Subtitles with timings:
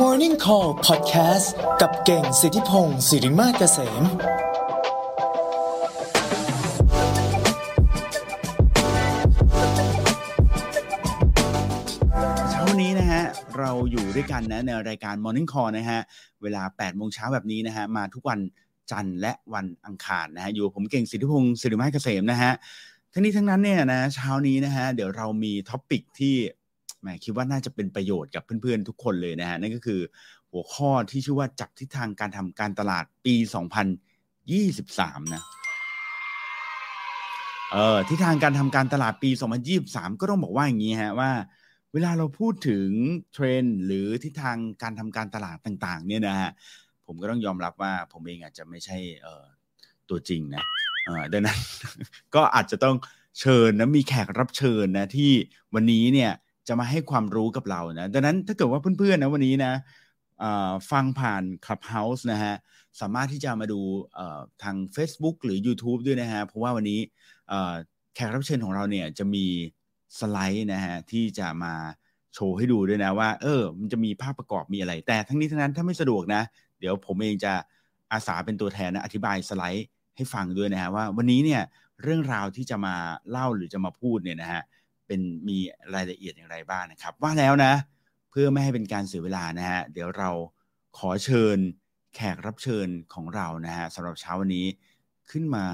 [0.00, 1.46] Morning Call Podcast
[1.80, 4.02] กับเก่งสิทธิพงศ์สิริมาเกษม
[12.50, 13.22] เช้าวันนี้นะฮะ
[13.58, 16.00] เราอยู่ด้วยกันนะในรายการ Morning Call นะฮะ
[16.42, 18.40] เวลา8โมงเช้าแบบนี้นะฮะ มาทุกวัน
[18.90, 22.52] จันทร์และวันอังคารนะฮะ อยู่ผมเก่งสิทธิพงศ์สิริมาเกษมนะฮะ
[23.12, 26.36] ทั้งนี้ทั้งนั้นเนี่ยนะเช้านี้นะฮะเดี๋ยวเรามีท็อปิกที่
[27.02, 30.00] แหมคิดว่าน่าจะเป็นประโยชน์กับเพื่อนๆ ทุกคนเลยนะฮะนั่นก็คือ
[30.50, 33.34] หัวข้อที่ชื่อว่าจับทิศทางการทำการตลาดปี
[34.34, 35.42] 2023 นะ
[37.72, 39.30] เออทิศทางการทำการตลาดปี
[39.76, 41.30] 2023 ก็ต้องบอกว่าอย่างนี้ฮะว่า
[41.92, 42.88] เวลาเราพูดถึง
[43.32, 46.50] เทรนหรือทิศทางการทำการตลาดต่าง ๆ เนี่ยนะฮะ
[47.06, 49.44] ผมก็ต้องยอมรับว่าผมเองอาจจะไม่ใช่เออ
[50.08, 50.64] ตัวจริงนะ
[51.04, 51.58] เออดังนั้น
[52.34, 52.96] ก็อาจจะต้อง
[53.40, 55.30] เชิญนะมีแขกรับเชิญนะที่
[55.74, 56.32] วันนี้เนี่ย
[56.68, 59.72] จะมาให้ความรู้กับเรานะดังนั้นถ้าเกิดว่าเพื่อนๆนะวันนี้นะ
[60.90, 62.54] ฟังผ่าน Clubhouse นะฮะ
[63.00, 63.80] สามารถที่จะมาดู
[64.62, 67.00] ทาง Facebook หรือ YouTube ด้วยนะฮะเพราะว่าวันนี้
[68.14, 69.46] แขกรับเชิญของเราเนี่ยจะมี
[70.18, 71.74] สไลด์นะฮะที่จะมา
[72.34, 76.42] โชว์ให้ดูด้วยนะว่า เออ มันจะมีภาพประกอบมีอะไร แต่ทั้งนี้ทั้งนั้นถ้าไม่สะดวกนะ
[76.78, 77.52] เดี๋ยวผมเองจะ
[78.12, 81.62] อาสาเป็นตัวแทนนะอธิบายสไลด์ให้ฟังด้วยนะฮะว่าวันนี้เนี่ย
[82.02, 82.94] เรื่องราวที่จะมา
[83.30, 84.62] เล่าหรือจะมาพูดเนี่ยนะฮะ
[85.12, 85.58] เป็นมี
[85.94, 87.72] รายละเอียดอย่างไรบ้างนะครับ ว่าแล้วนะ
[88.30, 90.30] เพื่อไม่ให้เป็นการเสียเวลานะฮะเดี๋ยวเรา
[90.98, 91.58] ขอเชิญ
[92.14, 94.66] แขกรับเชิญของเรานะฮะสำหรับเช้าวันนี้
[95.30, 95.66] ขึ้นมา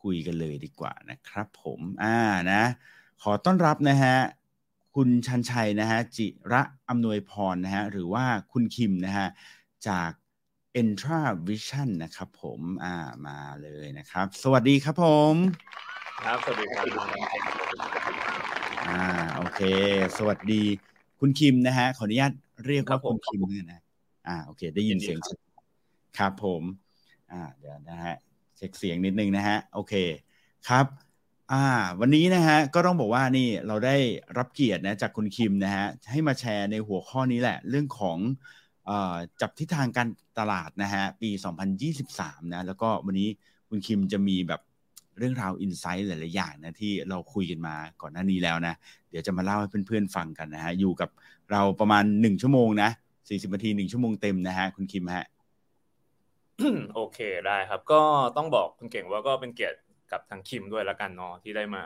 [0.00, 2.18] คุยกันเลยดีกว่านะครับผมอ่า
[2.52, 2.62] นะ
[3.22, 4.16] ขอต้อนรับนะฮะ
[4.94, 9.28] คุณชันชัยนะฮะจิระอำนวยพรนะฮะหรือว่าคุณคิมนะฮะ
[9.88, 10.10] จาก
[10.80, 12.94] Entra Vision นะครับผมอ่า
[13.26, 15.34] มาเลยนะครับ สวัสดีครับผม
[16.22, 16.86] ครับ สวัสดีครับ
[18.88, 19.02] อ่า
[19.36, 19.60] โอเค
[20.18, 20.62] สวัสดี
[21.20, 22.32] คุณคิมนะฮะ ขออนุญาต
[22.66, 23.80] เรียกครัว่าบผมคุณคิมเนี่ยนะ
[24.28, 25.38] อ่าโอเค ได้ยินยินดีเสียงครับชัด
[26.18, 26.62] ครับผม
[27.32, 28.14] อ่าเดี๋ยวนะฮะ
[28.56, 29.94] เช็คเสียงนิดนึงนะฮะ โอเค
[30.68, 30.86] ครับ
[31.52, 31.64] อ่า
[32.00, 33.96] วันนี้นะฮะก็ต้องบอกว่านี่เราได้
[34.38, 38.18] รับเกียรตินะจากคุณคิมนะฮะให้มาแชร์ในหัวข้อนี้แหละ เรื่องของ
[38.86, 40.08] เอ่อจับทิศทางการ
[40.38, 41.30] ตลาดนะฮะปี
[41.90, 43.28] 2023นะแล้วก็วันนี้
[43.68, 44.62] คุณคิมจะมีแบบ
[45.18, 48.74] เรื่องราวอินไซต์หลาย ๆ อย่างนะที่เราคุยกันมาก่อนหน้านี้แล้วนะ
[49.10, 51.10] เดี๋ยวจะมาเล่าให้เพื่อน ๆ ฟังกันนะฮะ อยู่กับ
[51.50, 55.26] เราประมาณ 1 ชั่วโมงนะ 40นาที 1 ชั่วโมงเต็มนะฮะ คุณคิมฮะ
[56.94, 58.00] โอเคได้ครับ ก็
[58.36, 59.78] ต้องบอกคุณเก่งว่าก็เป็นเกียรติ
[60.12, 61.82] กับทางคิมด้วยละกันเนาะที่ได้มา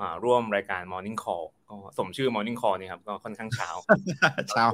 [0.00, 3.70] อ่าร่วมรายการ Morning Call ก็สมชื่อ Morning Call นี่ครับ ก็ค่อนข้างเช้า
[4.50, 4.66] เช้า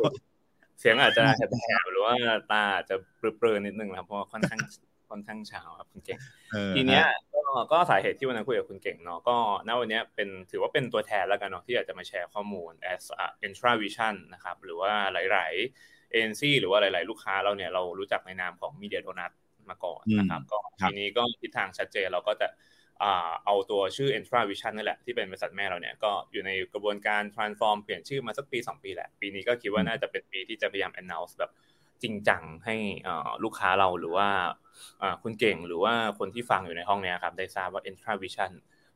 [0.81, 2.15] เสียงอาจจะแหบๆหรือว่า
[2.50, 4.61] ตาอาจจะเปรอะๆนิดนึงนะครับเพราะว่าค่อนข้าง
[5.14, 6.19] ค่อนข้างเช้าครับคุณเก่ง
[6.54, 7.04] ออทีเนี้ย
[7.34, 7.42] ก็
[7.72, 9.36] ก็สาเหตุที่วันนั้นคุยกับคุณเก่งเนาะก็
[9.69, 15.52] ณวันเนี้ยเป็นถือว่าเป็นตัวแทนแล้วกันเนาะที่อยากจะมาแชร์ข้อมูล as a intra vision นะครับหรือว่าหลาย
[15.82, 19.32] ๆ เอ็นซีหรือว่าหลาย ๆ ลูกค้าเราเนี่ยเรารู้จักในนามของ Media Donut
[19.70, 22.48] มาก่อนนะครับก็ทีนี้ก็ทิศทางชัดเจนเราก็จะ
[23.02, 31.50] อ่าเอาตัวชื่อ Intra Vision นั่นแหละที่เป็นบริษัทแม่เราเนี่ยก็อยู่ในกระบวนการ transform เปลี่ยนชื่อมาสักปี 2 ปีแหละ ปีนี้ก็คิดว่าน่าจะเป็นปีที่จะพยายาม announce แบบ
[32.03, 34.28] จริงจังให้อ่าลูกค้าเราหรือว่า
[35.03, 38.53] อ่าคุณเก่งหรือว่าคนที่ฟังอยู่ในห้องเนี้ยครับ ได้ทราบว่า Intra Vision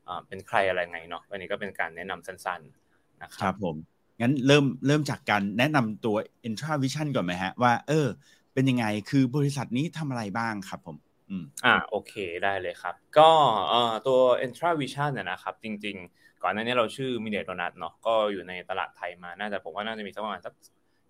[0.09, 3.77] อ่าเป็นใครอะไรไงเนาะวันนี้ก็เป็นการแนะนำสั้นๆนะคครัรับบผม
[4.21, 6.17] งั้นเริ่มเริ่มจากการแนะนำตัว
[6.49, 8.07] Intra Vision ก่อนไหมฮะ ว่า เออ
[8.55, 10.97] เป็นยังไงคือบริษัทนี้ทำอะไรบ้างครับผม
[11.31, 12.13] อืมอ่าโอเค
[12.45, 13.31] ได้เลยครับ ก็
[13.71, 20.55] เอ่อตัว Entra Vision เนี่ยนะครับ จริง ๆ ก่อนหน้านี้เราชื่อ m i n i a Donut เนาะก็อยู่ในตลาดไทยมาน่าจะผมว่าน่าจะมีสักประมาณสัก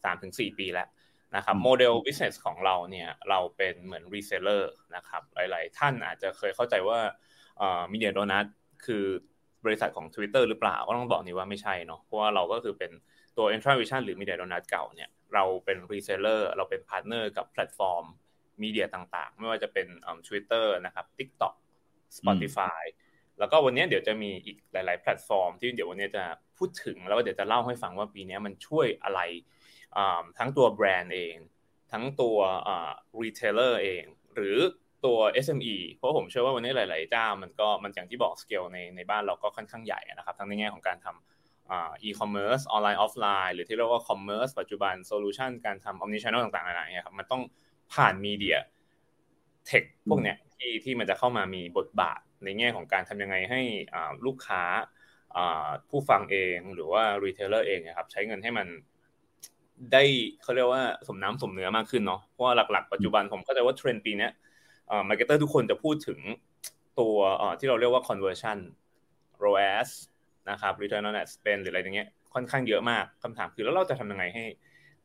[0.05, 0.89] สามถึงสี่ปีแล้ว
[1.37, 4.65] นะครับอืมโมเดล business ของเราเนี่ยเราเป็นเหมือน reseller
[4.97, 7.01] นะครับหลาย ๆ ท่านอาจจะเคยเข้าใจว่า
[7.59, 8.47] เอ่อ m i n i a Donut
[8.87, 9.05] คือ
[9.65, 12.91] บริษัทของ Twitter หรือเปล่า ก็ต้องบอกนี้ว่าไม่ใช่เนาะเพราะว่าเราก็คือเป็น
[13.37, 18.05] ตัว Entravision หรือ Media Donut เก่าเนี่ยเราเป็น reseller เราเป็น partner กับแพลตฟอร์ม
[18.63, 19.87] media ต่างๆ ไม่ว่าจะเป็น
[20.27, 21.55] ทวิตเตอร์นะครับ TikTok
[22.19, 22.83] Spotify
[23.39, 26.25] แล้วก็วันนี้เดี๋ยวจะมีอีกหลาย ๆ แพลตฟอร์ม ที่เดี๋ยววันนี้จะ
[26.57, 29.58] พูดถึงแล้วก็เดี๋ยวจะเล่าให้ฟังว่าปีนี้มันช่วยอะไรอ่า
[30.39, 31.37] ทั้งตัวแบรนด์เอง
[31.93, 32.39] ทั้งตัว
[33.23, 34.05] retailer เอง
[34.35, 34.59] หรือ
[35.05, 47.43] ตัว SME เพราะผมเชื่อว่าวันนี้หลาย ๆ เจ้ามันก็มันอย่างที่บอกสเกลในในบ้านเราก็ค่อนข้างใหญ่นะครับ ทั้งในแง่ของการทำอ่า e-commerce ออนไลน์ออฟไลน์หรือที่เรียกว่า commerce ปัจจุบัน solution การทำ omni channel ต่างๆนานาเนี่ยครับมันต้อง
[47.93, 53.61] ผ่าน media tech พวกเนี้ยที่ที่มันจะเข้ามามีบทบาทในแง่ของการทำยังไงให้
[53.95, 54.63] อ่าลูกค้า
[55.37, 58.67] อ่าผู้ฟังเองหรือว่า retailer เองนะครับใช้เงินให้มัน
[59.93, 60.03] ได้
[60.43, 64.29] เขาเรียกว่าสมน้ำสมเนื้อมากขึ้นเนาะเพราะว่าหลักๆปัจจุบันผมเข้าใจว่าเทรนด์ปีนี้
[65.09, 66.19] marketer ทุกคนจะพูดถึง
[67.01, 68.59] ตัวอ่าที่เราเรียกว่า conversion
[69.43, 69.91] ROAS
[70.51, 74.45] นะครับ return on ad spend หรืออะไรอย่างเงี้ยค่อนข้างเยอะมากคำถามคือแล้วเราจะทำยังไงให้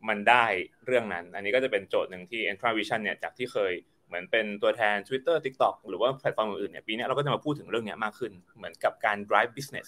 [0.08, 0.46] มันได้
[0.86, 3.72] เรื่องนั้น อันนี้ก็จะเป็นโจทย์หนึ่งที่ Entravision เนี่ยจากที่เคย
[4.08, 9.88] เหมือนเป็นตัวแทน Twitter TikTok หรือว่าแพลตฟอร์มอื่นๆเนี่ยปีนี้เราก็จะมาพูดถึงเรื่องนี้มากขึ้น เหมือนกับการ drive business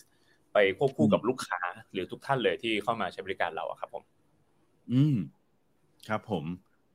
[0.54, 1.60] ไปควบคู่กับลูกค้า
[1.94, 4.04] หรือทุกท่านเลยที่เข้ามาใช้บริการเราครับผม
[4.92, 5.16] อืม
[6.08, 6.46] ครับผม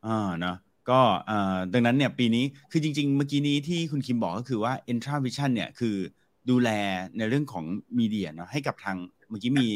[0.06, 0.56] อ่าเนาะ
[0.90, 1.00] ก็
[1.30, 5.96] อ่าดังนั้นเนี่ยปีนี้คือจริง ๆ เมื่อกี้นี้ที่คุณคิมบอกก็คือว่า Entra Vision เนี่ยคือ
[6.50, 6.70] ดูแล
[7.16, 7.64] ในเรื่องของ
[7.98, 8.96] มีเดียเนาะให้กับทาง
[9.28, 9.68] เมื่อกี้มี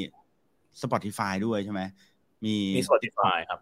[0.82, 1.82] Spotify ด้วยใช่ไหม
[2.44, 3.58] มีมี Spotify ครับ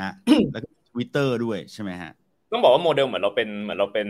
[0.00, 0.12] ฮะ
[0.52, 2.12] แล้วก็ Twitter ด้วยใช่ไหมฮะ
[2.52, 4.08] ต้องบอกว่าโมเดลเหมือนเราเป็นเหมือนเราเป็น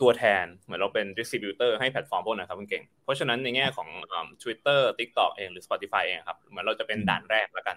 [0.00, 3.88] ตัวแทน เหมือนเราเป็น distributor ให้แพลตฟอร์มพวกนั้นครับคุณเก่ง เพราะฉะนั้นในแง่ของ
[4.42, 7.76] Twitter TikTok เองหรือ Spotify เองครับเหมือนเราจะเป็นด่านแรกแล้วกัน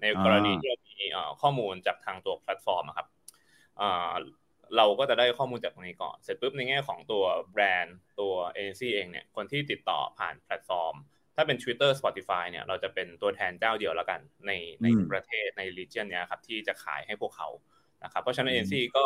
[0.00, 0.94] ในกรณีที่เรามี
[1.42, 3.06] ข้อมูลจากทางตัวแพลตฟอร์มครับ
[4.76, 10.94] เราก็จะได้ข้อมูลจากตรงนี้ก่อน เสร็จปุ๊บในแง่ของตัวแบรนด์ตัวเอเจนซี่เองเนี่ยคนที่ติดต่อผ่านแพลตฟอร์ม
[11.36, 14.52] ถ้าเป็น Twitter Spotify เนี่ยเราจะเป็นตัวแทนเจ้าเดียวแล้วกัน ใน
[14.82, 17.48] ในประเทศใน region เนี้ยครับที่จะขายให้พวกเขา
[18.04, 19.04] นะครับเพราะฉะนั้นเอเจนซี่ก็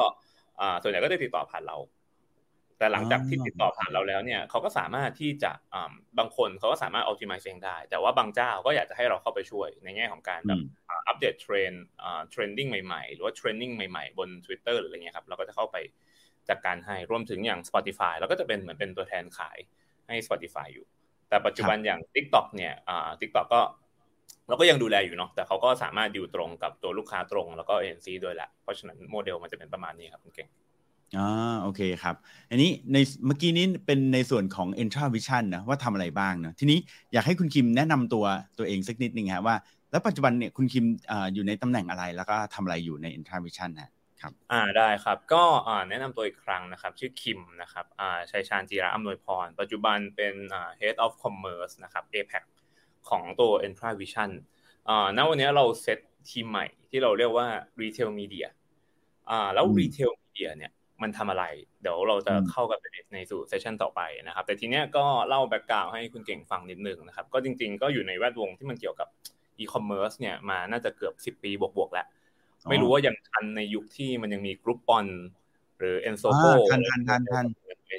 [0.83, 1.77] ส่วนใหญ่ก็จะติดต่อผ่านเรา
[2.81, 5.53] แต่หลังจากที่ติดต่อผ่านเราแล้วเนี่ยเขาก็สามารถที่จะ
[6.19, 10.61] บางคนเขาก็สามารถ optimize เองได้ แต่ว่าบางเจ้าก็อยากจะให้เราเข้าไปช่วยในแง่ของการแบบ
[11.09, 11.85] อัปเดตเทรนด์
[12.31, 15.77] trending ใหม่ๆ หรือว่า trending ใหม่ๆ บน Twitter หรืออะไรเงี้ยครับเราก็จะเข้าไป
[16.49, 19.59] จัดการให้รวมถึงอย่าง Spotify เราก็จะเป็นเหมือนเป็นตัวแทนขาย
[20.09, 20.87] ให้ Spotify อยู่
[21.29, 22.75] แต่ปัจจุบันอย่าง TikTok เนี่ย
[23.21, 23.61] TikTok ก็
[24.49, 30.49] เราก็ยังดูแลอยู่เนาะแต่เขาก็สามารถดิวตรงกับตัวลูกค้าตรง แล้วก็เอเจนซี่ด้วยแหละเพราะฉะนั้นโมเดลมันจะเป็นประมาณนี้ครับคุณเก่ง
[31.19, 32.17] อ่าโอเคครับ
[32.51, 32.97] อันนี้ใน
[33.27, 36.79] เมื่อกี้นี้เป็นในส่วนของ Entravision นะว่าทำอะไรบ้างนะทีนี้
[37.13, 38.25] อยากให้คุณคิมแนะนำตัว
[38.59, 39.57] ตัวเองสักนิดนึงฮะว่า
[39.91, 43.91] แล้วปัจจุบันเนี่ยคุณคิมอยู่ในตำแหน่งอะไรแล้วก็ทำอะไรอยู่ใน Entravision นะ
[44.23, 52.45] ครับอ่าได้ครับ ก็อ่าแนะนำตัวอีกครั้งนะครับ ชื่อคิมนะครับอ่าชัยชาญจีระอำนวยพร ปัจจุบันเป็นอ่า Head of Commerce นะครับ APAC
[53.09, 54.31] ของตัว Entravision
[54.89, 55.99] อ่าณวันนี้เราเซต
[56.31, 57.47] ทีมใหม่ที่เราเรียกว่า
[57.81, 58.47] Retail Media
[59.31, 60.73] อ่าแล้ว Retail Media เนี่ย
[61.03, 61.45] มันทำอะไร
[61.83, 62.79] เดี๋ยวเราจะเข้ากัน
[63.13, 69.09] ในสู่ session ต่อไปนะครับ แต่ทีเนี้ยก็เล่า background ให้คุณเก่งฟังนิดนึงนะครับ ก็จริง ๆ ก็อยู่ในแวดวงที่มันเกี่ยวกับ
[69.59, 72.07] อีคอมเมิร์ซเนี่ยมาน่าจะเกือบสิบปีบวกๆแล้ว
[72.69, 75.07] ไม่รู้ว่ายังทันในยุคที่มันยังมี Groupon
[75.79, 77.47] หรือ Ensogo ทันทันทันทัน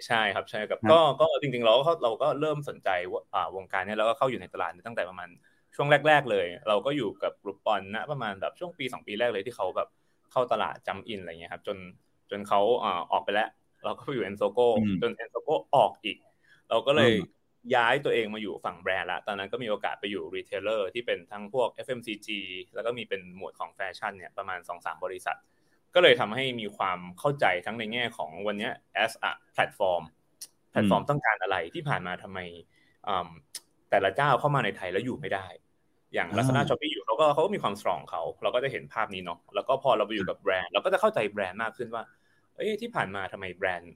[0.07, 5.30] ใช่ครับใช่ครับก็ก็จริงๆเราก็เราก็เริ่มสนใจว่าวงการนี้แล้วก็เข้าอยู่ในตลาดตั้งแต่ประมาณ
[5.75, 9.89] ช่วงแรก ๆ เลย เราก็อยู่กับ Groupon นะประมาณแบบช่วงปีสองปีแรกเลยที่เขาแบบ
[10.31, 11.77] เข้าตลาด join อะไรเงี้ยครับจน
[12.31, 12.61] จนเขา
[13.11, 13.49] ออกไปแล้ว
[13.85, 14.59] เราก็ไปอยู่ Ensogo
[15.01, 16.17] จน Ensogo ออกอีก
[16.69, 17.11] เราก็เลย
[17.75, 22.27] ย้ายตัวเองมาอยู่ฝั่งแบรนด์ละ ตอนนั้นก็มีโอกาสไปอยู่ retailer ที่เป็นทั้งพวก FMCG
[22.73, 25.37] แล้วก็มีเป็นหมวดของแฟชั่นเนี่ยประมาณ 2-3 บริษัท
[25.95, 28.69] ก็เลยทำให้มีความเข้าใจทั้งในแง่ของวันนี้
[29.03, 30.03] as a platform
[30.71, 32.39] แพลตฟอร์มต้องการอะไรที่ผ่านมาทำไม
[33.89, 35.47] แต่ละเจ้าเข้ามาในไทยแล้วอยู่ไม่ได้
[36.13, 42.03] อย่าง Lazada Shopee อยู่เขาก็เขาก็มีความ strong เขา เราก็จะเห็นภาพนี้เนาะ แล้วก็พอเราไปอยู่กับแบรนด์เราก็จะเข้าใจแบรนด์มากขึ้นว่า
[42.61, 43.93] เอ้ยที่ผ่านมาทำไมแบรนด์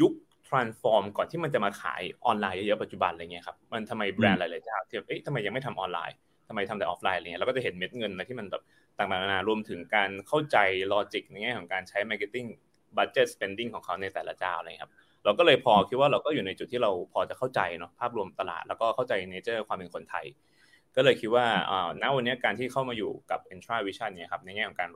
[0.00, 0.12] ยุค
[0.48, 6.16] transform ก่อนที่มันจะมาขายออนไลน์เยอะๆปัจจุบันอะไรเงี้ยครับมันทำไมแบรนด์หลายๆเจ้าที่เอ๊ะทำไมยังไม่ทำออนไลน์
[6.48, 8.62] ทำไมทำแต่ออฟไลน์อะไรเงี้ยเราก็จะเห็นเม็ดเงินอะไรที่มันแบบ
[8.98, 10.56] ต่างๆนานารวมถึงการเข้าใจ
[10.92, 12.48] logic ในแง่ของการใช้ marketing
[12.96, 14.92] budget spending ของเขาในแต่ละเจ้าอะไรครับ
[15.24, 20.26] เราก็เลยพอคิดว่าเราก็อยู่ในจุดที่เราพอจะเข้าใจเนาะภาพรวมตลาด แล้วก็เข้าใจเนเจอร์ความเป็นคนไทย
[20.96, 24.90] ก็เลยคิดว่าอ่าณวันนี้การที่เข้ามาอยู่กับ Entra Vision เนี่ยครับในแง่ของการ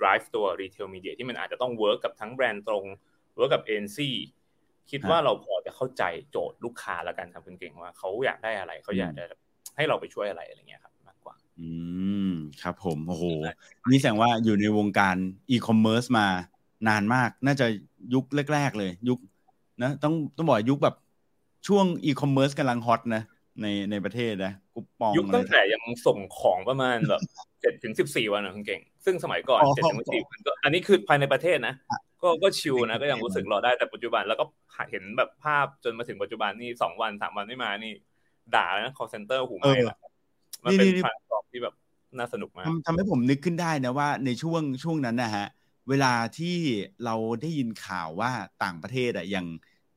[0.00, 2.84] drive drive ตัว retail media ที่มันอาจจะต้อง work กับทั้งแบรนด์ตรง
[3.38, 3.98] work กับ ANC
[4.90, 9.24] คิดว่าเราพอจะเข้าใจโจทย์ลูกค้าแล้วกันครับคุณเก่งว่าเขาอยากได้อะไรเขาอยากจะ
[9.76, 11.68] ให้เราไปช่วยอะไรอะไรเงี้ยครับมากกว่า อื
[12.30, 13.24] มครับผมโอ้โห
[13.90, 15.16] นี่แสดงว่าอยู่ในวงการ
[15.50, 16.26] อีคอมเมิร์ซมา
[16.88, 17.66] นานมาก น่าจะ
[18.14, 19.18] ยุคแรก ๆ เลย ยุค
[19.82, 20.96] นะต้องต้องบอกยุคแบบ
[21.66, 23.22] ช่วงอีคอมเมิร์ซกำลัง hot นะ
[23.62, 27.20] ในในประเทศนะ Groupon ยุคตั้งแต่ยังส่งของประมาณแบบ
[27.60, 31.74] เจ็ดถึงสิบสี่วันนะคุณเก่ง ซึ่งสมัยก่อนเจ็ดถึงสิบสี่วันก็อันนี้คือภายในประเทศนะ
[32.22, 34.44] ก็ก็ chill นะก็ยังรู้สึกรอได้แต่ปัจจุบันแล้วก็
[34.90, 37.92] เห็นแบบภาพจนมาถึงปัจจุบันนี่สองวันสามวันไม่มานี่
[38.54, 39.98] ด่าแล้วนะ call center หูไม่ละ
[40.64, 41.74] มันเป็นผ่านกรอบที่แบบ
[42.18, 45.46] น่าสนุกมากทำให้ผมนึกขึ้นได้นะว่าในช่วงช่วงนั้นนะฮะ
[45.88, 46.56] เวลาที่
[47.04, 48.30] เราได้ยินข่าวว่า
[48.64, 49.46] ต่างประเทศอะอย่าง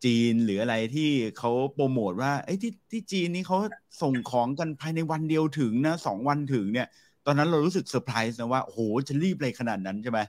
[0.06, 3.58] จีนหรืออะไรที่เขาโปรโมทว่าไอ้ที่ที่จีนนี้เขา
[4.02, 6.88] ส่งของกันภายในวันเดียวถึงนะสองวันถึงเนี่ย
[7.26, 10.20] ตอนนั้นเรารู้สึกเซอร์ไพรส์นะว่าโอ้โหจะรีบอะไรขนาดนั้นใช่ไหม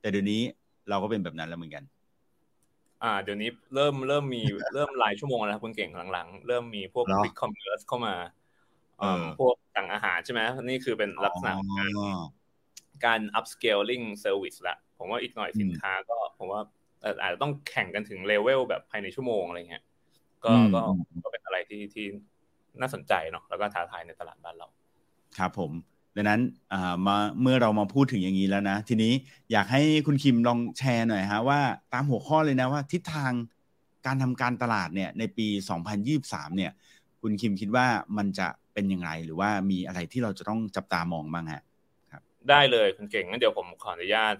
[0.00, 0.42] แต่เดี๋ยวนี้
[0.88, 1.84] เราก็เป็นแบบนั้นแล้วเหมือนกัน
[3.02, 4.42] อ่า เดี๋ยวนี้เริ่มเริ่มมี
[4.74, 8.14] เริ่มหลายชั่วโมงแล้วคุณเก่งหลังๆ เริ่มมีพวกบิ๊กคอมเมอร์สเข้ามา
[9.02, 11.90] อ่าพวกสั่งอาหารใช่ไหมนี่คือเป็นลักษณะการ
[13.04, 16.60] การ upscaling service ละผมว่าอีกหน่อยสินค้าก็ผมว่า
[17.04, 19.82] อาจจะต้องแข่งกันถึงเลเวลแบบภายในชั่วโมงอะไรเงี้ย
[20.44, 20.82] ก็ก็
[21.22, 22.06] ก็เป็นอะไรที่ที่
[22.80, 24.68] น่าสนใจเนาะแล้วก็ท้าทายในตลาดบ้านเรา
[25.38, 25.72] ครับผม
[26.16, 26.40] ดังนั้น
[27.06, 29.12] มาเมื่อเรามาพูดถึงอย่างนี้แล้วนะ ทีนี้
[29.52, 31.60] อยากให้คุณคิมลองแชร์หน่อยฮะว่า
[31.92, 33.32] ตามหัวข้อเลยนะว่าทิศทาง
[34.06, 35.46] การทำการตลาดเนี่ยในปี
[36.02, 36.72] 2023 เนี่ย
[37.20, 37.86] คุณคิมคิดว่า
[38.16, 41.62] มันจะเป็นยังไงหรือว่ามีอะไรที่เราจะต้องจับตามองบ้างฮะ
[42.12, 44.34] ครับ ได้เลยคุณเก่งงั้นเดี๋ยวผมขออนุญาต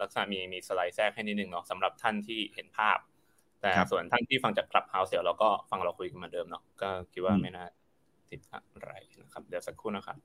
[0.00, 2.98] ลักษณะมีมีสไลด์แทรกให้นิดนึงเนาะสำหรับท่านที่เห็นภาพ
[3.60, 7.66] แต่ส่วนท่านที่ฟังจากคลับเฮาส์เดี๋ยวเราก็ฟังเราคุยกันเหมือนเดิมเนาะก็คิดว่าไม่น่า
[8.30, 8.92] ติดอะไร
[9.22, 10.16] นะครับ เดี๋ยวสักครู่นะครับ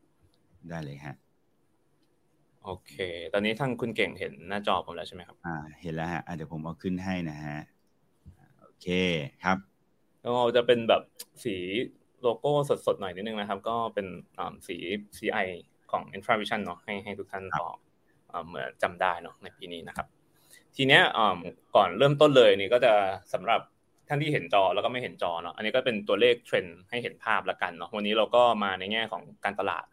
[0.70, 1.16] ได้เลยฮะ
[2.64, 2.94] โอเค
[3.34, 7.58] ตอนนี้ทั้งคุณเก่งเห็นหน้าจอผมแล้วใช่ไหมครับ อ่า เห็นแล้วฮะเดี๋ยวผมเอาขึ้นให้นะฮะ
[8.62, 8.88] โอเค
[9.44, 9.58] ครับ
[10.26, 11.02] ก็จะเป็นแบบ
[11.44, 11.56] สี
[12.22, 12.54] โลโก้
[12.86, 14.08] สดๆหน่อยนิดนึงนะครับ ก็เป็น
[14.68, 14.78] สี
[15.18, 15.48] CI
[15.92, 17.66] ของ Intravision เนาะให้ให้ทุกท่านพอ
[18.48, 20.08] เหมือนจำได้เนาะในปีนี้นะครับ
[20.76, 21.02] ทีเนี้ย
[21.76, 22.94] ก่อนเริ่มต้นเลยนี่ก็จะ
[23.34, 23.62] สำหรับ
[24.08, 29.86] ท่านที่เห็นจอแล้วก็ไม่เห็นจอเนาะอันนี้ก็เป็นตัวเลขเทรนด์ให้เห็นภาพละกันเนาะวันนี้เราก็มาในแง่ของการตลาด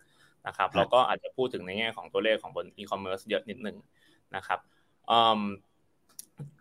[0.47, 3.77] นะครับเราก็อาจจะพูดถึงในแง่ของตัวเลขของบนอีคอมเมิร์ซเยอะนิดนึง
[4.37, 4.61] นะครับ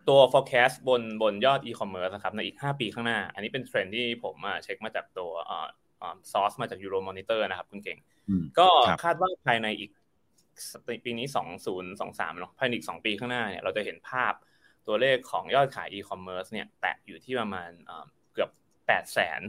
[0.09, 5.31] ตัว forecast บนบนยอดอีคอมเมิร์ซนะครับในอีก 5 ปีข้างหน้า อันนี้เป็นเทรนด์ที่ผมเช็คมาจากตัว
[6.31, 7.99] ซอสมาจาก Euromonitor นะครับคุณเก่ง
[8.59, 8.67] ก็
[9.03, 9.89] คาดว่าภายในอีก
[11.05, 11.27] ปีนี้
[11.83, 14.33] 2023เนาะภายในอีก 2 ปีข้างหน้าเนี่ยเราจะเห็นภาพ
[14.87, 17.69] ตัวเลขของยอดขายอีคอมเมิร์ซเนี่ยแตะอยู่ที่ประมาณ
[18.33, 18.49] เกือบ
[18.81, 19.41] 8แสน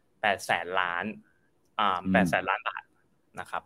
[0.00, 1.04] 8แสนล้าน
[1.82, 2.82] 8แสนล้านบาท
[3.40, 3.62] นะครับ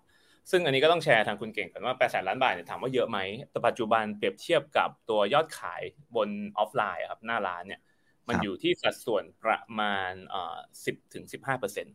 [0.51, 3.19] ซึ่งอันนี้ก็ต้องแชร์ทางคุณเก่งกันว่า8แสนล้านบาทเนี่ยถามว่าเยอะไหม
[3.51, 5.83] แต่ปัจจุบันเปรียบเทียบกับตัวยอดขาย
[6.17, 7.81] บนออฟไลน์ครับหน้าร้านเนี่ย
[8.29, 11.95] มันอยู่ที่สัดส่วนประมาณเอ่อสิบถึงสิบห้าเปอร์เซ็นต์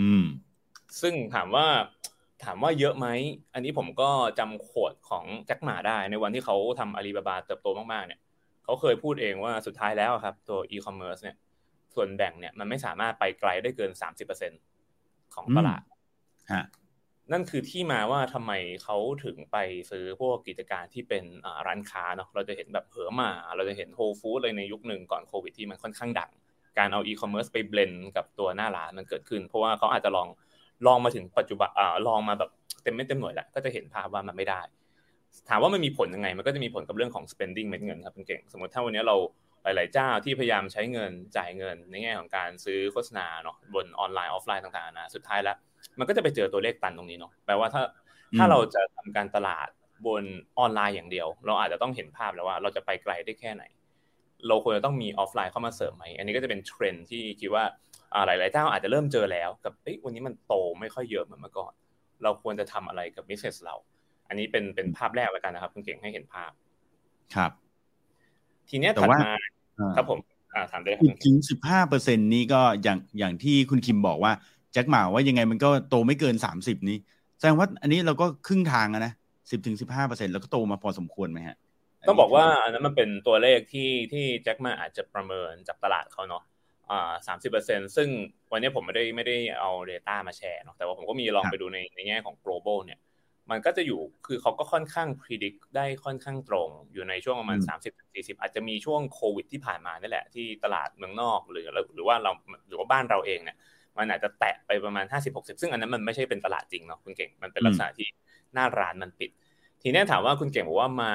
[0.00, 0.24] อืม
[1.00, 1.66] ซึ่งถามว่า
[2.44, 3.06] ถามว่าเยอะไหม
[3.54, 8.20] อันนี้ผมก็จำขวดของแจ็คหมาได้ในวันที่เขาทำอาลีบาบาเติบโตมากๆเนี่ย
[8.64, 11.36] เขาเคยพูดเองว่าสุดท้ายแล้วครับ ตัวอีคอมเมิร์ซเนี่ย
[11.94, 14.52] ส่วนแบ่งเนี่ยมันไม่สามารถไปไกลได้เกินสามสิบเปอร์เซ็น
[15.34, 15.82] ของตลาด
[16.52, 16.64] ฮะ
[17.32, 18.52] นั่นคือที่มาว่าทำไม
[18.84, 19.56] เขาถึงไป
[19.90, 21.24] ซื้อพวกกิจการที่เป็น
[21.66, 26.30] ร้านค้าเนาะเราจะเห็นแบบ Hema เราจะเห็น Whole Foods เลยในยุคหนึ่งก่อนโควิดที่มันค่อนข้างดัง
[26.78, 30.28] การเอาอีคอมเมิร์ซไป blend กับตัวหน้าร้านมันเกิดขึ้น เพราะว่าเขาอาจจะลอง
[30.86, 32.50] ลองมาถึงปัจจุบันอ่าลองมาแบบ
[32.82, 34.60] เต็มไม่เต็มหน่วยแหละก็จะเห็นภาพว่ามันไม่ได้
[35.48, 39.16] ถามว่ามันมีผลยังไง มันก็จะมีผลกับเรื่องของ spending เม็ดเงินครับคุณเก่ง สมมติถ้าวันนี้เรา
[39.64, 45.56] หลาย ๆ เจ้าที่พยายามใช้เงินจ่ายเงินในแง่ของการซื้อโฆษณาเนาะบนออนไลน์ออฟไลน์ต่างๆนะสุดท้ายแล้ว
[45.98, 47.82] มันก็จะไปเจอตัวเลขตันตรงนี้เนาะแปลว่าถ้า
[48.38, 49.68] ถ้าเราจะทำการตลาด
[50.06, 50.24] บน
[50.58, 53.64] ออนไลน์อย่างเดียว เราอาจจะต้องเห็นภาพแล้วว่าเราจะไปไกลได้แค่ไหน
[54.48, 57.64] เราควรจะต้องมีออฟไลน์เข้ามาเสริมไหมอันนี้ก็จะเป็นเทรนด์ที่คิดว่า
[58.26, 59.72] หลายๆเจ้าอาจจะเริ่มเจอแล้วกับ
[60.04, 61.72] วันนี้มันโตไม่ค่อยเยอะเหมือนเมื่อก่อน
[62.22, 63.74] เราควรจะทำอะไรกับบิสเนสเรา
[64.28, 66.50] อันนี้เป็นเป็นภาพแรกแล้วกันนะครับคุณเก่งให้เห็นภาพ
[67.34, 67.50] ครับ
[68.68, 69.32] ทีนี้ถัดมา
[69.96, 70.18] ครับผม
[70.72, 74.32] ถามได้ครับจริงสิบห้าเปอร์เซ็นนี้ก็อย่างอย่างที่คุณคิมบอกว่า
[74.72, 76.96] แจ็คหมาว่ายังไงมันก็โตไม่เกินสามสิบนี้
[77.38, 79.12] แสดงว่าอันนี้เราก็ครึ่งทางนะ
[79.50, 81.56] สิบถึงสิบห้าเปอร์เซ็นแล้วก็โตมาพอสมควรไหมฮะ
[82.08, 86.51] ต้องบอกว่าอันนั้นมันเป็นตัวเลขที่ที่แจ็คมาอาจจะประเมินจากตลาดเขาเนาะอ่า
[87.26, 88.08] สามสิบเปอร์เซ็นซึ่ง
[88.52, 93.00] วันนี้ผมไม่ได้ไม่ได้เอา Data มาแชร์เนาะแต่ว่าผมก็มีลองไปดูในในแง่ของ global เนี่ย
[93.50, 97.58] มันก็จะอยู่คือเขาก็ค่อนข้าง predict ได้ค่อนข้างตรง อยู่ในช่วงประมาณ
[98.00, 102.30] 30-40 อาจจะมีช่วงโควิดที่ผ่านมานี่แหละ ที่ตลาดเมืองนอกหรือหรือว่าเรา
[102.68, 103.56] หรือว่าบ้านเราเองเนี่ย
[103.98, 108.08] มันอาจจะแตะไปประมาณ 50-60 ซึ่งอันนั้นมันไม่ใช่เป็นตลาดจริงเนาะคุณเก่งมันเป็นลักษณะที่
[108.54, 109.30] หน้าร้านมันปิด
[109.82, 111.12] ทีนี้ถามว่าคุณเก่งบอกว่ามา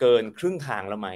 [0.00, 1.08] เกินครึ่งทางแล้วไหม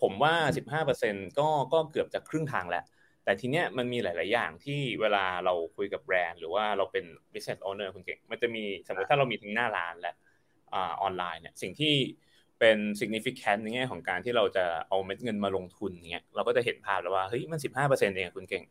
[0.00, 2.84] ผมว่า 15%ก็ก็เกือบจะครึ่งทางแล้ว
[3.24, 10.14] แต่ทีเนี้ยมันมีหลาย ๆ อย่างที่เวลาเราคุยกับแบรนด์ หรือว่าเราเป็น business owner คุณเก่ง มันจะมีสมมติถ้าเรามีทั้งหน้าร้านและ
[10.74, 11.94] ออนไลน์เนี่ยสิ่งที่
[12.60, 18.64] เป็น significant ในแง่ของการที่เราจะเอาเม็ดเงินมาลงทุนเนี่ยเราก็จะเห็นภาพแล้วว่าเฮ้ยมัน 15%เองคุณเก่ง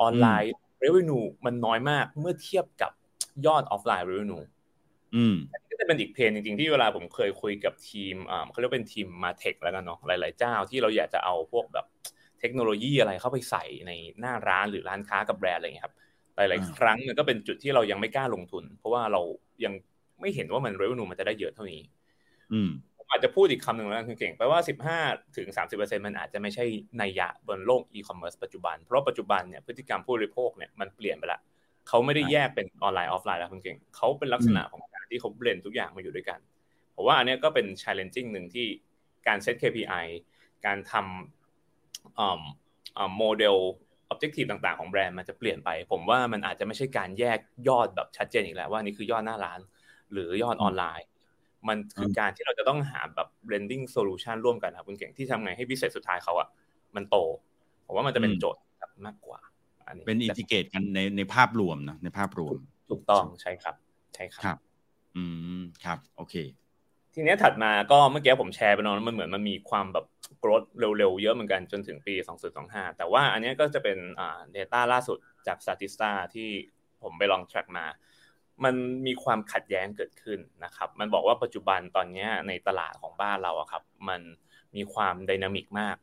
[0.00, 2.92] ออนไลน์ revenue มันน้อยมากเมื่อเทียบกับ
[3.46, 4.44] ยอดออฟไลน์ revenue
[5.14, 5.36] อืม
[5.69, 11.86] ก็ จะเป็นอีกเพนจริงๆ ที่เวลาผมเคยคุยกับทีมอ่าเขาเรียกเป็นทีมมาเทคแล้วกันเนาะหลายๆเจ้าที่เราอยากจะเอาพวกแบบ
[12.40, 15.94] เทคโนโลยีอะไรเข้าไปใส่ในหน้าร้านหรือร้านค้ากับแบรนด์อะไรเงี้ยครับ
[16.36, 19.20] หลายๆ ครั้งมันก็เป็นจุดที่เรายังไม่กล้าลงทุน เพราะว่าเรา
[19.64, 19.72] ยัง
[20.20, 21.82] ไม่เห็นว่ามัน revenue มันจะได้เยอะเท่านี้
[22.52, 22.70] อืม
[23.10, 24.60] อาจจะพูดอีกคำหนึ่งแล้วคุณเก่งแปลว่า
[25.00, 26.64] 15ถึง30%มันอาจจะไม่ใช่
[27.00, 31.40] นัยยะบนโลกอีคอมเมิร์ซปัจจุบัน เพราะปัจจุบันเนี่ยพฤติกรรมผู้บริโภคเนี่ยมันเปลี่ยนไปละ
[31.88, 36.38] เขาไม่ได้แยกเป็นออนไลน์ออฟไลน์แล้วคุณเก่งเขาเป็นลักษณะของ ที่เขา blend ทุกอย่างมาอยู่ด้วยกัน
[36.96, 38.66] ผมว่าอันนี้ก็เป็น challenging หนึ่งที่
[39.26, 40.06] การเซต KPI
[40.66, 41.02] การทำ
[43.16, 43.56] โมเดล
[44.12, 47.38] objective ต่างๆ ของแบรนด์มันจะเปลี่ยนไป ผมว่ามันอาจจะไม่ใช่การแยก
[47.68, 49.60] ยอดแบบชัดเจนอีกแล้วว่านี่คือยอดหน้าร้าน
[50.12, 51.06] หรือยอดออนไลน์
[51.68, 56.48] มันคือการที่เราจะต้องหาแบบ blending solution ร่วมกันครับคุณเก่งที่ทำไงให้พิเศษสุดท้ายเขาอะ
[56.96, 57.16] มันโต
[57.86, 58.60] ผมว่ามันจะเป็นโจทย์
[59.06, 59.40] มากกว่า
[59.86, 62.54] อันนี้เป็นอินทิเกตกันในในภาพรวมนะในภาพรวม
[62.90, 63.74] ถูกต้องใช่ครับ
[64.14, 64.58] ใช่ครับครับ
[65.16, 65.24] อื
[65.60, 66.34] มครับ โอเค
[67.14, 70.06] ทีนี้ถัดมาก็เมื่อกี้ผมแชร์ไปเนอะมันเหมือนมันมีความแบบ
[70.42, 72.14] growth เร็วๆ เยอะเหมือนกันจนถึงปี
[72.56, 76.48] 2025 แต่ว่าอันนี้ก็จะเป็นอ่า data ล่าสุดจาก Statista ที่
[77.02, 77.86] ผมไปลอง track มา
[78.64, 78.74] มัน
[79.06, 84.20] มีความขัดแย้งเกิดขึ้นนะครับ มันบอกว่าปัจจุบันตอนนี้ในตลาดของบ้านเราอะครับ มัน
[84.76, 85.96] มีความดินามิกมาก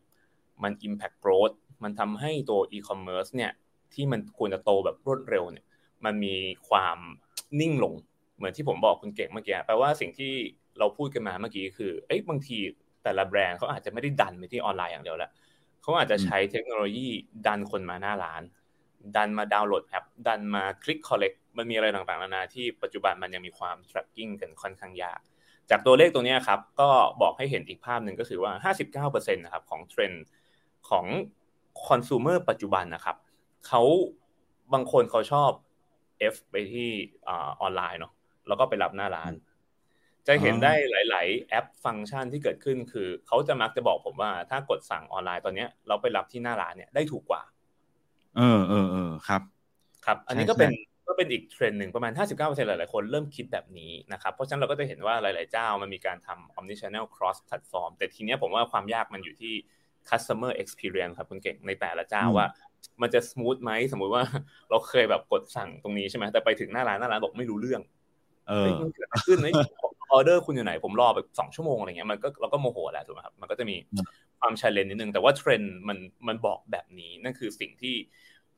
[0.64, 3.52] มัน impact growth มันทำให้ตัว e-commerce เนี่ย
[3.94, 5.66] ที่มันควรจะโตแบบรวดเร็วเนี่ย
[6.06, 6.36] มันมี
[6.70, 6.98] ความ
[7.60, 7.94] นิ่งลง
[8.38, 10.34] เหมือนที่ผมบอกคุณเก่งเมื่อกี้แปลว่าสิ่งที่
[10.80, 12.58] เราพูดกันมาเมื่อกี้คือเอ้ยบางที
[13.04, 15.32] แต่ละแบรนด์เขาอาจจะไม่ได้ดันไปที่ออนไลน์อย่างเดียวแล้ว
[15.82, 17.08] เขาอาจจะใช้เทคโนโลยี
[17.48, 18.42] ดันคนมาหน้าร้าน
[19.16, 25.20] ดันมาดาวน์โหลดแอปดันมาคลิก collect มันมีอะไรต่างๆนานาที่ปัจจุบันมันยังมีความ tracking กันค่อนข้างยาก
[25.70, 26.90] จากตัวเลขตัวนี้ครับ ก็
[27.22, 28.52] บอกให้เห็นอีกภาพหนึ่งก็คือว่า
[29.14, 30.26] 59%นะครับของเทรนด์
[30.90, 31.06] ของ
[31.88, 33.18] คอน sumer ปัจจุบันนะครับ
[33.68, 33.82] เขา
[34.74, 35.52] บางคนเขาชอบ
[36.34, 36.90] F ไปที่
[37.28, 38.14] ออนไลน์เนาะ
[38.48, 39.34] แล้วก็ไปรับหน้าร้าน
[40.28, 47.42] จะเห็นได้หลาย ๆ แอปฟังก์ชันที่เกิดขึ้นคือเขาจะมักจะบอกผมว่าถ้ากดสั่งออนไลน์ตอนนี้เราไปรับที่หน้าร้านเนี่ยได้ถูกกว่า
[48.38, 49.42] เออเออเออครับ
[50.06, 50.72] ครับ อันนี้ก็เป็น
[51.08, 59.54] ก็เป็นอีกเทรนด์หนึ่งประมาณ 59%หลาย ๆ คนเริ่มคิดแบบนี้นะครับ เพราะฉะนั้นเราก็จะเห็นว่าหลาย ๆ เจ้ามันมีการทำ omnichannel cross platform แต่ทีเนี้ยผมว่าความยากมันอยู่ที่
[60.10, 62.48] customer experience ครับคุณเก่งในแต่ละเจ้าว่า
[63.02, 64.24] มันจะ smooth ไหมสมมุติว่า
[64.70, 67.97] เราเคยแบบกดสั่งตรงนี้ใช่ไหมแต่ไปถึงหน้าร้านหน้าร้านบอกไม่รู้เรื่องเออ
[68.82, 69.40] มันเกิดอะไรขึ้น
[70.12, 73.76] ออเดอร์คุณอยู่ไหนผมรอแบบสองชั่วโมงอะไรเงี้ยมันก็เราก็โมโหแหละถูกไหมครับมันก็จะมี
[74.40, 77.96] ความ challenge นิดนึงแต่ว่าเทรนด์มันมันบอกแบบนี้นั่นคือสิ่งที่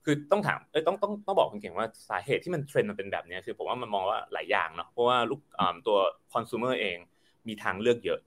[0.05, 5.41] คือต้องถามเอ้ยต้องต้องต้องบอกคุณเก่งว่าสาเหตุที่มันเทรนด์มันเป็นแบบนี้คือผมว่ามันมองว่าหลายอย่างเนาะเพราะว่าลูก
[5.87, 5.97] ตัว
[6.33, 6.97] คอน sumer เอง
[7.47, 8.19] มีทางเลือกเยอะ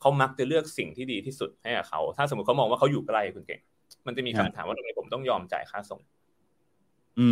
[0.00, 3.60] เขามักจะเลือกสิ่งที่ดีที่สุดให้กับเขาถ้าสมมติเขามองว่าเขาอยู่ใกล้คุณเก่ง
[4.06, 6.00] มันจะมีคำถามว่าทำไมผมต้องยอมจ่ายค่าส่ง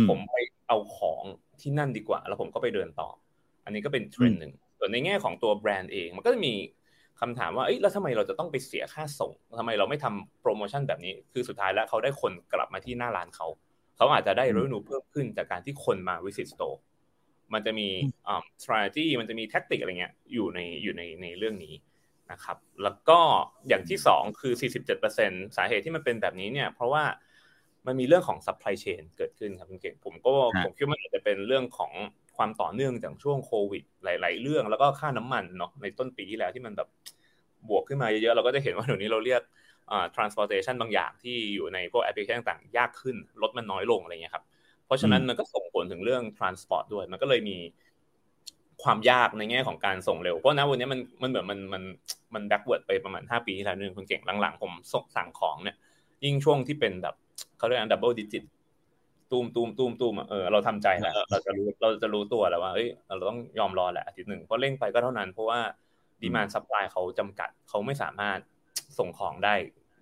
[0.09, 0.35] ผมไป
[0.67, 1.23] เอาของ
[1.61, 3.09] ที่นั่นดีกว่า แล้วผมก็ไปเดินต่อ
[3.65, 6.53] อันนี้ก็เป็นเทรนด์หนึ่งส่วนในแง่ของตัวแบรนด์เอง มันก็จะมี
[7.21, 13.47] คำถามว่าเอ้ยแล้วทำไมเราจะต้องไปเสียค่าส่งทำไมเราไม่ทำโปรโมชั่นแบบนี้ คือสุดท้ายแล้วเขาได้คนกลับมาที่หน้าร้านเขา
[13.97, 16.77] เขาอาจจะได้ revenue เพิ่มขึ้นจากการที่คนมา visit store
[17.53, 17.87] มันจะมี
[18.27, 21.73] อ่า strategy มันจะมีแท็กติกอะไรเงี้ยอยู่ในอยู่ในในเรื่องนี้
[22.31, 23.19] นะครับ แล้วก็
[23.67, 24.53] อย่างที่สองคือ
[24.99, 27.03] 47%สาเหตุที่มันเป็นแบบนี้เนี่ย เพราะว่า
[27.87, 31.91] มันมีเรื่องของ supply chain เกิดขึ้นครับคุณเก่งผมก็ผมคิดว่ามันอาจจะเป็นเรื่องของ
[32.37, 36.89] ความต่อเนื่องจากช่วงโควิด หลาย ๆ เรื่องแล้วก็ค่าน้ำมันเนาะในต้นปีที่แล้วที่มันแบบ
[37.69, 39.41] บวกขึ้นมาเยอะ ๆ เราก็จะเห็นว่าเดี๋ยวนี้เราเรียก
[39.91, 44.43] อ่า transportation บางอย่างที่อยู่ในพวกแอปพลิเคชันต่างๆยากขึ้นรถมันน้อยลงอะไรเงี้ยครับ
[44.85, 47.57] เพราะฉะนั้นมันก็ส่งผลถึงเรื่อง transport ด้วย มันก็เลยมี
[48.83, 51.83] ความยากในแง่ของการส่งเร็ว เพราะณวันนี้มันมันเหมือนมันมัน
[52.33, 55.77] มัน backward ไปประมาณ 5 ปีที่แล้วนึงคุณเก่งหลังๆ ผมส่งสั่งของเนี่ย
[56.23, 57.15] ยิ่งช่วงที่เป็นแบบ
[57.57, 58.43] เขาเรียก double digit
[59.31, 65.59] ตูมตูมตูมตูมเออเราทำใจแล้วเราจะรู้เราจะรู้ตัวแล้วว่าเอ้ยเราต้องยอมรอแหละอาทิตย์หนึ่งเพราะเร่งไปก็เท่านั้น เพราะว่า
[66.21, 68.39] demand supply เขาจำกัดเขาไม่สามารถ
[68.97, 69.53] ส่งของได้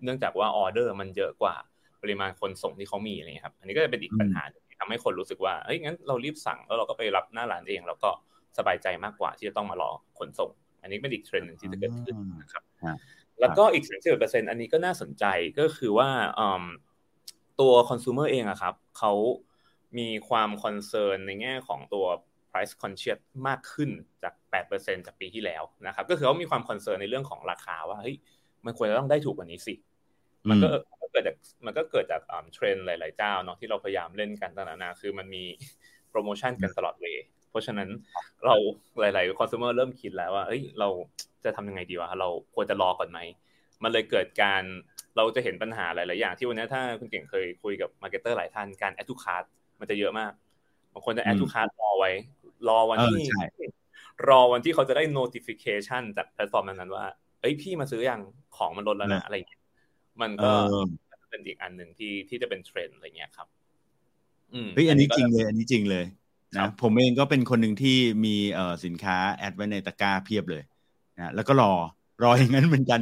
[0.04, 1.54] เนื่องจากว่าออเดอร์มันเยอะกว่า
[2.02, 8.10] ปริมาณคนส่งที่เขามีอะไรเงี้ยครับ อันนี้ก็จะเป็นอีกปัญหาที่ทำให้คนรู้สึกว่าเฮ้ยงั้นเรารีบสั่งแล้วเราก็ไปรับหน้าร้านเองแล้วก็
[8.58, 10.50] สบายใจมากกว่าที่จะต้องมารอขนส่ง
[10.82, 12.62] อันนี้เป็นอีกเทรนด์หนึ่งที่จะเกิดขึ้นนะครับ
[13.40, 15.24] แล้วก็อีกสิบเปอร์เซ็นต์อันนี้ก็น่าสนใจ
[15.58, 16.08] ก็คือว่า
[17.60, 19.12] ตัวคอน sumer เองอะครับเขา
[19.98, 22.06] มีความ concern ในแง่ของตัว
[22.50, 23.90] price conscious มากขึ้น
[24.22, 24.34] จาก
[24.70, 28.16] 8%จากปีที่แล้วนะครับ ก็คือเขามีความ concern ในเรื่องของราคาว่าเฮ้ย
[28.64, 29.74] มันควรจะต้องได้ถูกกว่านี้สิ
[30.48, 30.68] มันก็
[31.12, 32.22] เกิดจากมันก็เกิดจาก
[32.54, 35.44] เทรนด์หลาย ๆ เจ้าเนาะที่เราพยายามเล่นกันต่างๆนาคือมันมี
[36.10, 37.88] โปรโมชั่นกันตลอดเวลาเพราะฉะนั้น
[38.44, 38.54] เรา
[39.00, 40.88] หลาย ๆ consumer เริ่มคิดแล้วว่าเฮ้ยเรา
[41.44, 43.18] จะทำยังไงดีวะเราควรจะรอก่อนไหม
[43.82, 44.64] มันเลยเกิดการ
[45.18, 49.44] เราจะเห็นปัญหาหลาย ๆ อย่างที่วันนี้ถ้าคุณเก่งเคยคุยกับ marketer หลายท่านการ add to cart
[49.80, 50.32] มันจะเยอะมาก
[50.92, 52.10] บางคนจะ add to cart รอไว้
[52.68, 53.24] รอวันที่
[54.28, 57.04] รอวันที่เขาจะได้ notification จากแพลตฟอร์มนั้นว่า
[57.40, 58.22] เอ้ยพี่มาซื้ออย่าง
[58.56, 59.62] ของมันลดแล้วนะอะไรเงี้ย
[60.20, 60.52] มันก็
[61.30, 63.46] เป็นอีกอันหนึ่งที่ที่จะเป็นเทรนด์อะไรเงี้ยครับ
[64.52, 66.04] อืมเฮ้ยอันนี้จริงเลย อันนี้จริงเลย
[66.56, 70.62] นะผมเองก็เป็นคนหนึ่งที่มีเอ่อสินค้า add ไว้ในตะกร้าเพียบเลย
[71.16, 71.72] นะแล้วก็รอ
[72.22, 73.00] รออย่างนั้นเหมือนกัน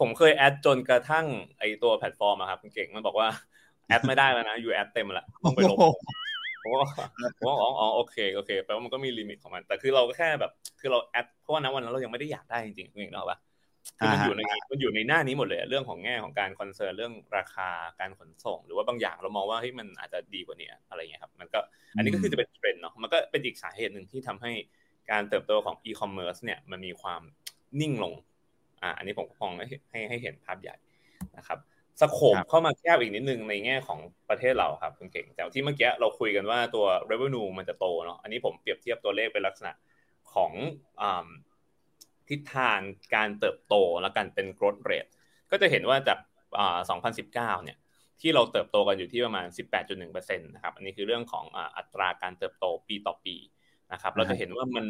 [0.00, 1.26] ผมเคย add จนกระทั่ง
[1.58, 3.28] ไอตัวแพลตฟอร์มอะครับเก่งมันบอกว่า
[3.88, 5.78] add ไม่ได้แล้วนะ you add เต็มแล้วต้องไปลบ
[6.62, 6.88] ผมว่า
[7.36, 13.38] ผมว่าอ๋ออ๋อโอเคโอเคแปลว่ามันก็มี limit ของมัน แต่คือเราก็แค่แบบคือเรา add เพราะว่านั้นวันนั้นเรายังไม่ได้อยากได้จริงๆคุณเก่งเนาะปะ
[13.98, 17.68] คือมันอยู่ในมันอยู่ในหน้านี้หมดเลยเรื่องของแง่ของการ concern เรื่องราคา
[18.00, 21.60] การขนส่ง หรือว่าบางอย่างเรามองว่าเฮ้ยมันอาจจะดีกว่านี้อะไรเงี้ยครับมันก็
[21.96, 24.52] อันนี้ก็คือจะเป็นเทรนด์เนาะมันก็เป็นอีกสาเหตุหนึ่งที่ทำให้
[25.10, 27.22] การเติบโตของอีคอมเมิร์ซเนี่ยมันมีความ
[27.80, 28.12] นิ่งลง
[28.82, 30.76] อ่าอันนี้ผมมองให้ให้ให้เห็นภาพใหญ่
[31.36, 31.58] นะครับ
[32.00, 39.72] สโคปเข้ามาแคบอีกนิดนึงในแง่ของประเทศเราครับคุณเก่งแต่ที่เมื่อกี้เราคุยกันว่าตัว revenue มันจะโตเนาะอันนี้ผมเปรียบเทียบตัวเลขเป็นลักษณะ
[40.34, 40.52] ของ
[42.28, 42.78] ทิศทาง
[43.14, 45.10] การเติบโตและกันเป็น growth rate
[45.50, 46.18] ก็จะเห็นว่าจาก
[47.30, 47.78] 2019 เนี่ย
[48.20, 49.46] ที่เราเติบโตกันอยู่ที่ประมาณ
[49.92, 51.44] 18.1%นะครับ อันนี้คือเรื่องของ
[51.76, 53.36] อัตราการเติบโตปีต่อปี
[53.92, 54.86] นะครับ เราจะเห็นว่ามัน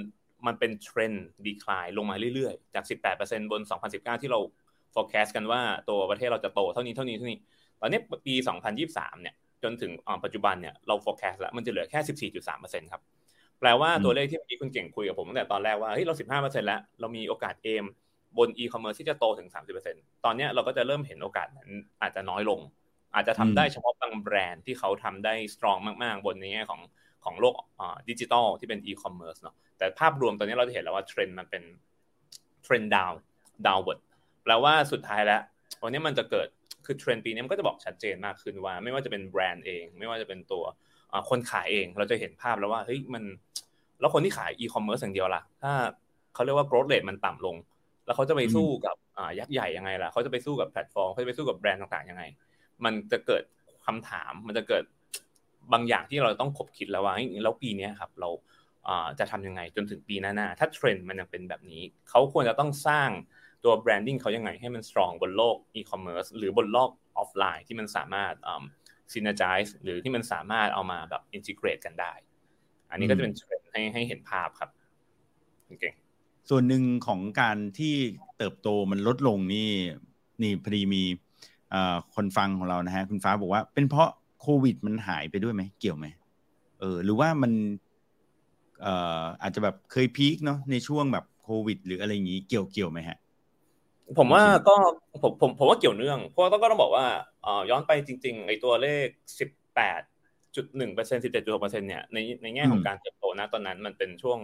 [0.47, 2.85] มันเป็นเทรนด์ดีคลายลงมาเรื่อยๆ จาก
[3.19, 3.61] 18%บน
[3.93, 4.41] 2019 ที่เรา
[4.95, 7.39] forecast กันว่าตัวประเทศเราจะโตเท่านี้เท่านี้เท่านี้
[7.81, 8.35] ตอนนี้ปี
[8.79, 9.93] 2023 เนี่ย จนถึง
[10.25, 13.03] ปัจจุบันเนี่ยเรา forecast แล้วมันจะเหลือแค่ 14.3%ครับ
[13.61, 17.85] แปลว่าตัวเลขที่เมื่อกี้คุณเก่งคุยกับผมตั้งแต่ตอนแรกว่าเฮ้ยเรา 15%แล้ว เรามีโอกาสเอม
[18.39, 19.49] บน e-commerce ที่จะโตถึง
[19.87, 21.71] 30%ตอนนี้เราก็จะเริ่มเห็นโอกาสนั้น
[22.03, 22.61] อาจจะน้อยลง
[23.15, 26.81] อาจจะทำได้เฉพาะบางแบรนด์ที่เขาทำได้ strong มากๆ บนในแง่ของ
[27.29, 27.55] ของโลก
[28.09, 31.63] ดิจิทัลที่เป็น e-commerce เนาะแต่ภาพรวมตอนนี้เราจะเห็นแล้วว่าเทรนด์มันเป็น
[32.63, 34.01] เทรนด์ down downward
[34.45, 35.41] แปลว่าสุดท้ายแล้ว
[35.83, 36.49] วันนี้มันจะเกิด
[36.87, 40.65] คือเทรนด์ปีนี้มันก็จะบอกชัดเจนมากขึ้นว่า ไม่ว่าจะเป็นแบรนด์เอง ไม่ว่าจะเป็นตัว
[41.31, 43.23] คนขายเอง เราจะเห็นภาพแล้วว่าเฮ้ยมัน
[44.01, 45.73] แล้วคนที่ขายอีคอมเมิร์ซอย่างเดียวล่ะ ถ้า
[46.35, 47.57] เขาเรียกว่า growth rate มันต่ำลง
[48.07, 48.97] แล้วเขาจะไปสู้กับ
[49.39, 52.23] ยักษ์ใหญ่ยังไงล่ะเขาจะไปสู้กับแพลตฟอร์มเขาจะไปสู้กับแบรนด์ต่างๆยังไง
[52.85, 53.43] มันจะเกิด
[53.87, 54.85] คำถามมันจะเกิด
[55.73, 58.31] บางอย่างที่เราต้องขบคิดแล้วว่าแล้วปีนี้ครับเรา
[59.19, 63.11] จะทำยังไงจนถึงปีหน้าๆถ้าเทรนด์มันยังเป็นแบบนี้ เขาควรจะต้องสร้าง
[63.65, 68.35] ตัว branding เขายังไงให้มัน strong บนโลกอีคอมเมิร์ซหรือบนโลกออฟไลน์ที่มันสามารถ
[69.13, 72.13] ซีน e r g i หรือที่มันสามารถเอามาแบบ integrate กันได้
[72.91, 74.71] อันนี้ก็จะเป็นเทรนด์ให้ให้เห็นภาพครับ
[75.81, 75.95] เก่ง
[76.51, 77.95] ส่วนหนึ่งของการที่
[78.39, 79.71] เติบโตมันลดลงนี่
[80.43, 81.03] นี่พอดีมี
[82.15, 86.07] คนฟังของเรานะฮะคุณฟ้าบอกว่า เป็นเพราะ โควิดมันหายไปด้วยไหมเกี่ยวไหม
[86.81, 87.53] เออ หรือว่ามัน
[88.83, 93.19] เอ่ออาจจะแบบเคยพีคเนาะในช่วงแบบโควิด หรืออะไรอย่างนี้เกี่ยวเกี่ยวไหมฮะ
[94.19, 94.77] ผมว่าก็
[95.23, 97.07] ผมผมผมว่าเกี่ยวเนื่อง เพราะต้องก็ต้องบอกว่า
[97.71, 99.07] ย้อนไปจริง ๆ ไอ้ตัวเลข
[99.39, 100.01] สิบแปด
[100.57, 104.39] จุดหนึ่งเปอร์เซ็นสิบเจ็ดจุดหกเปอร์เซ็นเนี่ยในในแง่ของการเติบโตนะตอนนั้นมันเป็นช่วง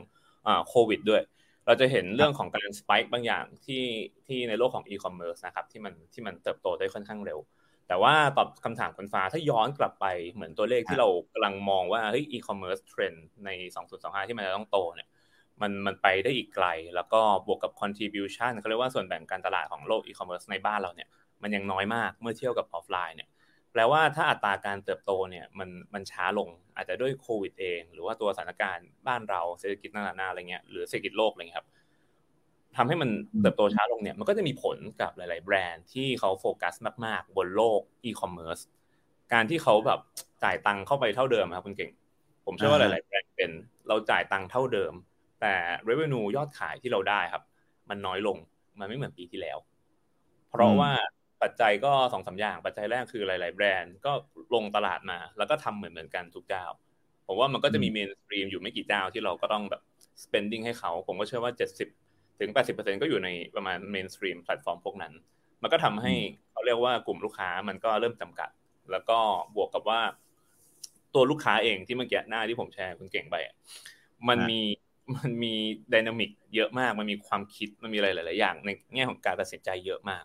[0.68, 1.22] โควิดด้วย
[1.66, 3.84] เราจะเห็นเรื่องของการ spike บางอย่างที่
[4.26, 7.38] ที่ในโลกของอีคอมเมิร์ซนะครับที่มันที่มันเติบโตได้ค่อนข้างเร็ว
[7.88, 13.12] แต่ว่าตอบคำถามคุณฟ้าถ้าย้อนกลับไปเหมือนตัวเลขที่เรากำลังมองว่าเฮ้ยอีคอมเมิร์ซเทรนด์
[13.44, 15.08] ใน 2025 ที่มันจะต้องโตเนี่ย
[15.62, 21.08] มันมันไปได้อีกไกล แล้วก็บวกกับ contribution เขาเรียกว่าส่วนแบ่งการตลาดของโลกอีคอมเมิร์ซในบ้านเราเนี่ย
[21.42, 23.28] มันยังน้อยมากเมื่อเทียบกับออฟไลน์เนี่ย
[23.72, 31.68] แปลว่าถ้าอัตราการเติบโตเนี่ยมันมันช้าลงอาจจะด้วยโควิดเอง หรือว่าตัวสถานการณ์บ้านเราเศรษฐกิจนานาอะไรเงี้ยหรือเศรษฐกิจโลกอะไรเงี้ยครับ
[32.76, 33.10] ทำให้มัน
[33.40, 38.58] เติบโตช้าลงเนี่ยมันก็จะมีผลกับหลาย ๆ แบรนด์ที่เขาโฟกัสมาก ๆ บนโลกอีคอมเมิร์ซ
[39.32, 40.00] การที่เขาแบบ
[40.44, 41.90] จ่ายตังค์เข้าไปเท่าเดิมครับคุณเก่ง
[42.46, 43.50] ผมเชื่อว่าหลาย ๆ แบรนด์เป็น
[43.88, 44.92] เราจ่ายตังค์เท่าเดิม
[45.40, 45.54] แต่
[45.88, 47.42] revenue ยอดขายที่เราได้ครับ
[47.90, 48.36] มันน้อยลง
[48.78, 49.58] มันไม่เหมือนปีที่แล้ว
[50.50, 50.90] เพราะว่า
[51.42, 54.12] ปัจจัยก็สองสาอย่างปัจจัยแรกคือหลาย ๆ แบรนด์ก็
[54.54, 56.64] ลงตลาดมา แล้วก็ทำเหมือนเหมือนกันทุกเจ้า
[57.26, 59.82] ผมว่ามันก็จะมี mainstream อยู่ไม่กี่เจ้าที่เราก็ต้องแบบ
[60.24, 61.88] spending ให้เขา ผมก็เชื่อว่า 70
[62.38, 65.12] ถึง 80%ก็อยู่ในประมาณ mainstream แพลตฟอร์มพวกนั้น
[65.62, 66.12] มันก็ทำให้
[66.52, 68.50] เขาเรียกว่ากลุ่มลูกค้ามันก็เริ่มจำกัด
[68.90, 69.18] แล้วก็
[69.56, 70.00] บวกกับว่า
[71.14, 73.36] ตัวลูกค้าเองที่เมื่อกี้หน้าที่ผมแชร์คุณเก่งไป
[74.28, 74.60] มันมี
[75.16, 75.54] มันมี
[75.92, 80.24] dynamic เยอะมาก มันมีความคิด มันมีอะไรหลาย ๆ อย่าง ในแง่ของการตัดสินใจเยอะมาก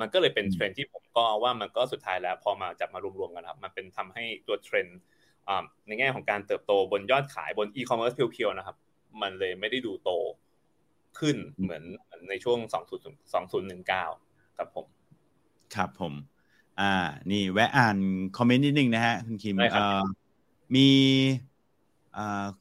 [0.00, 4.86] มันก็เลยเป็นเทรนด์ที่ผมก็ว่ามันก็สุดท้ายแล้ว พอมาจับมารวม ๆ กันครับ มันเป็นทำให้ตัวเทรนด์
[5.86, 8.76] ในแง่ของการเติบโตบนยอดขายบนอีคอมเมิร์ซ pure ๆ นะครับ
[9.22, 10.10] มันเลยไม่ได้ดูโต
[11.18, 11.82] ขึ้นเหมือน
[12.28, 12.58] ในช่วง
[13.78, 14.86] 2019 ครับผม
[15.74, 16.12] ครับผม
[16.80, 16.92] อ่า
[17.30, 17.96] นี่แวะอ่าน
[18.36, 19.56] คอมเมนต์นิดนึงนะฮะ คุณคิม
[20.76, 20.88] มี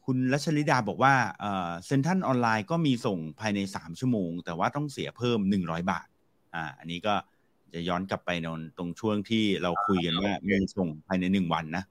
[0.05, 1.13] คุณรัชลิดาบอกว่า
[1.85, 6.07] เซ็นทรัลออนไลน์ก็มีส่งภายในสามชั่วโมง แต่ว่าต้องเสียเพิ่มหนึ่งร้อยบาท
[6.53, 7.13] อ่า อันนี้ก็
[7.73, 11.83] จะย้อนกลับไปนนตรงช่วงที่เราคุยกันว่ามีส่งภายในหนึ่งวันนะ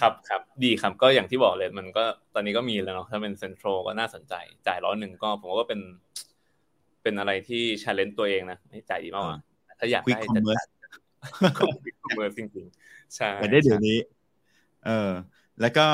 [0.00, 4.34] ครับครับดีครับก็อย่างที่บอกเลยมันก็ตอนนี้ก็มีแล้วเนาะถ้าเป็นเซ็นทรัลก็น่าสนใจ
[4.66, 5.80] จ่ายร้อยหนึ่งก็ผมว่าเป็น
[7.02, 9.38] เป็นอะไรที่ชาเลนจ์ตัวเองนะไม่จ่ายดีมาก
[9.78, 10.66] ถ้าอยากได้จะจ่าย
[12.02, 13.98] คอมเมอร์จริงๆใช่ได้เดี๋ยวนี้
[14.86, 15.10] เออ
[15.60, 15.86] แล้วก็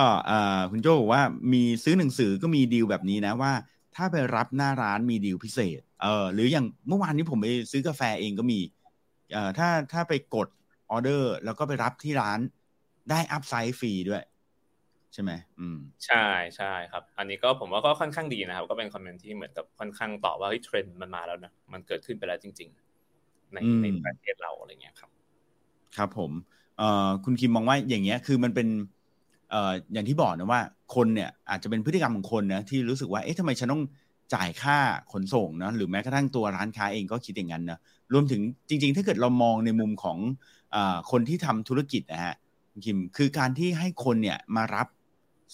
[0.70, 3.52] คุณโจบอกว่ามีซื้อหนังสือก็มีดีลแบบนี้นะว่า
[3.96, 8.58] ถ้าไปรับหน้าร้านมีดีลพิเศษ เออ หรืออย่างเมื่อวานนี้ผมไปซื้อกาแฟเองก็มี
[9.32, 10.48] เอ่อถ้าถ้าไปกด
[10.90, 12.40] ออเดอร์ แล้วก็ไปรับที่ร้าน
[13.10, 14.22] ได้ upsize ฟรีด้วย
[15.12, 22.68] ใช่ไหมอืมใช่ใช่ครับ อันนี้ก็ผมว่าก็ค่อนข้างดีนะครับ ก็เป็นคอมเมนต์ที่เหมือนกับค่อนข้างตอบว่าเฮ้ยเทรนด์มันมาแล้วนะมันเกิดขึ้นไปแล้วจริง
[23.10, 25.10] ๆ ในในประเทศเราอะไรเงี้ยครับ
[25.96, 26.30] ครับผม
[26.78, 28.68] เอ่อคุณคิมมองว่าอย่างเงี้ยคือมันเป็น
[29.50, 30.60] เอ่ออย่างที่บอกนะว่า
[30.94, 33.82] คนเนี่ยอาจจะเป็นพฤติกรรมของคนนะที่รู้สึกว่าเอ๊ะทำไมฉันต้อง
[34.34, 34.78] จ่ายค่า
[35.12, 37.78] ขนส่งนะหรือแม้กระทั่งตัวร้านค้าเองก็คิดอย่างนั้นนะ
[38.12, 40.18] รวมถึงจริง ๆ ถ้าเกิดเรามองในมุมของ
[41.10, 42.34] คนที่ทำธุรกิจนะฮะ
[42.84, 44.86] คิมคือการที่ให้คนเนี่ยมารับ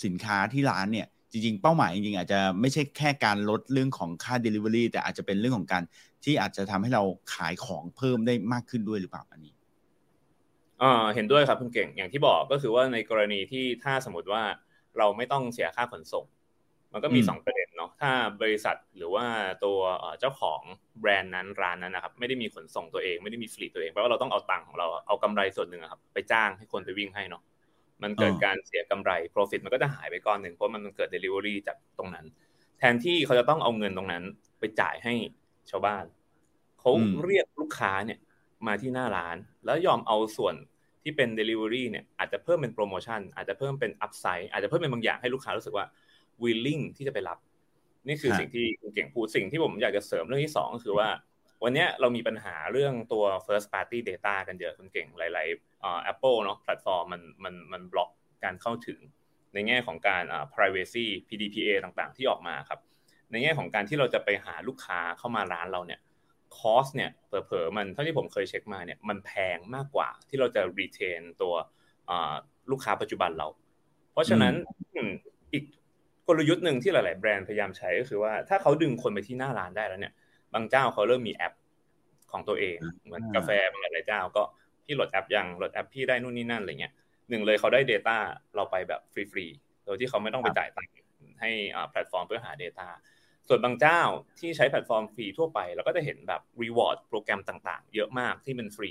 [0.04, 5.82] สินค้าที่ร้านเนี่ยจริงๆ เป้าหมายจริงๆ อาจจะไม่ใช่แค่การลดเรื่องของค่า Delivery แต่อาจจะเป็นเรื่องของการ
[6.24, 7.02] ที่อาจจะทำให้เรา
[7.34, 9.52] ขายของเพิ่มได้มากขึ้นด้วยหรือเปล่าอันนี้
[10.82, 14.42] อ่าเห็นด้วยครับคุณเก่งอย่างที่บอกก็คือว่าในกรณีที่ถ้าสมมติว่า
[14.98, 16.24] เราไม่ต้องเสียค่าขนส่ง
[16.92, 17.67] มันก็มีสองประเด็นเนาะ
[18.00, 19.26] ถ้าบริษัทหรือว่า
[19.64, 19.78] ตัว
[20.20, 20.60] เจ้าของ
[21.00, 27.42] แบรนด์นั้นร้านนั้นนะครับ ไม่ได้มีขนส่งตัวเองไม่ได้มีฟลีตตัวเองแปลว่าเราต้องเอาตังค์ของเราเอากำไรส่วนหนึ่งครับ ไปจ้างให้คนไปวิ่งให้เนาะ
[28.02, 32.26] มันเกิดการเสียกำไร profit มันก็จะหายไปก้อนหนึ่งเพราะมันเกิด delivery จากตรงนั้น
[32.78, 34.24] แทนที่เขาจะต้องเอาเงินตรงนั้น
[34.58, 35.14] ไปจ่ายให้
[35.70, 36.04] ชาวบ้าน
[36.80, 36.90] เขา
[37.24, 38.18] เรียกลูกค้าเนี่ย
[38.66, 40.54] มาที่หน้าร้าน แล้วยอมเอาส่วน
[41.02, 45.86] ที่เป็น delivery เนี่ยอาจจะเพิ่มเป็นโปรโมชั่นอาจจะเพิ่มเป็น upside อาจจะเพิ่มเป็นบางอย่างให้ลูกค้ารู้สึกว่า
[46.42, 47.38] willing ที่จะไปรับ
[48.08, 51.08] นี่คือสิ่งที่คุณเก่งพูดสิ่งที่ผมอยากจะเสริมเรื่องที่สองก็คือว่า
[51.62, 58.10] วันนี้เรามีปัญหาเรื่องตัว first party data กันเยอะคุณเก่งหลายๆ Apple เนาะแพลตฟอร์มมันมันมันบล็อก
[58.44, 59.00] การเข้าถึง
[59.54, 62.80] ในแง่ของการ privacy PDPA ต่างๆ ที่ออกมาครับ
[63.30, 66.00] ในแง่ของการที่เราจะไปหาลูกค้าเข้ามาร้านเราเนี่ย
[66.58, 71.54] คอสเนี่ยเผลอๆมันเท่าที่ผมเคยเช็คมาเนี่ยมันแพงมากกว่าที่เราจะรีเทนตัว
[72.70, 73.48] ลูกค้าปัจจุบันเรา
[74.12, 74.54] เพราะฉะนั้น
[75.52, 75.64] อีก
[76.28, 80.14] กลยุทธ์หนึ่งที่หลาย ๆ แบรนด์พยายามใช้ก็คือว่าถ้าเขาดึงคนไปที่หน้าร้านได้แล้วเนี่ย
[80.54, 81.54] บางเจ้าเขาเริ่มมีแอป
[82.32, 84.42] ของตัวเองเหมือนกาแฟบางหลายเจ้าก็
[84.84, 86.92] พี่โหลดแอปยังโหลดแอปพี่ได้นู่นนี่นั่นอะไรเงี้ย
[87.30, 88.16] หนึ่งเลยเขาได้ Data
[88.56, 90.92] เราไปแบบฟรีๆโดยที่เขาไม่ต้องไปจ่ายตังค์
[91.40, 91.50] ให้
[91.90, 92.88] แพลตฟอร์มเพื่อหา Data
[93.48, 94.00] ส่วนบางเจ้า
[94.38, 98.90] ที่ใช้แพลตฟอร์มฟรีทั่วไปเราก็จะเห็นแบบ reward program ต่าง ๆ เยอะมากที่เป็นฟรี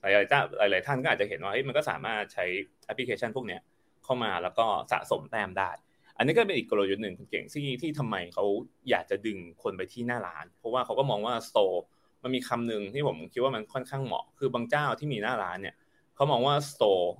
[0.00, 2.44] หลายๆเจ้าหลายๆท่านก็อาจจะเห็นว่ามันก็สามารถใช้
[2.86, 3.58] แอปพลิเคชันพวกนี้
[4.04, 5.70] เข้ามาแล้วก็สะสมแต้มได้
[6.16, 8.44] อันนี้ก็เป็นอีกกลยุทธ์หนึ่งคุณเก่งที่ที่ทำไมเขา
[8.90, 11.84] อยากจะดึงคนไปที่หน้าร้าน เพราะว่าเขาก็มองว่า store
[12.22, 15.74] มันมีคำหนึ่งที่ผมคิดว่ามันค่อนข้างเหมาะ คือบางเจ้าที่มีหน้าร้านเนี่ย
[16.14, 17.14] เขามองว่า store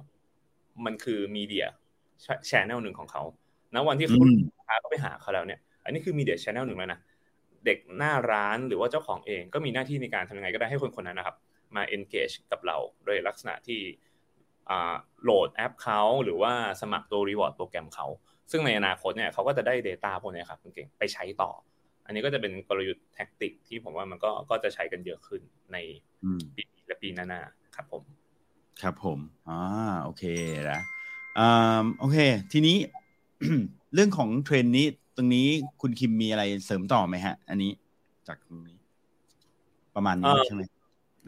[0.84, 3.22] มันคือ media channel หนึ่งของเขา
[3.74, 4.24] ณวันที่เขาลู
[4.62, 7.00] กค้าก็ไปหาเขาแล้วเนี่ย อันนี้คือ media channel หนึ่งแล้วนะ
[7.64, 11.36] เด็กหน้าร้านหรือว่าเจ้าของเองก็มีหน้าที่ในการทำยังไงก็ได้ให้คนคนนั้นนะครับ
[11.76, 13.80] มา engage กับเราโดยลักษณะที่
[15.22, 18.06] โหลดแอปเขาหรือว่าสมัครตัว reward โปรแกรมเขา
[18.50, 21.50] ซึ่งในอนาคตเนี่ยเขาก็จะได้ Data พวกนี้ครับคุณเก่งไปใช้ต่อ
[22.06, 25.40] อันนี้ก็จะเป็นกลยุทธ์ tactic ที่ผมว่ามันก็ก็จะใช้กันเยอะขึ้น
[25.72, 25.76] ใน
[26.56, 28.02] ปีและปีหน้าๆครับผม
[28.82, 29.60] ครับผมอ่า
[30.02, 30.24] โอเค
[30.70, 30.80] นะ
[31.38, 32.18] อ่าโอเค
[32.52, 32.76] ทีนี้
[33.94, 35.46] เรื่องของเทรนด์นี้ ตรงนี้
[35.80, 37.70] คุณคิมมีอะไรเสริมต่อไหมฮะ อันนี้
[38.28, 38.76] จากตรงนี้
[39.94, 40.62] ประมาณนี้ใช่ไหม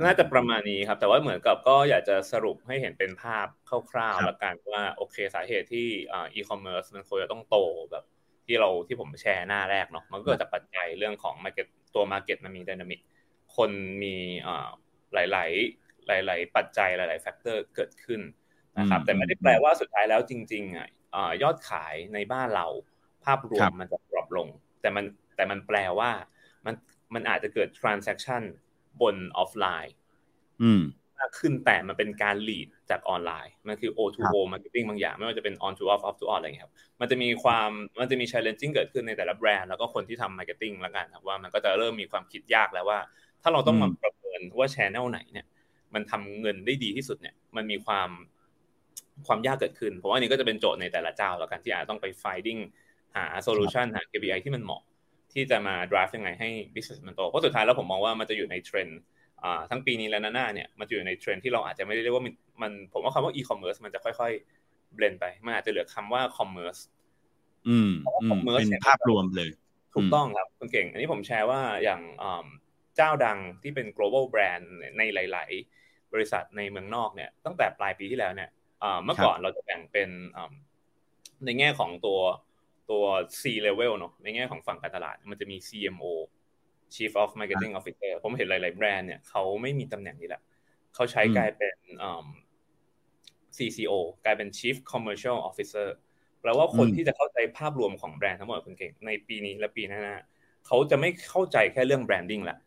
[0.04, 3.46] น่าจะประมาณนี้ครับ แต่ว่าเหมือนกับก็อยากจะสรุปให้เห็นเป็นภาพ
[3.90, 7.56] คร่าวๆแล้วกันว่าโอเคสาเหตุที่อีคอมเมิร์ซมันควรจะต้องโต
[7.90, 8.04] แบบ
[8.46, 13.00] ที่เราที่ผมแชร์หน้าแรกเนาะมันก็เกิดจากปัจจัยเรื่องของ marketตัว market มันมี dynamic
[13.56, 13.70] คน
[14.02, 14.14] มี
[15.14, 15.24] หลา
[16.16, 18.20] ย ๆ หลาย ๆ ปัจจัยหลาย ๆ factor เกิดขึ้น
[18.78, 20.86] นะครับแต่ไม่ได้แปลว่าสุดท้ายแล้วจริงๆอะ
[21.42, 22.66] ยอดขายในบ้านเรา
[23.24, 24.48] ภาพรวมมันจะปรับลง
[24.80, 25.04] แต่มัน
[25.36, 26.10] แต่มันแปลว่า
[26.66, 26.74] มัน
[27.14, 28.42] มันอาจจะเกิด transaction
[29.02, 29.94] บนออฟไลน์
[31.18, 38.24] มากขึ้นแต่มันเป็นการ lead จากออนไลน์ มันคือ O2O marketing บางอย่าง ไม่ว่าจะเป็น on to off, off to on อะไรเงี้ยครับ มันจะมีความมันจะมี
[38.30, 42.98] challenging เกิดขึ้นในแต่ละแบรนด์แล้วก็คนที่ทำ marketing แล้วกันครับว่ามันก็จะเริ่มมีความคิดยากแล้วว่า
[43.42, 45.46] ถ้าเราต้องมาประเมินว่า channel ไหนเนี่ย
[45.94, 48.08] มันทำเงินได้ดีที่สุดเนี่ย มันมีความ
[49.26, 52.60] ความยากเกิดขึ้น เพราะว่านี้ก็จะเป็นโจทย์ในแต่ละเจ้าแล้วกันที่อาจต้องไป finding
[53.16, 54.82] หา solution หา KPI ที่มันเหมาะ
[55.32, 59.00] ที่จะมา drive ยังไงให้ business มันโตเพราะสุดท้ายแล้วผมมองว่ามันจะอยู่ในเทรนด์
[59.70, 62.24] ทั้งปีนี้และหน้าเนี่ยมันจะอยู่ในเทรนด์ที่เราอาจจะไม่ได้เรียกว่า
[62.62, 66.80] มันผมว่าคำว่า e-commerce มันจะค่อยๆเบลนไปมันอาจจะเหลือคำว่า commerce
[67.68, 67.92] อืม
[68.58, 69.50] เป็นภาพรวมเลย
[69.94, 72.00] ถูกต้องครับคุณเก่ง อันนี้ผมแชร์ว่าอย่าง
[72.96, 74.64] เจ้าดังที่เป็น global brand
[74.98, 75.50] ในหลาย
[75.82, 78.50] ๆ บริษัทในเมืองนอกเนี่ยตั้งแต่ปลายปีที่แล้วเนี่ย
[79.04, 80.08] เมื่อก่อนเราจะแบ่งเป็น
[81.44, 82.18] ในแง่ของตัว
[82.90, 83.04] ตัว
[83.40, 86.04] C level เนาะในแง่ของฝั่งการตลาดมันจะมี CMO
[86.94, 90.42] Chief of Marketing Officer ผมเห็นหลาย ๆ แบรนด์เนี่ยเขาไม่มีตำแหน่งนี้แหละ
[90.94, 91.76] เขาใช้กลายเป็น
[93.56, 93.92] CCO
[94.24, 95.88] กลายเป็น Chief Commercial Officer
[96.40, 100.04] แปลว่าคนที่จะเข้าใจภาพรวมของแบรนด์ทั้งหมดคุณเก่งในปีนี้และปีหน้า
[100.66, 102.58] เขาจะไม่เข้าใจแค่เรื่อง branding ละ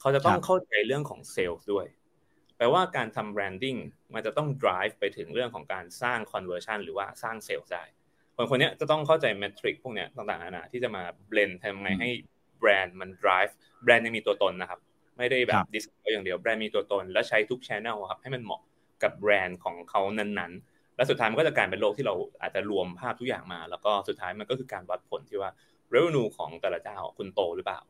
[0.00, 1.86] เขาจะต้องเข้าใจเรื่องของเซลล์ด้วย
[2.56, 3.76] แปลว่าการทำ branding
[4.14, 7.84] มันจะต้อง drive ไปถึงเรื่องของการสร้าง conversion หรือว่าสร้างเซลล์ได้
[8.40, 12.08] คนคนนี้จะต้องเข้าใจ metric พวกนี้ต่างๆนานาที่จะมา blend ทำไงให้
[12.60, 14.80] แบรนด์มัน drive แบรนด์ยังมีตัวตนนะครับ
[15.18, 18.60] ไม่ได้แบบ dis อย่างเดียวแบรนด์มีตัวตน แล้วใช้ทุก channel ครับให้มันเหมาะ
[19.02, 25.50] กับแบรนด์ของเขานั้นๆ และสุดท้ายมันก็จะกลายเป็นโลกที่เราอาจจะรวมภาพทุกอย่างมา แล้วก็สุดท้ายมันก็คือการวัดผลที่ว่า
[25.94, 27.80] revenue ของแต่ละเจ้าคุณโตหรือเปล่า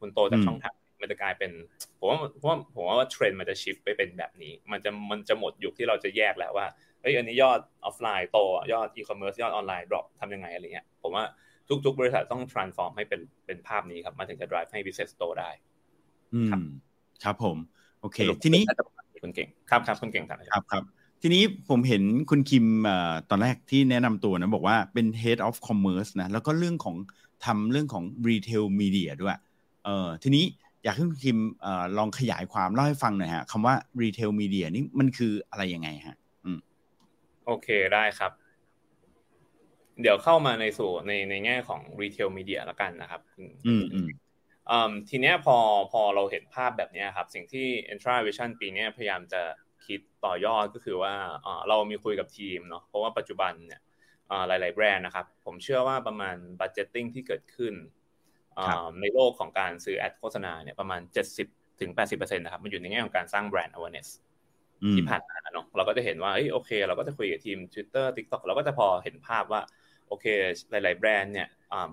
[0.00, 1.50] คุณโตจากช่องทางมันจะกลายเป็น
[1.98, 6.66] ผมว่าผมว่าผมว่าเทรนด์มันจะ shift ไปเป็นแบบนี้ มันจะมันจะหมดยุคที่เราจะแยกแล้วว่า
[7.00, 8.38] เฮ้ยอันนี้ยอดออฟไลน์โต
[8.72, 11.24] ยอดอีคอมเมิร์ซยอดออนไลน์ drop ทำยังไงอะไรเงี้ยผมว่า
[11.84, 15.50] ทุก ๆ บริษัทต้อง transform ให้เป็นเป็นภาพนี้ครับมันถึงจะ drive ให้ business โตได้
[16.34, 16.50] อืม
[17.24, 17.56] ครับผม
[18.00, 18.62] โอเค ทีนี้
[19.22, 20.84] คุณเก่งครับครับคุณเก่งครับครับครับ
[21.22, 22.66] ทีนี้ผมเห็นคุณคิม
[23.30, 26.96] ตอนแรกที่แนะนำตัวนะบอกว่าเป็น head of commerce นะ แล้วก็เรื่องของ
[27.44, 29.38] ทำเรื่องของ retail media ด้วย
[29.84, 30.44] เออทีนี้
[30.84, 31.66] อยากให้คุณคิมอ
[31.98, 36.29] ลองขยายความเล่าให้ฟังหน่อยฮะคำว่า retail media นี่มันคืออะไรยังไงฮะอืม
[37.52, 38.32] โอเคได้ครับ
[40.00, 43.98] เดี๋ยวเข้ามาในสู่ในในแง่ของ retail media แล้วกันนะครับ อืมอื
[44.88, 45.56] มทีเนี้ยพอ
[45.92, 49.42] พอเราเห็นภาพแบบนี้ครับ สิ่งที่ Entravision ปีนี้พยายามจะ
[49.86, 51.14] คิดต่อยอดก็คือว่า
[51.68, 53.80] เรามีคุยกับทีมเนาะเพราะว่าปัจจุบันเนี่ย
[54.48, 57.74] หลาย ๆ แบรนด์นะครับ ผมเชื่อว่าประมาณ budgeting ที่เกิดขึ้น
[59.00, 61.00] ในโลกของการซื้อ ad โฆษณาเนี่ยประมาณ
[61.40, 64.08] 70ถึง80%นะครับ มันอยู่ในแง่ของการสร้างแบรนด์ awareness
[64.94, 69.62] ที่ผ่านมาเนาะเราก็จะเห็นว่าโอเค เราก็จะคุยกับทีม Twitter TikTok เราก็จะพอเห็นภาพว่า
[70.08, 70.26] โอเค
[70.70, 71.48] หลาย ๆ แบรนด์เนี่ย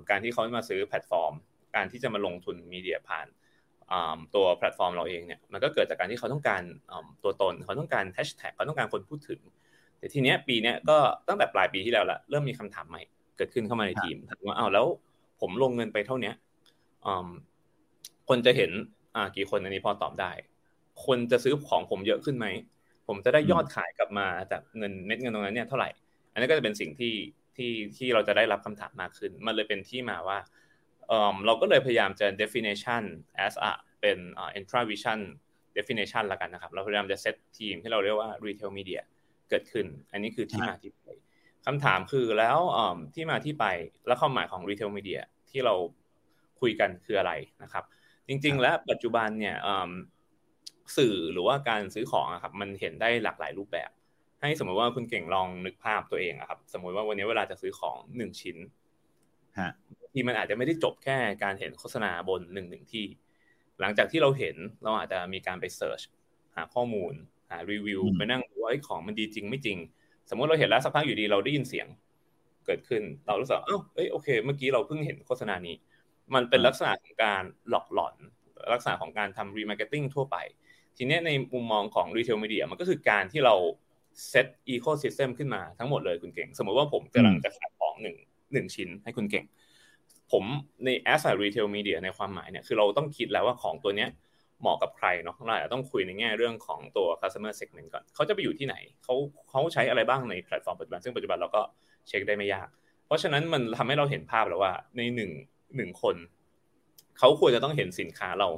[0.09, 1.33] การที่เขามาซื้อแพลตฟอร์ม
[1.75, 3.27] การที่จะมาลงทุน media ผ่าน
[4.35, 6.63] ตัวแพลตฟอร์มเราเองเนี่ยมันก็เกิดจากการที่เขาต้องการ
[7.23, 9.39] ตัวตน เขาต้องการแฮชแท็กเขาต้องการคนพูดถึง
[9.99, 10.97] แต่ทีเนี้ยปีเนี้ยก็
[11.27, 13.01] ตั้งแต่ปลายปีที่แล้วละเริ่มมีคำถามใหม่
[13.37, 14.85] เกิดขึ้นเข้ามาในทีมถามว่าอ้าวแล้ว
[15.41, 16.35] ผมลงเงินไปเท่าเนี้ย
[18.27, 18.71] คนจะเห็น
[19.15, 20.31] อ่ากี่คนอันนี้พอตอบได้
[21.05, 22.45] คนจะซื้อของผมเยอะขึ้นไหม
[23.07, 25.89] ผมจะได้ยอดขายกลับมาจากเงินเม็ดเงินตรงนั้นเนี่ยเท่าไหร่
[26.33, 27.15] อันนี้ก็จะเป็นสิ่งที่
[27.55, 30.39] ที่ที่เราจะได้รับคำถามมากขึ้น มันเลยเป็นที่มาว่า
[31.45, 33.03] เราก็เลยพยายามจะ definition
[33.45, 34.17] as a เป็น
[34.59, 35.19] intravision
[35.77, 39.01] definition ละกันนะครับ เราพยายามจะเซตทีมที่เราเรียกว่า retail media
[39.49, 41.05] เกิดขึ้น อันนี้คือที่มาที่ไป
[41.65, 42.57] คำถามคือแล้ว
[43.15, 43.65] ที่มาที่ไป
[44.07, 45.73] และความหมายของ retail media ที่เรา
[46.61, 47.31] คุยกันคืออะไร
[47.63, 47.83] นะครับ
[48.27, 49.55] จริง ๆ แล้วปัจจุบันเนี่ย
[50.97, 53.89] สื่อหรือว่าการซื้อของครับ มันเห็นได้หลากหลายรูปแบบ
[54.41, 58.57] ให้สมมติว่าคุณเก่งลองนึกภาพตัวเองครับ สมมติว่าวันนี้เวลาจะซื้อของหนึ่งชิ้น
[60.13, 63.05] ที่มันอาจจะไม่ได้จบแค่การเห็นโฆษณาบนหนึ่งหนึ่งที่
[63.81, 66.01] หลังจากที่เราเห็นเราอาจจะมีการไปเสิร์ช
[66.55, 67.13] หาข้อมูล
[67.49, 69.77] หารีวิวไปนั่งดูว่าของมันดีจริงไม่จริง
[70.29, 71.87] สมมติเราเห็นแล้วสักพักอยู่ดีเราได้ยินเสียง
[72.65, 75.75] เกิดขึ้น เรารู้สึกเอ้าเอ้ยโอเค เมื่อกี้เราเพิ่งเห็นโฆษณานี้
[76.35, 78.15] มันเป็นลักษณะของการหลอกหลอน
[78.73, 80.37] ลักษณะของการทำ remarketing ทั่วไป
[80.97, 83.55] ทีนี้ในมุมมองของ retail media มันก็คือการที่เรา
[84.29, 88.17] set ecosystem ขึ้นมาทั้งหมดเลยคุณเก่ง สมมติว่าผมกำลังจะขายของหนึ่ง
[88.53, 89.45] หนึ่งชิ้นให้คุณเก่ง
[90.31, 90.43] ผม
[90.85, 94.09] ใน as a retail media ในความหมายเนี่ยคือเราต้องคิดแล้วว่าของตัวเนี้ย
[94.61, 99.15] เหมาะกับใครเนาะเราต้องคุยในแง่เรื่องของตัว customer segment ก่อน เขาจะไปอยู่ที่ไหน เขา
[99.49, 101.61] เขาใช้อะไรบ้างในแพลตฟอร์มปัจจุบัน ซึ่งปัจจุบันเราก็
[102.07, 102.67] เช็คได้ไม่ยาก
[103.05, 105.31] เพราะฉะนั้นมันทำให้เราเห็นภาพแล้วว่าในหนึ่ง
[105.75, 106.15] หนึ่งคน
[107.17, 108.49] เขาควรจะต้องเห็นสินค้าเรา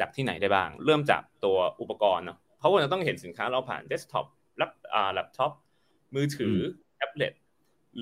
[0.00, 5.52] จากที่ไหนได้บ้าง เริ่มจากตัวอุปกรณ์เนาะเขาควรจะต้องเห็นสินค้าเราผ่านเดสก์ท็อปแล็ปอ่าแล็ปท็อป
[6.14, 6.56] มือถือ
[6.96, 7.32] แท็บเล็ต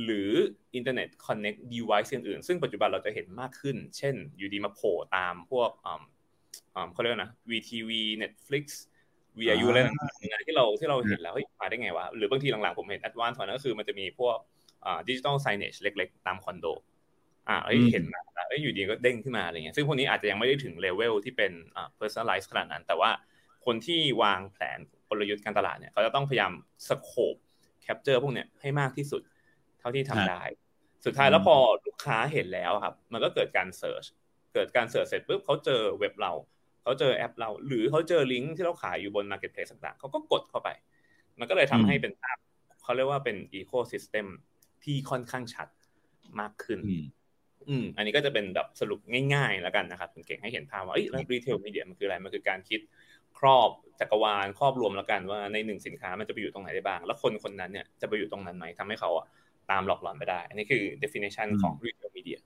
[0.04, 0.30] หรือ
[0.74, 5.70] internet connect device อื่นๆ ซึ่งปัจจุบันเราจะเห็นมากขึ้น เช่น อยู่ดีมาโผล่ตามพวก
[6.92, 7.90] เขาเรียกนะ CTV
[8.22, 8.64] Netflix
[9.38, 10.08] VIU อะไรต่า
[10.40, 14.36] งๆที่เราที่เราเห็นแล้วมาได้ไงวะหรือบางทีหลังๆผมเห็น advance กว่านั้นก็คือมันจะมีพวก
[15.08, 16.66] digital signage เล็ก ๆ ตามคอนโด
[17.48, 17.56] อ่า
[17.92, 23.10] เห็นมาเอ้ยอยู่ดีก็เด้งขึ้นมาอะไรเงี้ยซึ่งพวกนี้อาจจะยังไม่ได้ถึงเลเวลที่เป็นอ่า personalize ขนาดนั้น แต่ว่า
[23.64, 26.52] คนที่วางแผนกลยุทธ์การตลาดเนี่ยเขาจะต้องพยายาม
[26.88, 27.36] scope
[27.82, 29.22] capture พวกเนี้ยให้มากที่สุด
[29.78, 30.42] เท่าที่ทำได้
[31.04, 31.56] สุดท้ายแล้วพอ
[31.86, 34.04] ลูกค้าเห็นแล้วครับ มันก็เกิดการ search
[34.54, 36.32] เกิดการ search เสร็จปุ๊บเขาเจอเว็บเรา
[36.82, 40.68] เขาเจอแอปเรา หรือเขาเจอลิงก์ที่เราขายอยู่บน Marketplace ต่างๆเขาก็กดเข้าไป
[41.38, 42.36] มันก็เลยทำให้เป็นภาพ
[42.82, 44.26] เขาเรียกว่าเป็น ecosystem
[44.84, 45.68] ที่ค่อนข้างชัด
[46.40, 46.78] มากขึ้น
[47.68, 49.00] อืมอันนี้ก็จะเป็นแบบสรุป
[49.34, 52.80] ง่ายๆแล้วกันนะครับคุณเก่งให้เห็นภาพว่าเอ้ย retail media มันคืออะไรมันคือการคิด
[53.38, 59.26] ครอบจักรวาลครอบรวมแล้วกันว่าในหนึ่งสินค้ามันจะไปอยู่ตรงไหนได้บ้าง แล้วคนคนนั้นเนี่ยจะไปอยู่ตรงนั้นไหมทำให้เขาอะ
[59.70, 62.38] ตามหลอกหลอนไม่ได้ อันนี้คือ definition ของ retail media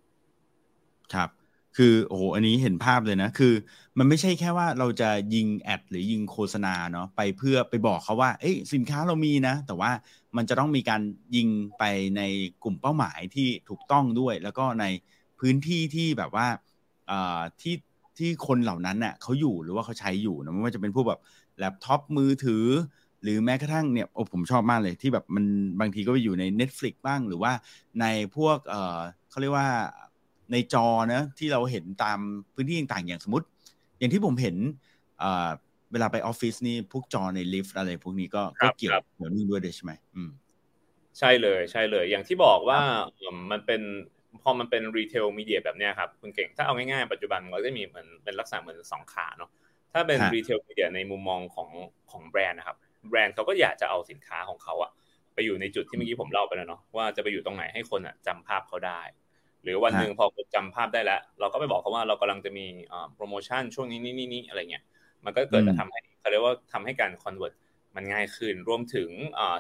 [1.15, 1.31] ครับ
[1.77, 3.55] คือโอ้โหอันนี้เห็นภาพเลยนะ คือ
[3.99, 9.91] มันไม่ใช่แค่ว่าเราจะยิงแอดหรือยิงโฆษณาเนาะไปเพื่อไปบอกเขาว่า เอ้ยสินค้าเรามีนะ แต่ว่า
[10.37, 11.03] มันจะต้องมีการ
[11.37, 11.49] ยิง
[11.79, 11.85] ไป
[12.17, 12.23] ใน
[12.63, 14.85] กลุ่มเป้าหมายที่ถูกต้องด้วย แล้วก็ใน
[15.41, 16.47] พื้นที่ที่แบบว่า
[17.61, 17.75] ที่
[18.19, 21.21] ที่คนเหล่านั้นเน่ะเขาอยู่หรือว่าเขาใช้อยู่นะไม่ว่าจะเป็นพวกแบบ
[21.59, 22.67] แล็ปท็อปมือถือ
[23.23, 25.45] หรือแม้กระทั่งเนี่ยโอ้ผมชอบมากเลยที่แบบมัน
[25.81, 27.53] บางทีก็ไปอยู่ใน Netflix บ้างหรือว่า
[28.01, 28.07] ใน
[28.37, 28.99] พวกเออ
[29.31, 29.69] เขาเรียกว่า
[30.53, 32.19] ในจอนะที่เราเห็นตาม
[32.55, 33.47] พื้นที่ต่างๆ อย่างสมมติ
[33.99, 34.57] อย่างที่ผมเห็น
[35.21, 40.31] เวลาไปออฟฟิศนี่พวกจอในลิฟต์อะไรพวกนี้ก็ก็เกี่ยวเกี่ยวเนื่องด้วยใช่ไหมอืม
[41.19, 42.81] ใช่เลยใช่เลย อย่างที่บอกว่า
[43.51, 43.83] มันเป็น
[44.43, 49.51] พอมันเป็น retail media แบบเนี้ยครับคุณเก่งถ้าเอาง่ายๆปัจจุบันมันก็จะมีเหมือนเป็นลักษณะเหมือนสองขาเนาะ
[49.93, 51.69] ถ้าเป็น retail media ในมุมมองของ
[52.11, 52.77] ของแบรนด์นะครับ
[53.09, 54.91] แบรนด์เขาก็อยากจะเอาสินค้าของเขาอะ
[55.35, 59.01] ไปอยู่ในจุดที่เมื่อกี้ผมเล่าไปแล้วเนาะว่าจะไปอยู่ตรงไหนให้คนอะจำภาพเขาได้
[59.63, 62.67] หรือวันหนึ่งพอคนจำภาพได้แล้ว เราก็ไปบอกเขาว่าเรากำลังจะมี
[63.15, 64.85] โปรโมชั่นช่วงนี้นี่นี่นี่อะไรเงี้ย
[65.25, 67.55] มันก็เกิดจะทำให้เขาเรียกว่าทำให้การ convert
[67.97, 69.11] มันง่ายขึ้นรวมถึง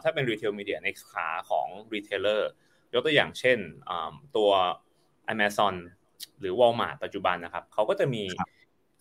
[0.03, 2.50] ถ้าเป็น retail media ในขาของ retailer
[2.94, 3.59] ยกตัวอย่างเช่น
[4.36, 4.50] ตัว
[5.32, 5.74] Amazon
[6.40, 8.24] หรือ Walmart ปัจจุบันนะครับเขาก็จะมี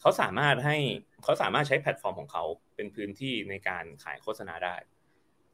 [0.01, 0.77] เขาสามารถให้
[1.23, 2.43] เขาสามารถใช้แพลตฟอร์มของเขา
[2.75, 4.75] เป็นพื้นที่ในการขายโฆษณาได้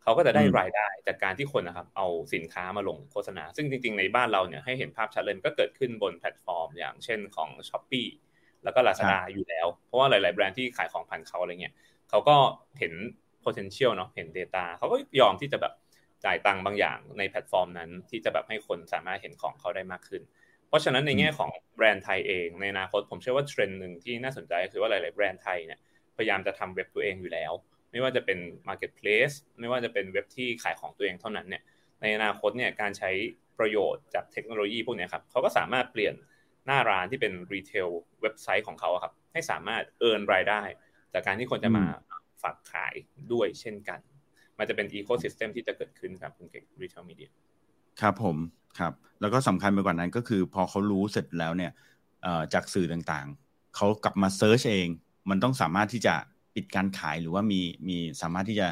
[0.08, 8.08] เขาก็จะได้รายได้จากการที่คนนะครับเอาสินค้ามาลงโฆษณา ซึ่งจริง ๆ ในบ้านเราเนี่ยให้เห็นภาพชัดเลยก็เกิดขึ้นบนแพลตฟอร์ม อย่างเช่นของ Shopee
[8.64, 11.74] แล้วก็ Lazada อยู่แล้ว เพราะว่าหลาย ๆ แบรนด์ที่ขายของผ่านเขาอะไรเงี้ย
[12.10, 12.36] เขาก็
[12.80, 12.94] เห็น
[13.46, 15.74] potential เนาะเห็น data เขาก็ยอมที่จะแบบ
[16.26, 20.22] จ่ายตังค์บางอย่างในแพลตฟอร์มนั้น ที่จะแบบให้คนสามารถเห็นของเขาได้มากขึ้น
[20.68, 25.80] เพราะฉะนั้นในแง่ของแบรนด์ไทยเองในอนาคตผมเชื่อว่าเทรนด์หนึ่งที่น่าสนใจคือว่าหลาย ๆ แบรนด์ไทยเนี่ย
[26.18, 27.52] พยายามจะทำเว็บตัวเองอยู่แล้ว
[27.92, 31.64] ไม่ว่าจะเป็น Marketplace ไม่ว่าจะเป็นเว็บที่ขายของตัวเองเท่านั้นเนี่ย
[32.02, 33.12] ในอนาคตเนี่ยการใช้
[33.60, 36.14] ประโยชน์จากเทคโนโลยีพวกนี้ครับเขาก็สามารถเปลี่ยน
[36.66, 37.88] หน้าร้านที่เป็น retail
[38.22, 40.62] website ของเขาครับให้สามารถ earn รายได้
[41.14, 41.86] จากการที่คนจะมา
[42.44, 42.94] ฝากขาย
[43.34, 44.00] ด้วยเช่นกัน
[44.58, 47.30] มันจะเป็น ecosystem ที่จะเกิดขึ้นครับคุณเก่ง retail media
[48.02, 48.38] ครับผม
[48.80, 51.72] ครับ แล้วก็สำคัญไปกว่านั้นก็คือพอเขารู้เสร็จแล้วเนี่ย
[52.54, 54.88] จากสื่อต่างๆ เขากลับมา search เอง
[55.30, 56.16] มันต้องสามารถที่จะ
[56.58, 58.68] ปิดการขายหรือว่ามีมีสามารถที่จะ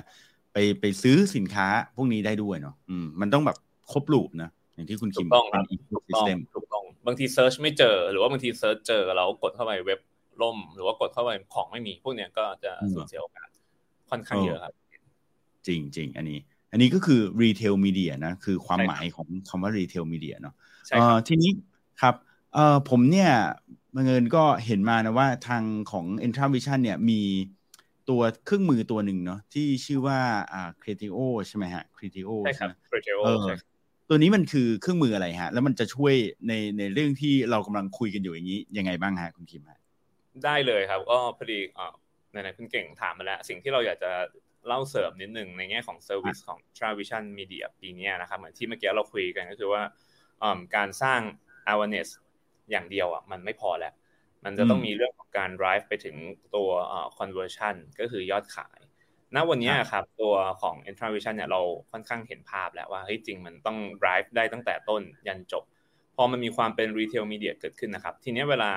[0.54, 3.58] ไปไปซื้อสินค้าพวกนี้ได้ด้วยเนาะอืมมันต้องแบบ
[3.92, 10.00] ครบ loop นะอย่างที่คุณคิมต้องเป็น ecosystem ถูกต้องบางที search ไม่เจอ หรือว่าบางที search เจอแล้วกดเข้าไปเว็บ
[10.42, 13.48] ล่ม หรือว่ากดเข้าไปของไม่มี พวกเนี้ยก็จะสูญเสียโอกาส
[14.10, 14.74] ค่อนข้างเยอะครับ
[15.68, 16.40] จริงจริงอันนี้
[16.72, 20.56] อันนี้ก็คือรีเทลมีเดียนะ คือความหมายของคำว่ารีเทลมีเดียเนาะ
[21.28, 21.52] ทีนี้
[22.02, 22.16] ครับ
[22.54, 23.32] เอ่อผมเนี่ย
[23.96, 27.22] บังเอิญก็เห็นมานะว่าทางของ e n t r a Vision เนี่ยมี
[28.10, 30.20] ตัวเครื่องมือตัวหนึ่งเนาะที่ชื่อว่า
[30.54, 33.56] อ่า Criteo ใช่ไหมฮะ Criteo ใช่ครับ Criteo ใช่
[34.10, 36.14] ตัวนี้มันคือเครื่องมืออะไรฮะ แล้วมันจะช่วย
[36.48, 39.80] ในในเรื่องที่เรากำลังคุยกันอยู่อย่างนี้ ยังไงบ้างฮะคุณคิมฮะ
[40.46, 41.94] ได้เลยครับก็พอดีอ่า
[42.32, 44.12] ในในคุณเก่งถามมาแล้ว สิ่งที่เราอยากจะ
[44.68, 49.82] เล่าเสริมนิดหนึ่งในแง่ของเซอร์วิสของ Travision Media ปีนี้นะครับเหมือนที่เมื่อกี้เราคุยกันก็คือว่า
[50.76, 51.22] การสร้าง
[51.72, 52.10] awareness
[52.72, 53.94] อย่างเดียวอะมันไม่พอแล้ว
[54.46, 56.16] มันจะต้องมีเรื่องของการ drive ไปถึง
[56.56, 56.70] ตัว
[57.20, 58.80] conversion ก็คือยอดขาย
[59.36, 64.28] ณ วันนี้ครับตัวของ e n t r a v i s i o n เนี่ยเราค่อนข้างเห็นภาพแล้วว่าเฮ้ยจริงมันต้อง drive
[64.36, 65.64] ได้ตั้งแต่ต้นยันจบ
[66.16, 68.72] พอมันมีความเป็น retail media เกิดขึ้นนะครับ ทีนี้เวลา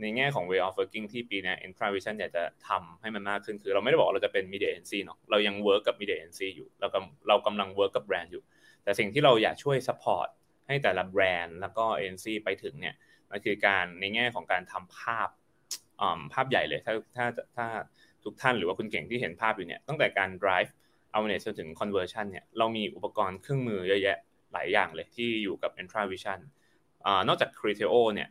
[0.00, 2.10] ในแง่ของ way of working ที่ปีนี้ e n t r a v i s i o
[2.12, 8.42] n อยากจะทำให้มันมากขึ้นคือ เราไม่ได้บอกเราจะเป็น media agency เนาะเรายัง work กับ media agency อยู่ เรากำเรากำลัง work กับแบรนด์อยู่
[8.84, 10.28] แต่สิ่งที่เราอยากช่วย support
[10.66, 12.94] ให้แต่ละแบรนด์แล้วก็ agency ไปถึงเนี่ย
[13.34, 15.28] มันคือการในแง่ของการทำภาพ
[16.32, 17.26] ภาพใหญ่เลยถ้าถ้า
[17.56, 17.66] ถ้า
[18.24, 20.70] ทุกท่านหรือว่าคุณเก่งที่เห็นภาพอยู่เนี่ยตั้งแต่การ drive
[21.14, 24.18] awareness จนถึง conversion เนี่ยเรามีอุปกรณ์เครื่องมือเยอะแยะ
[24.52, 26.38] หลายอย่างเลยที่อยู่กับ Entra Vision
[27.06, 28.28] นอกจาก Criteo เนี่ย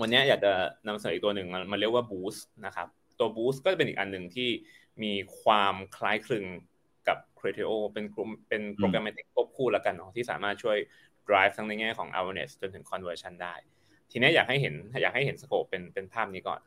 [0.00, 0.52] วันนี้อยากจะ
[0.88, 4.48] นำเสนออีกตัวหนึ่งมันเรียกว่า Boost นะครับตัว Boost ก็จะเป็นอีกอันหนึ่งที่
[5.02, 6.44] มีความคล้ายคลึง
[7.08, 10.78] กับ Criteo เป็นกลุ่มเป็น programmatic ควบคู่แล้วกันเนาะที่สามารถช่วย
[11.28, 13.54] drive ทั้งในแง่ของ awareness จนถึง conversion ได้
[14.10, 16.60] ทีนี้อยากให้เห็นอยากให้เห็น scope เป็นเป็นภาพนี้ก่อน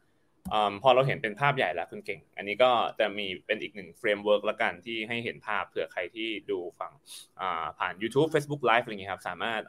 [0.84, 6.92] พอเราเห็นเป็นภาพใหญ่แล้วคุณเก่ง อันนี้ก็จะมีเป็นอีกหนึ่ง framework ละกันที่ให้เห็นภาพเผื่อใครที่ดูฟัง
[7.80, 9.62] ผ่าน YouTube Facebook Live อะไรเงี้ยครับ สามารถ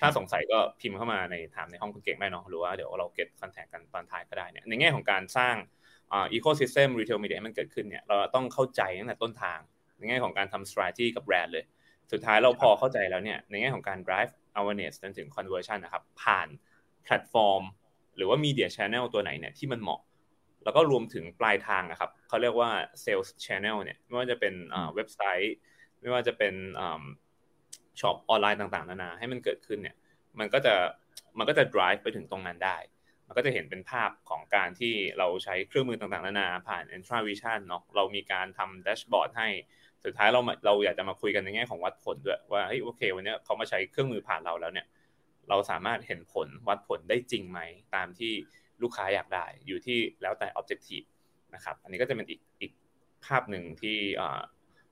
[0.00, 5.54] ถ้าสงสัยก็พิมพ์เข้ามาในถามในห้องคุณเก่งได้เนาะหรือว่าเดี๋ยวเรา get contact กันตอนท้ายก็ได้เนี่ยในแง่ของการสร้าง
[6.14, 9.58] ecosystem retail media มันเกิดขึ้นเนี่ยเราต้องเข้าใจตั้งแต่ต้นทาง
[9.98, 11.64] ในแง่ของการทำ strategy กับแบรนด์เลย
[12.12, 16.48] สุดท้ายเราพอเข้าใจแล้วเนี่ยในแง่ของการ drive awareness จนถึง conversion นะครับผ่าน
[17.04, 17.62] แพลตฟอร์ม
[18.16, 20.00] หรือว่า media channel ตัวไหนเนี่ยที่มันเหมาะ
[20.64, 22.70] แล้วก็รวมถึงปลายทางนะครับเขาเรียกว่า
[23.04, 24.54] sales channel เนี่ยไม่ว่าจะเป็น
[24.94, 25.54] เว็บไซต์
[26.00, 26.54] ไม่ว่าจะเป็น
[28.00, 29.96] ช็อปออนไลน์ต่างๆนานาให้มันเกิดขึ้นเนี่ย
[30.38, 30.74] มันก็จะ
[31.38, 32.76] มันก็จะ drive ไปถึงตรงนั้นได้
[33.26, 39.48] มันก็จะเห็นเป็นภาพของการที่เราใช้เครื่องมือต่างๆ นานา ผ่าน Entra Vision เนาะเรามีการทำแดชบอร์ดให้
[40.04, 44.86] สุดท้ายเราเราอยากจะมาคุยกันในแง่ของวัดผลด้วยว่าเฮ้ยโอเค วันนี้เขามาใช้เครื่องมือผ่านเราแล้วเนี่ย
[45.48, 47.60] เราสามารถเห็นผลวัดผลได้จริงไหม
[47.94, 48.32] ตามที่
[48.82, 51.06] ลูกค้าอยากได้อยู่ที่แล้วแต่ objective
[51.54, 52.72] นะครับ อันนี้ก็จะเป็นอีกอีก
[53.24, 53.98] ภาพหนึ่งที่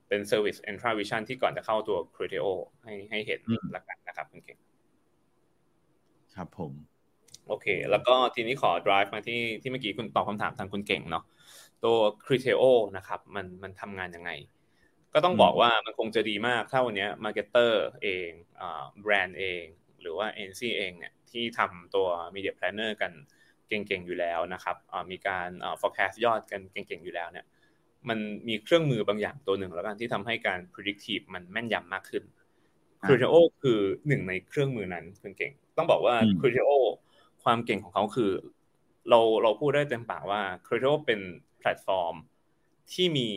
[0.09, 2.47] เป็น service Entravision ที่ก่อนจะเข้าตัว Criteo
[2.83, 3.41] ให้ให้เห็น
[3.77, 4.59] ละกันนะครับคุณเก่ง
[6.37, 6.73] ครับผม
[7.49, 11.25] โอเค แล้วก็ทีนี้ขอ drive มาที่ที่เมื่อกี้คุณตอบคำถามทางคุณเก่งเนาะ
[11.85, 12.65] ตัว Criteo
[12.97, 14.31] นะครับ มันมันทำงานยังไง
[15.15, 18.31] ก็ต้องบอกว่ามันคงจะดีมากถ้าวันนี้ marketer เอง
[19.03, 19.65] แบรนด์เอง
[20.01, 23.13] หรือว่า NC เองเนี่ยที่ทำตัว Media Planner กัน
[23.69, 24.77] เก่งๆอยู่แล้วนะครับ
[25.11, 25.49] มีการ
[25.81, 27.47] forecast ยอดกันเก่งๆอยู่แล้วเนี่ย
[28.09, 32.25] มันมีเครื่องมือบางอย่างตัวหนึ่งแล้วกันที่ทำให้การ predictive มันแม่นยำมากขึ้น
[33.07, 36.71] c r i t i o คือหนึ่งในเครื่องมือนั้นคุณเก่งต้องบอกว่า c r i t i o
[37.45, 38.33] ความเก่งของเขาคือ
[39.11, 41.21] เราเราพูดได้เต็มปากว่า c r i t i o เป็น
[41.59, 42.15] แพลตฟอร์ม
[42.93, 43.29] ที่มี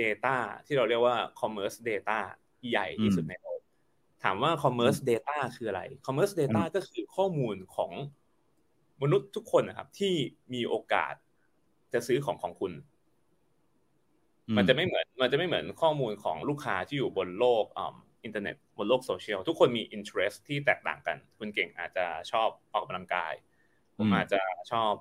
[0.00, 2.18] Data ที่เราเรียกว่า Commerce Data
[2.70, 3.60] ใหญ่ที่สุดในโลก
[4.22, 7.92] ถามว่า Commerce Data คืออะไร Commerce Data ก็คือข้อมูลของ
[9.02, 10.14] มนุษย์ทุกคนนะครับ ที่
[10.54, 11.14] มีโอกาส
[11.92, 12.72] จะซื้อของของคุณ
[14.56, 23.32] มันจะไม่เหมือน มันจะไม่เหมือนข้อมูลของลูกค้าที่อยู่บนโลกอินเทอร์เน็ตบนโลกโซเชียลทุกคนมี interest ที่แตกต่างกัน คุณเก่งอาจจะชอบออกกำลังกาย
[23.96, 24.40] ผมอาจจะ
[24.72, 24.92] ชอบ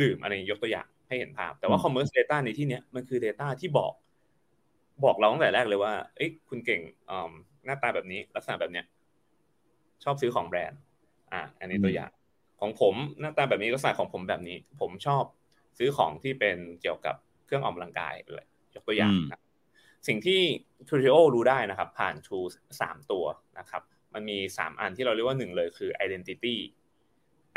[0.00, 3.92] ดื่มอะไรยกตัวอย่างให้เห็นภาพ แต่ว่า commerce data ในที่เนี้ยมันคือ data ที่บอก
[5.04, 6.80] บอกเราตั้งแต่แรกเลยว่าเอ้ยคุณเก่ง
[7.64, 8.86] หน้าตาแบบนี้ ลักษณะแบบเนี้ย
[10.04, 10.80] ชอบซื้อของแบรนด์
[11.32, 12.10] อ่าอันนี้ตัวอย่าง
[12.60, 15.24] ของผมหน้าตาแบบนี้ลักษณะของผมแบบนี้ ผมชอบ
[15.78, 19.40] ซื้อของที่เป็นเกี่ยวกับเครื่องออกกำลังกายเลยยกตัวอย่างนะ
[20.06, 20.40] สิ่งที่
[20.88, 23.24] t r i o รู้ได้นะครับ ผ่าน tools สามตัว
[23.58, 23.82] นะครับ
[24.14, 26.56] มันมีสามอันที่เราเรียกว่าหนึ่งเลยคือ identity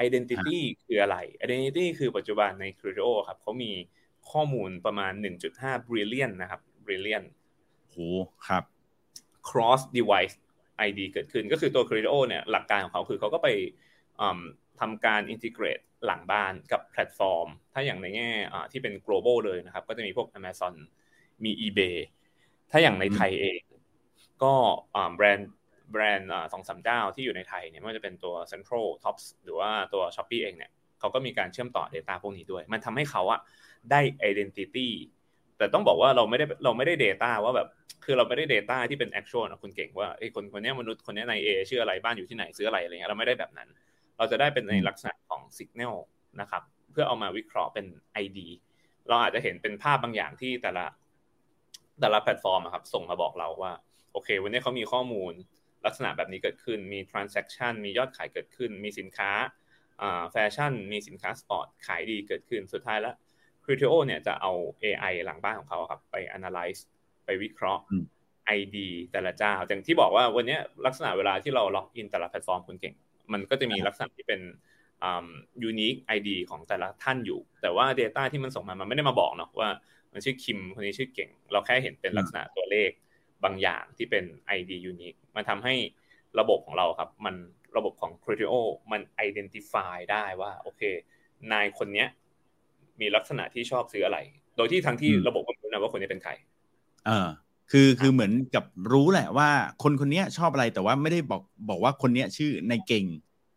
[0.06, 3.72] identity คืออะไร identity คือปัจจุบันใน c r i o ครับเขามี
[4.32, 5.14] ข้อมูลประมาณ
[5.52, 7.24] 1.5 brillion นะครับ brillion
[7.90, 7.96] โห
[8.48, 8.64] ครับ
[9.50, 10.36] cross device
[10.88, 13.48] ID เกิดขึ้นก็คือตัว c r i o เนี่ยหลักการของเขาคือเขาก็ไป
[14.80, 18.32] ทำการ integrate หลังบ้านกับแพลตฟอร์ม ถ้าอย่างในแง่
[18.72, 20.74] ที่เป็น global เลยนะครับ ก็จะมีพวก Amazon
[21.44, 21.98] มี eBay
[22.72, 23.62] ถ้าอย่างในไทยเอง
[24.44, 24.54] ก็
[25.16, 25.52] แบรนด์
[25.92, 33.40] แบรนด์สองสามเจ้าที่อยู่ในไทยเนี่ยไม่ว่าจะเป็นตัว Central Tops หรือว่าตัว s h อ p e e เองเนี่ยเขาก็มีการเชื่อมต่อ Data พวกนี้ด้วย มันทำให้เขาอะ
[33.92, 34.88] ได้ identity
[35.58, 37.68] แต่ต้องบอกว่าเราไม่ได้เราไม่ได้ Data ว่าแบบ
[38.05, 43.70] คือเราไม่ได้ Data ที่เป็น actual นะคุณเก่งว่าไอ้คนคนนี้มนุษย์คนนี้ใน A ชื่ออะไรบ้านอยู่ที่ไหนซื้ออะไรอะไรเงี้ยเราไม่ได้แบบนั้น
[44.18, 45.95] เราจะได้เป็นในลักษณะของ signal
[46.41, 47.86] นะครับเพื่อเอามาวิเคราะห์เป็น
[48.24, 48.39] ID
[49.08, 50.86] เราอาจจะเห็นเป็นภาพบางอย่างที่แต่ละ
[51.99, 53.74] แต่ละแพลตฟอร์มครับส่งมาบอกเราว่า
[54.14, 55.34] โอเค วันนี้เขามีข้อมูล
[55.86, 59.32] ลักษณะแบบนี้เกิดขึ้นมี transaction มียอดขายเกิดขึ้น มีสินค้า
[60.32, 63.16] แฟชั่นมีสินค้าสปอร์ตขายดีเกิดขึ้นสุดท้ายแล้ว
[63.68, 64.51] c r i t i o เนี่ยจะเอา
[64.84, 66.82] AI หลังบ้านของเขาครับ ไป analyze
[67.26, 67.84] ไปวิเคราะห์
[68.59, 68.78] ID
[69.11, 72.95] แต่ละเจ้าอย่างที่บอกว่าวันนี้ลักษณะเวลาที่เราล็อกอินแต่ละแพลตฟอร์มคุณเก่ง
[73.34, 74.41] มันก็จะมีลักษณะที่เป็น
[75.64, 79.70] unique ID ของแต่ละท่านอยู่ แต่ว่า Data ที่มันส่งมา มันไม่ได้มาบอกเนาะว่า
[80.13, 82.89] มันชื่อคิมคนนี้ชื่อเก่ง เราแค่เห็นเป็นลักษณะตัวเลข
[83.43, 84.24] บางอย่างที่เป็น
[84.57, 85.76] ID unique มันทำให้
[86.39, 87.36] ระบบของเราครับ มัน
[87.78, 88.55] ระบบของ Criteo
[88.91, 90.82] มัน identify ได้ว่า โอเค
[91.51, 92.07] นายคนเนี้ย
[93.02, 94.18] มีลักษณะที่ชอบซื้ออะไร
[94.58, 96.32] โดยที่ทั้งที่ระบบมันรู้นะว่าคนนี้เป็นใคร
[97.06, 97.28] เออ
[97.72, 99.50] คือคือเหมือนกับรู้แหละว่า
[99.84, 103.06] คนคนนี้ชอบอะไรแต่ว่าไม่ได้บอกบอกว่าคนนี้ชื่อในเก่ง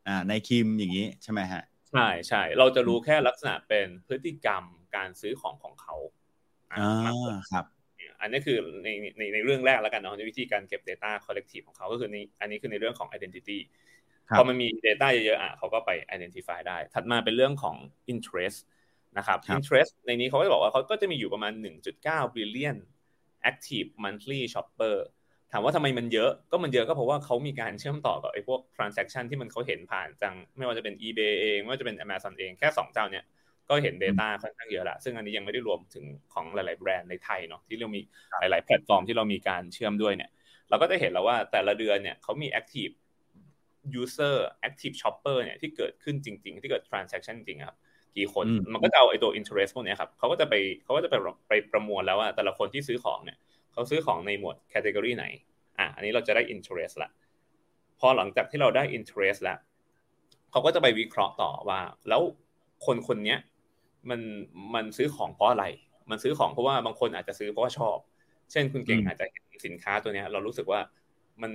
[0.09, 4.65] อ่าในคิมอย่างนี้ใช่ไหมฮะใช่ใช่เราจะรู้แค่ลักษณะเป็นพฤติกรรม
[4.97, 5.95] การซื้อของของเขา
[6.73, 7.65] อ่าครับ
[8.21, 8.89] อันนี้คือใน
[9.19, 13.59] ในในเรื่องแรกแล้วกันเนาะในวิธีการเก็บ Data Collective ของเขาก็คือในอันนี้คือในเรื่องของ Identity
[14.37, 17.77] พอมันมี Data เยอะๆอะเขาก็ไป Identify ได้ ถัดมาเป็นเรื่องของ
[18.13, 18.59] Interest
[19.19, 21.53] นะครับ Interest ในนี้เขาก็จะบอกว่าเขาก็จะมีอยู่ประมาณ
[21.97, 22.77] 1.9 billion
[23.51, 24.97] active monthly shopper
[25.53, 33.25] ถามว่าทำไมมันเยอะก็มันเยอะก็เพราะว่าเขามีการเชื่อมต่อกับไอ้พวก transaction ที่มันเขาเห็นผ่านจัง ไม่ว่าจะเป็น eBay เอง ไม่ว่าจะเป็น Amazon เองแค่ 2 เจ้าเนี่ย
[33.69, 38.01] ก็เห็น Data ค่อนข้างเยอะละซึ่งอันนี้ยังไม่ได้รวมถึงของหลาย ๆ แบรนด์ในไทยเนาะที่เรามี
[38.41, 40.31] หลาย ๆ แพลตฟอร์มที่เรามีการเชื่อมด้วยเนี่ย
[40.69, 42.95] เราก็จะเห็นแล้วว่าแต่ละเดือนเนี่ยเขามี active
[44.01, 44.37] user
[44.69, 47.77] active shopper เนี่ยที่เกิดขึ้นจริง ๆ ที่เกิด transaction จริงครับ
[48.17, 50.55] กี่คนมันก็จะเอาไอ้ตัว interest พวกนี้ครับเขาก็จะไป
[50.85, 51.15] เขาก็จะไป
[51.49, 53.39] ไปประมวลแล้วว่าแต่ละคนที่ซื้อของเนี่ย
[53.73, 55.27] เขาซื้อของในหมวด category ไหน
[55.79, 57.11] อะอันนี้เราจะได้ interest ละ
[58.01, 59.59] พอหลังจากที่เราได้ interest แล้ว
[60.51, 62.23] เขาก็จะไปวิเคราะห์ต่อว่า แล้ว
[62.87, 63.37] คนคนนี้
[64.11, 64.21] มัน
[64.75, 65.65] มันซื้อของเพราะอะไร
[66.11, 67.97] มันซื้อของเพราะว่าบางคนอาจจะซื้อเพราะว่าชอบ
[68.53, 70.81] เช่นคุณเก่งอาจจะเห็นสินค้าตัวนี้เรารู้สึกว่า
[71.43, 71.53] มัน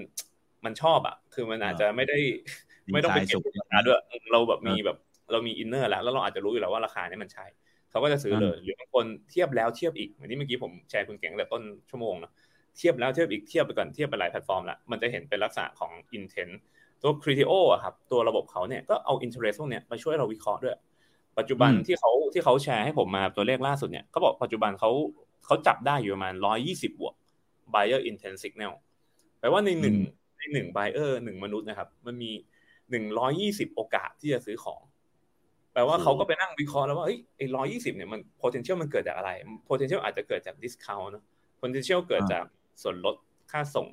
[0.65, 2.17] มันชอบอะ คือมันอาจจะไม่ได้
[2.93, 3.99] ไม่ต้องไปเก็บราคาด้วย
[4.31, 4.97] เราแบบมีแบบ
[5.32, 7.45] เรามี inner แล้วแล้วเราอาจจะรู้อยู่แล้วว่าราคานี้มันใช่
[7.91, 12.32] เขาก็จะซื้อเลย หรือบางคนเทียบแล้วเทียบอีกเหมือนที่เมื่อกี้ผมแชร์คุณเก่งแต่ต้นชั่วโมงนะ
[12.78, 16.53] เทียบแล้วเทียบอีกเทียบไปก่อนเทียบไปหลายแพลตฟอร์มละมันจะเห็นเป็นลักษณะของ intent
[17.01, 20.78] ตัว Criteo อะครับตัวระบบเขาเนี่ยก็เอา interest พวกเนี้ยมาช่วยเราวิเคราะห์ด้วย
[21.38, 24.91] ปัจจุบันที่เขาที่เขาแชร์ให้ผมมาตัวเลขล่าสุดเนี่ยเขาบอกปัจจุบันเขา
[25.45, 27.13] เขาจับได้อยู่ประมาณร้อยยี่สิบบวก
[27.73, 28.73] buyer intent signal
[29.39, 29.95] แปลว่าในหนึ่ง
[30.38, 32.32] ในหนึ่ง buyer หนึ่งมนุษย์นะครับ มันมี
[32.91, 34.82] หนึ่งร้อยี่สิบโอกาสที่จะซื้อของ
[35.76, 39.32] แปลว่าเขาก็ไปนั่งวิเคราะห์แล้วว่าเอ้ยไอ้ร้อยี่สิบเนี่ยมัน potential มันเกิดจากอะไร
[39.69, 41.23] potential อาจจะเกิดจาก discount นะ
[41.61, 42.43] potential เกิดจาก
[42.82, 43.15] ส่วนลด
[43.51, 43.88] ค่าส่ง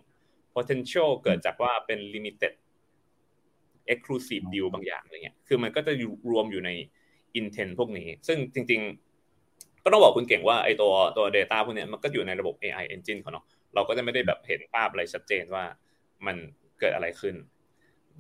[0.55, 2.53] potential เกิดจากว่าเป็น limited
[3.93, 5.93] exclusive deal บางอย่างอะไรเงี้ย คือมันก็จะ
[6.31, 6.71] รวมอยู่ใน
[7.39, 8.81] intent พวกนี้ ซึ่งจริง
[9.33, 15.65] ๆ ก็ต้องบอกคุณเก่งว่าไอตัวตัว data พวกนี้มันก็อยู่ในระบบ AI engine เขาเนาะ เราก็จะไม่ได้แบบเห็นภาพอะไรชัดเจนว่า
[16.27, 16.37] มัน
[16.81, 17.37] เกิดอะไรขึ้น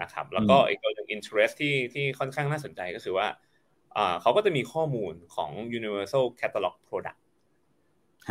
[0.02, 3.26] นะครับ แล้วก็อีกตัวหนึ่ง interest ที่ที่ค่อนข้างน่าสนใจก็คือว่า
[4.22, 7.20] เขาก็จะมีข้อมูลของ universal catalog product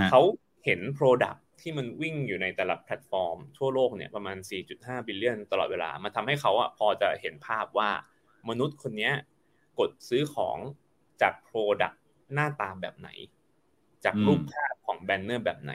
[0.09, 0.21] เขา
[0.65, 4.37] เห็น product ที่มันวิ่งอยู่ในแต่ละแพลตฟอร์ม ทั่วโลกเนี่ยประมาณ
[4.71, 7.89] 4.5 billion ตลอดเวลา มันทำให้เขาอะพอจะเห็นภาพว่า
[8.49, 9.11] มนุษย์คนนี้
[9.79, 10.57] กดซื้อของ
[11.21, 11.95] จาก Product
[12.33, 13.09] หน้าตาแบบไหน
[14.05, 15.73] จากรูปภาพของแบนเนอร์แบบไหน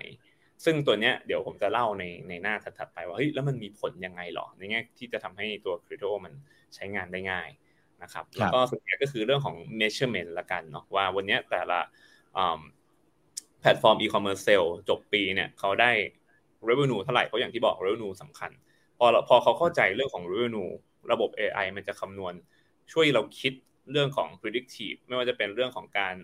[0.64, 6.32] ซึ่งตัวเนี้ยเดี๋ยวผมจะเล่าในในหน้าถัดๆไปว่าเฮ้ยแล้วมันมีผลยังไงหรอ ในแง่ที่จะทำให้ตัว Criteo มัน
[6.74, 7.48] ใช้งานได้ง่าย
[8.02, 11.80] นะครับแล้วก็สุดท้ายก็คือเรื่องของ measurement ละกันเนาะว่าวันนี้แต่ละ
[13.60, 15.90] แพลตฟอร์มอีคอมเมิร์ซเซลจบปีเนี่ยเขาได้
[16.68, 18.50] revenue เท่าไหร่เพราะอย่างที่บอก revenue สำคัญ
[18.98, 20.72] พอพอเขาเข้าใจเรื่องของ revenue
[21.12, 22.34] ระบบ AI มันจะคำนวณ
[22.92, 23.52] ช่วยเราคิด
[23.90, 26.14] เรื่องของ predictive ไม่ว่าจะเป็นเรื่องของการ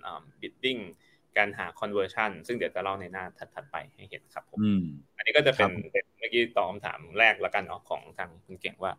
[0.41, 0.81] bidding
[1.37, 4.59] การหา conversion ซึ่งเดี๋ยวจะเล่าในหน้าถัดๆไปให้เห็นครับผม
[5.17, 5.71] อันนี้ก็จะเป็น
[6.19, 8.93] เมื่อกี้ตอบคำถามแรกแล้วกันเนาะของทางคุณเก่งว่า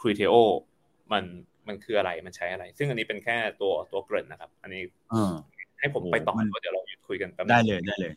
[0.00, 0.36] Criteo
[1.12, 1.24] มัน
[1.68, 4.82] มันคืออะไรมันใช้อะไร ซึ่งอันนี้เป็นแค่ตัวตัวเกริ่นนะครับ อันนี้
[5.80, 8.12] ให้ผมไปต่อเดี๋ยวเราหยุดคุยกันแป๊บได้เลยได้เลย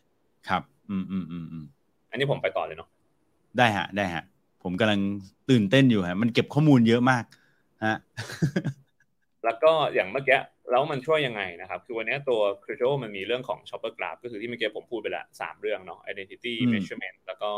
[0.48, 1.64] ครับ อืมอืมอืมอืม
[2.10, 2.88] อันนี้ผมไปต่อเลยเนาะ
[3.58, 4.24] ได้ฮะ ได้ฮะ
[4.62, 5.00] ผมกำลัง
[5.50, 7.24] ตื่นเต้นอยู่ฮะ มันเก็บข้อมูลเยอะมาก
[7.86, 7.96] ฮะ
[9.44, 10.38] แล้วก็อย่างเมื่อกี้
[10.70, 17.50] แล้วมันช่วยยังไงนะครับ คือวันนี้ตัว c r i t i c มันมีเรื่องของ shopper graph ก็คือที่เมื่อกี้ผมพูดไปละสามเรื่องเนาะ identity measurement แล้วก็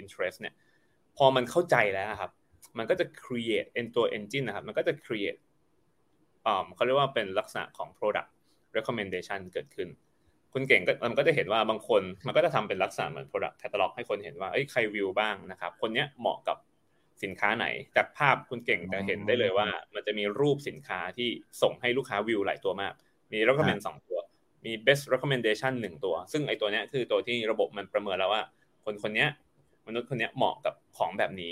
[0.00, 0.54] interest เนี่ย
[1.16, 2.30] พอมันเข้าใจแล้วครับ
[2.78, 5.38] มันก็จะ create ็นตัว engine นะครับ มันก็จะ create
[6.46, 8.30] อ่าเขาเรียกว่าเป็นลักษณะของ product
[8.76, 9.88] recommendation เกิดขึ้น
[10.52, 16.56] คุณเก่งก็มันก็จะเห็นว่าบางคนมันก็จะทำเป็นลักษณะเหมือน product catalog ให้คนเห็นว่าเอ้ยใครวิวบ้างนะครับ คนนี้เหมาะกับ
[17.22, 17.66] สินค้าไหน
[17.96, 21.28] จากภาพคุณเก่งจะเห็นได้เลยว่า มันจะมีรูปสินค้าที่
[21.62, 22.92] ส่งให้ลูกค้าวิวหลายตัวมาก
[23.32, 24.18] มี recommend สองตัว
[24.66, 28.42] มี best recommendation หนึ่งตัว ซึ่งไอตัวนี้คือตัวที่ระบบมันประเมินแล้วว่า
[28.84, 29.26] คนคนนี้
[29.86, 31.50] มนุษย์คนนี้เหมาะกับของแบบนี้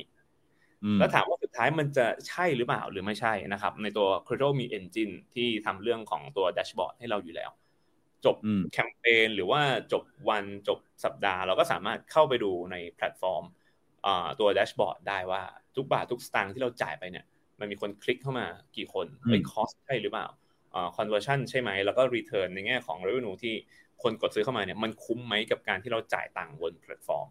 [0.99, 7.51] แล้วถามว่าสุดท้ายมันจะใช่หรือเปล่าหรือไม่ใช่นะครับ ในตัว c r i t o มี Engine ที่ทำเรื่องของตัว dashboard ให้เราอยู่แล้ว
[8.24, 8.37] จบ
[8.72, 9.61] แคมเปญหรือว่า
[9.93, 13.45] จบวันจบสัปดาห์ เราก็สามารถเข้าไปดูในแพลตฟอร์ม
[14.41, 15.43] ตัว dashboard ได้ว่า
[15.77, 17.24] ทุกบาททุกสตางค์ที่เราจ่ายไปเนี่ย
[17.61, 18.47] มันมีคนคลิกเข้ามา
[18.77, 20.27] กี่คนเป็น cost ใช่หรือเปล่า
[20.97, 23.55] conversion ใช่ไหมแล้วก็ return ในแง่ของ revenue ที่
[24.03, 27.29] คนกดซื้อเข้ามาเนี่ยมันคุ้มไหมกับการที่เราจ่ายตังค์บนแพลตฟอร์ม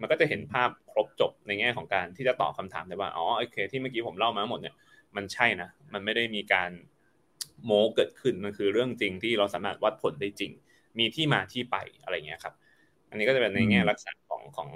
[0.00, 4.74] มันก็จะเห็นภาพครบจบในแง่ของการที่จะตอบคาถามได้ว่าอ๋อโอเคที่เมื่อกี้ผมเล่ามาหมดเนี่ย
[5.16, 6.70] มันใช่นะมันไม่ได้มีการ
[7.64, 10.52] โม้เกิดขึ้นมันคือเรื่องจริงที่เราสามารถวัดผลได้จริง
[10.98, 12.54] มีที่มาที่ไปอะไรเงี้ยครับ
[13.10, 14.68] อันนี้ก็จะเป็นในแง่ลักษณะของของ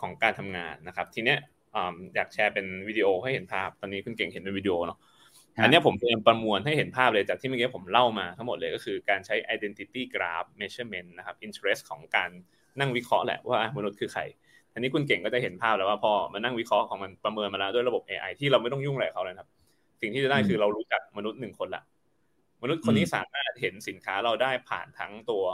[0.00, 1.38] ของการทำงานนะครับ ทีเนี้ย
[2.14, 4.98] อยากแชร์เป็นวิดีโอให้เห็นภาพ ตอนนี้คุณเก่งเห็นเป็นวิดีโอเนาะ
[5.62, 12.30] อันนี้ผมพยายามประมวลให้เห็นภาพเลยจากที่เมื่อกี้ผมเล่ามาทั้งหมดเลยก็คือการใช้ identity graph measurement นะครับ interest ของการ
[12.80, 14.22] นั่งวิเคราะห์แหละว่ามนุษย์คือใคร
[14.72, 19.48] อันนี้คุณเก่งก็จะเห็นภาพแล้วว่าพอมานั่งวิเคราะห์ของมันประเมินมาแล้วด้วยระบบ AI ที่เราไม่ต้องยุ่งอะไรเขาเลยครับ
[20.00, 21.82] สิ่งที่จะได้คือเรารู้จักมนุษย์หนึ่งคนละ
[22.62, 25.44] มนุษย์คนนี้สามารถเห็นสินค้าเราได้ผ่านทั้งตัว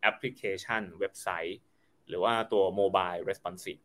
[0.00, 1.58] แอปพลิเคชัน เว็บไซต์
[2.08, 3.80] หรือว่าตัวโมบาย responsive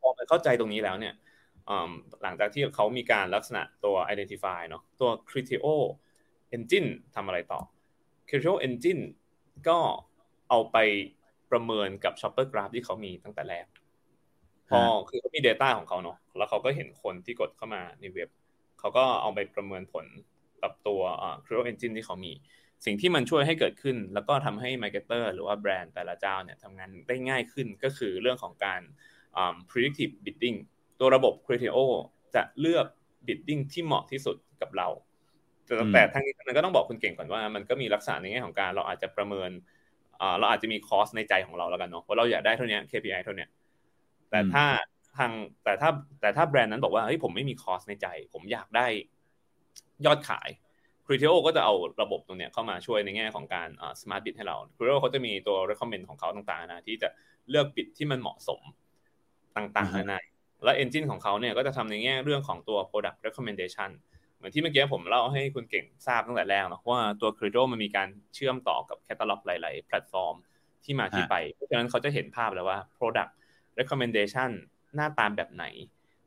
[0.00, 1.14] พอเข้าใจตรงนี้แล้วเนี่ย
[2.22, 5.82] หลังจากที่เขามีการลักษณะตัว identify เนาะตัว critical
[6.56, 7.60] engine ทำอะไรต่อ
[8.28, 9.02] critical engine
[9.68, 9.78] ก็
[10.48, 10.76] เอาไป
[11.50, 13.66] ประเมินกับ Shopper Graph ที่เขามีตั้งแต่แรก
[14.70, 18.28] พอคือเขามี Data ของเขาเนาะแล้วเขาก็เห็นคนที่กดเข้ามาในเว็บ
[18.80, 20.06] เขาก็เอาไปประเมินผล
[20.62, 22.32] กับตัวอ่า Creo Engine ที่เขามี
[22.84, 28.80] สิ่งที่มันช่วยให้เกิดขึ้น แล้วก็ทำให้ Marketer หรือว่าแบรนด์แต่ละเจ้าเนี่ยทำงานได้ง่ายขึ้นก็คือเรื่องของการ
[29.36, 30.58] อ่า predictive bidding
[31.00, 31.78] ตัวระบบ Criteo
[32.34, 32.86] จะเลือก
[33.26, 34.88] bidding ที่เหมาะที่สุดกับเรา
[35.64, 39.50] แต่แต่ทั้งนี้มันก็ต้องบอกคุณเก่งก่อนว่า มันก็มีลักษณะในแง่ของการเราอาจจะประเมิน
[40.38, 43.46] เราอาจจะมี cost ในใจของเราแล้วกันเนาะว่าเราอยากได้เท่านี้ KPI เท่านี้
[44.30, 44.64] แต่ถ้า
[45.16, 45.30] ทาง
[45.64, 45.90] แต่ถ้า
[46.20, 48.86] แต่ถ้าแบรนด์นั้นบอกว่าเฮ้ยผมไม่มี cost ในใจ ผมอยากได้
[50.06, 50.48] ยอดขาย
[51.06, 53.68] Criteo ก็จะเอาระบบตรงเนี้ยเข้ามาช่วยในแง่ของการ
[54.00, 57.08] smart bid ให้เรา Criteo เขาจะมีตัว recommend ของเขาต่างๆนะที่จะ
[57.50, 58.60] เลือกบิดที่มันเหมาะสม
[59.56, 60.20] ต่างๆนานา
[60.64, 63.90] และเอนจินของเขาเนี่ยก็จะทำในแง่เรื่องของตัว product recommendation
[64.40, 70.34] เหมือนที่เมื่อกี้ผมเล่าให้คุณเก่งทราบตั้งแต่แรกนะว่าตัว c r e d o มันมีการเชื่อมต่อกับแคตตาล็อกหลาย ๆ แพลตฟอร์ม
[70.84, 73.32] ที่มาที่ไป เพราะฉะนั้นเขาจะเห็นภาพแล้วว่า product
[73.78, 74.50] recommendation
[74.94, 75.64] หน้าตาแบบไหน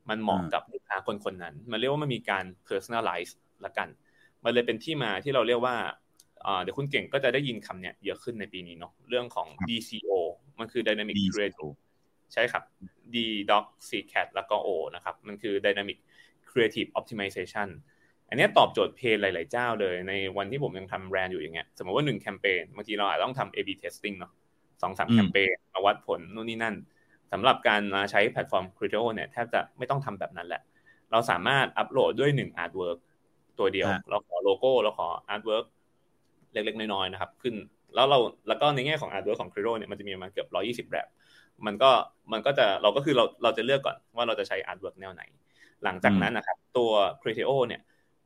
[0.09, 3.31] มันเหมาะกับลูกค้าคนคนนั้น มันเรียกว่ามันมีการ personalize
[3.65, 3.89] ละกัน
[4.43, 5.75] มันเลยเป็นที่มาที่เราเรียกว่า
[6.63, 10.11] เดี๋ยวคุณเก่งก็จะได้ยินคำเนี้ยเยอะขึ้นในปีนี้เนาะเรื่องของ DCO
[10.59, 11.75] มันคือ dynamic creative
[12.33, 12.63] ใช่ครับ
[13.13, 13.15] D
[13.51, 15.97] dog C cat แล้วก็ O นะครับ มันคือ dynamic
[16.49, 17.67] creative optimization
[18.33, 24.31] อันนี้ตอบโจทย์เพจหลาย ๆ เจ้าเลยในวันที่ผมยังทำแบรนด์อยู่อย่างเงี้ยสมมติว่าหนึ่งแคมเปญบางทีเราอาจต้องทำ A/B testing เนาะ
[24.81, 26.75] สองสามแคมเปญมาวัดผลนู่นนี่นั่น
[27.31, 30.61] สำหรับการมาใช้แพลตฟอร์ม Criteo เนี่ยแทบจะไม่ต้องทำแบบนั้นแหละ
[31.11, 32.97] เราสามารถอัปโหลดด้วยหนึ่ง artwork
[33.59, 35.65] ตัวเดียว เราขอโลโก้ เราขอ artwork
[36.53, 37.55] เล็ก ๆ น้อย ๆ นะครับ ขึ้น
[37.95, 41.07] แล้วเราแล้วก็ในแง่ของ artwork ของ Criteo เนี่ยมันจะมีมาเกือบร้อยี่สิบแบบ
[41.65, 41.91] มันก็
[42.31, 45.23] มันก็จะเราก็คือเราเราจะเลือกก่อนว่าเราจะใช้ artwork แนวไหน
[45.83, 47.81] หลังจากนั้นนะครับตัว Criteo เนี่ย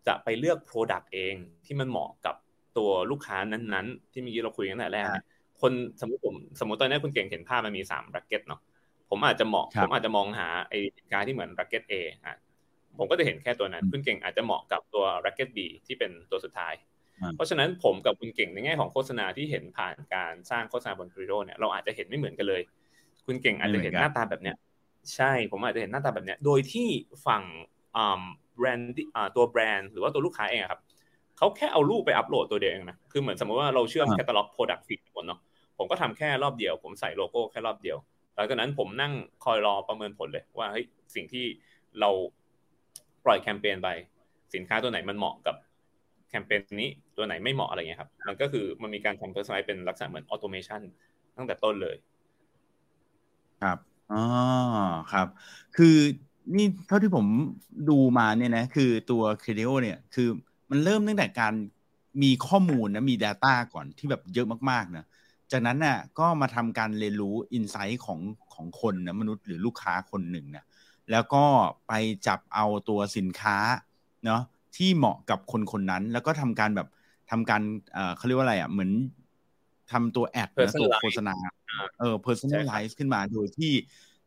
[0.07, 1.35] จะไปเลือก Product เอง
[1.65, 2.35] ที่มันเหมาะกับ
[2.77, 5.25] ตัวลูกค้านั้นๆ ที่เมื่อกี้เราคุยกันแต่แรกเนี่ย
[5.61, 8.61] คนสมมติผมสมมติตอนนี้คุณเก่งเห็นภาพมันมีสาม bracket เนาะ
[9.09, 11.93] ผมอาจจะเหมาะผมอาจจะมองหาไอ้สินค้าที่เหมือนแบรเก็ต A
[12.25, 12.37] อะ
[12.97, 16.73] ผมก็จะเห็นแค่ตัวนั้น คุณเก่งอาจจะเหมาะกับตัวแบรเก็ต B ที่เป็นตัวสุดท้าย
[17.35, 22.61] เพราะฉะนั้นผมกับคุณเก่งในแง่ของโฆษณาที่เห็นผ่านการสร้างโฆษณาบน Criteo เนี่ยเราอาจจะเห็นไม่เหมือนกันเลย
[23.25, 24.55] คุณเก่งอาจจะเห็นหน้าตาแบบเนี้ย
[25.15, 26.87] ใช่ผมอาจจะเห็นหน้าตาแบบเนี้ย โดยที่
[27.27, 27.43] ฝั่ง
[28.57, 28.93] แบรนด์
[29.35, 30.81] ตัวแบรนด์หรือว่าตัวลูกค้าเองครับ
[31.37, 35.39] เขาแค่เอารูปไปอัปโหลดตัวเดียวเองนะคือเหมือนสมมติว่าเราเชื่อมแคตตาล็อก product feed หมดเนาะ
[35.77, 37.97] ผมก็ทำแค่รอบเดียว ผมใส่โลโก้แค่รอบเดียว
[38.35, 39.13] หลังจากนั้นผมนั่ง
[39.45, 40.85] คอยรอประเมินผลเลยว่าเฮ้ย
[41.15, 41.45] สิ่งที่
[41.99, 42.09] เรา
[43.25, 43.89] ปล่อยแคมเปญไป
[44.53, 45.55] สินค้าตัวไหนมันเหมาะกับ
[46.29, 50.81] แคมเปญนี้ตัวไหนไม่เหมาะอะไรเงี้ยครับ มันก็คือมันมีการทำ personalize เป็นลักษณะเหมือน automation
[51.37, 51.95] ตั้งแต่ต้นเลย
[53.63, 53.77] ครับ
[54.13, 54.23] อ๋อ
[55.11, 55.27] ครับ
[55.77, 55.97] คือ
[56.55, 57.25] นี่เท่าที่ผม
[57.89, 60.27] ดูมาเนี่ยนะคือตัว c r e d i o เนี่ยคือ
[60.69, 61.53] มันเริ่มตั้งแต่การ
[62.23, 65.05] มีข้อมูลนะมี Data ก่อนที่แบบเยอะมากๆนะ
[65.51, 68.19] จากนั้นน่ะก็มาทำการเรียนรู้ insight ของ
[68.53, 70.65] ของคนนะมนุษย์หรือลูกค้าคนหนึ่งนะ
[71.11, 71.43] แล้วก็
[71.87, 71.93] ไป
[72.27, 73.57] จับเอาตัวสินค้า
[74.25, 74.41] เนาะ
[74.75, 76.87] ที่เหมาะกับคนคนนั้น แล้วก็ทำการแบบ
[77.31, 77.61] ทำการ
[77.93, 78.91] เอ่อเขาเรียกว่าอะไรอะเหมือน
[79.91, 81.35] ทำตัว ad นะตัวโฆษณา
[81.99, 83.71] เออ personalize ขึ้นมาโดยที่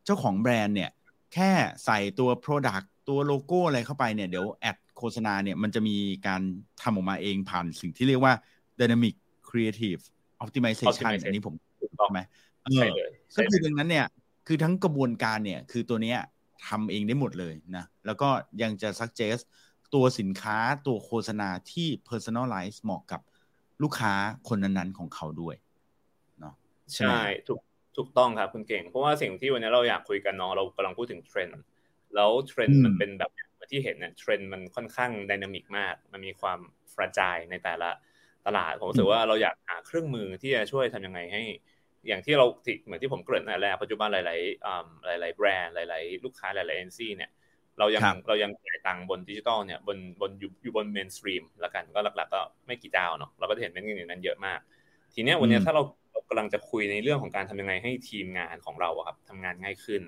[0.05, 0.91] เจ้าของแบรนด์เนี่ย
[1.33, 1.51] แค่
[1.85, 6.41] ใส่ตัว product ตัวโลโก้อะไรเข้าไปเนี่ยเดี๋ยว ad โฆษณาเนี่ยมันจะมีการ
[6.81, 8.33] ทำออกมาเองผ่านสิ่งที่เรียกว่า
[8.79, 9.15] dynamic
[9.49, 10.01] creative
[10.43, 12.19] optimization อันนี้ผมถูกต้องไหม
[12.73, 14.05] ใช่เลยก็คือดังนั้นเนี่ย
[14.47, 16.19] คือทั้งกระบวนการเนี่ย คือตัวเนี้ย
[16.67, 18.29] ทำเองได้หมดเลยนะ แล้วก็
[18.61, 19.41] ยังจะ suggest
[19.93, 20.57] ตัวสินค้า
[20.87, 23.21] ตัวโฆษณาที่ personalize เหมาะกับ
[23.81, 24.13] ลูกค้า
[24.47, 25.55] คนนั้นๆของเขาด้วย
[26.39, 26.53] เนาะ
[26.95, 27.15] ใช่
[27.47, 27.59] ถูก
[27.97, 31.53] ถูกต้องครับคุณเก่ง เพราะว่าสิ่งที่วันนี้เราอยากคุยกันเนาะเรากำลังพูดถึงเทรนด์
[32.15, 33.31] แล้วเทรนด์มันเป็นแบบ
[33.71, 36.59] ที่เห็นเนี่ยเทรนด์มันค่อนข้าง dynamic มาก มันมีความ
[36.93, 37.89] fragile ในแต่ละ
[38.47, 41.41] ตลาดผมรู้สึกว่าเราอยากหาเครื่องมือที่จะช่วยทำยังไงให้
[42.07, 42.45] อย่างที่เรา
[42.85, 47.29] เหมือนที่ผมเกริ่นในแรกปัจจุบันหลายๆหลาย ๆ แบรนด์หลาย ๆ ลูกค้าหลายๆเอ็นซีเนี่ย
[47.79, 54.59] เรายังเรายังจ่ายตังค์บนดิจิตอลเนี่ยบนบนอยู่อยู่บน mainstream แล้วกันก็หลัก ๆ ก็ไม่กี่เจ้าเนาะเราก็จะเห็นเป็นเงินนั้นเยอะมาก
[55.13, 55.83] ทีเนี้ยวันนี้ถ้าเรา
[56.31, 60.01] กำลังจะคุยในเรื่องของการทำยังไงให้ทีมงานของเราครับทำงานง่ายขึ้น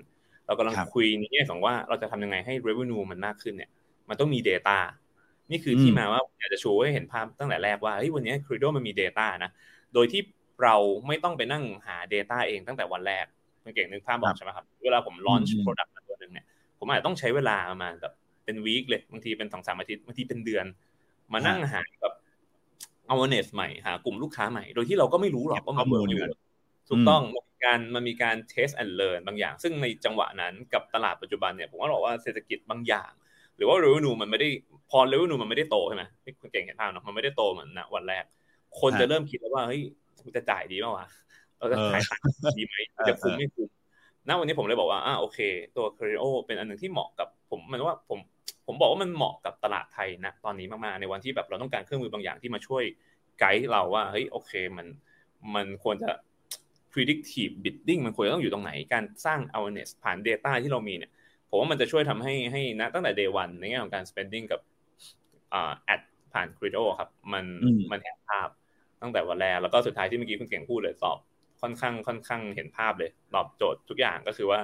[0.46, 3.70] เรากำลังคุยในแง่ของว่าเราจะทำยังไงให้ revenue มันมากขึ้นเนี่ย
[4.08, 4.78] มันต้องมี Data
[5.50, 9.50] นี่คือที่มาว่าอยากจะโชว์ให้เห็นภาพตั้งแต่แรกว่าเฮ้ยวันนี้ c r e d o มันมี Data นะ
[9.94, 10.20] โดยที่
[10.62, 13.24] เราไม่ต้องไปนั่งหา Data เองตั้งแต่วันแรก
[13.64, 16.46] มันเก่งนึกภาพบอกใช่ไหมครับ เวลาผม launch product ตัวหนึ่งเนี่ย
[16.78, 18.12] ผมอาจจะต้องใช้เวลาประมาณแบบ
[18.44, 20.66] เป็น week เลยบางทีเป็นสองสามอาทิตย์บางทีเป็นเดือน
[21.32, 22.13] มานั่งหาแบบ
[23.08, 26.24] awareness ใหม่หากลุ่มลูกค้าใหม่ โดยที่เราก็ไม่รู้หรอกว่ามันอยู่
[26.88, 33.12] ถูกต้องมันมีการมันมีการ test and learn บางอย่าง ซึ่งในจังหวะนั้นกับตลาดปัจจุบันเนี่ยผมก็บอกว่าเศรษฐกิจบางอย่าง
[33.56, 34.48] หรือว่า revenue มันไม่ได้
[34.90, 38.24] พอ revenue มันไม่ได้โตใช่ไหมที่คุณเก่งเห็นภาพเนาะมันไม่ได้โตเหมือนนะวันแรก
[38.80, 39.82] คนจะเริ่มคิดแล้วว่าเฮ้ย
[40.36, 41.06] จะจ่ายดีป่าวะ
[41.58, 42.16] เราจะจ่ายตั
[42.50, 42.74] งดีไหม
[43.08, 43.68] จะคุ้มไม่คุ้ม
[44.28, 45.38] ณวันนี้ผมเลยบอกว่าอ่าโอเค
[45.76, 48.18] ตัว Criteo เป็นอันหนึ่งที่เหมาะกับผมมันว่าผม
[48.66, 52.84] ผมบอกว่ามันเหมาะกับตลาดไทยนะตอนนี้มากๆในวันที่แบบเราต้องการเครื่องมือบางอย่างที่มาช่วย
[53.38, 54.86] ไกด์เราว่าเฮ้ยโอเคมัน
[55.54, 56.10] มันควรจะ
[56.92, 61.10] predictive bidding มันควรจะต้องอยู่ตรงไหนการสร้าง awareness ผ่าน data ที่เรามีเนี่ย
[61.48, 64.60] ผมว่ามันจะช่วยทำให้ให้นะตั้งแต่ day one ในแง่ของการ spending กับ
[65.54, 66.00] อ่าแอด
[66.32, 67.44] ผ่าน c r i d o ครับ มัน
[67.92, 68.48] มันเห็นภาพ
[69.02, 71.18] ตั้งแต่วันแรกแล้วก็สุดท้ายที่เมื่อกี้คุณเก่งพูดเลยตอบ
[71.62, 74.60] ค่อนข้างค่อนข้างเห็นภาพเลยตอบโจทย์ทุกอย่างก็คือว่า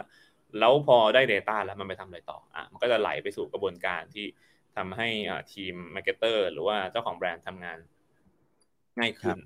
[0.58, 4.26] แล้วพอได้ Data แล้วมันไปทำอะไรต่ออะมันก็จะไหลไปสู่กระบวนการที่
[4.76, 7.78] ทำให้อ่าทีม marketer หรือว่าเจ้าของแบรนด์ทำงาน
[8.98, 9.38] ง่ายขึ้น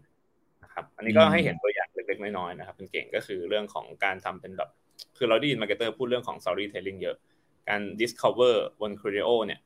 [0.62, 4.70] นะครับอันนี้ก็ให้เห็นตัวอย่างเล็กๆน้อยๆนะครับคุณเก่งก็คือเรื่องของการทำเป็นแบบ
[5.16, 7.16] คือเราได้ยิน marketer พูดเรื่องของ storytelling เยอะ
[7.68, 9.60] การ discover บน Criteo เนี่ย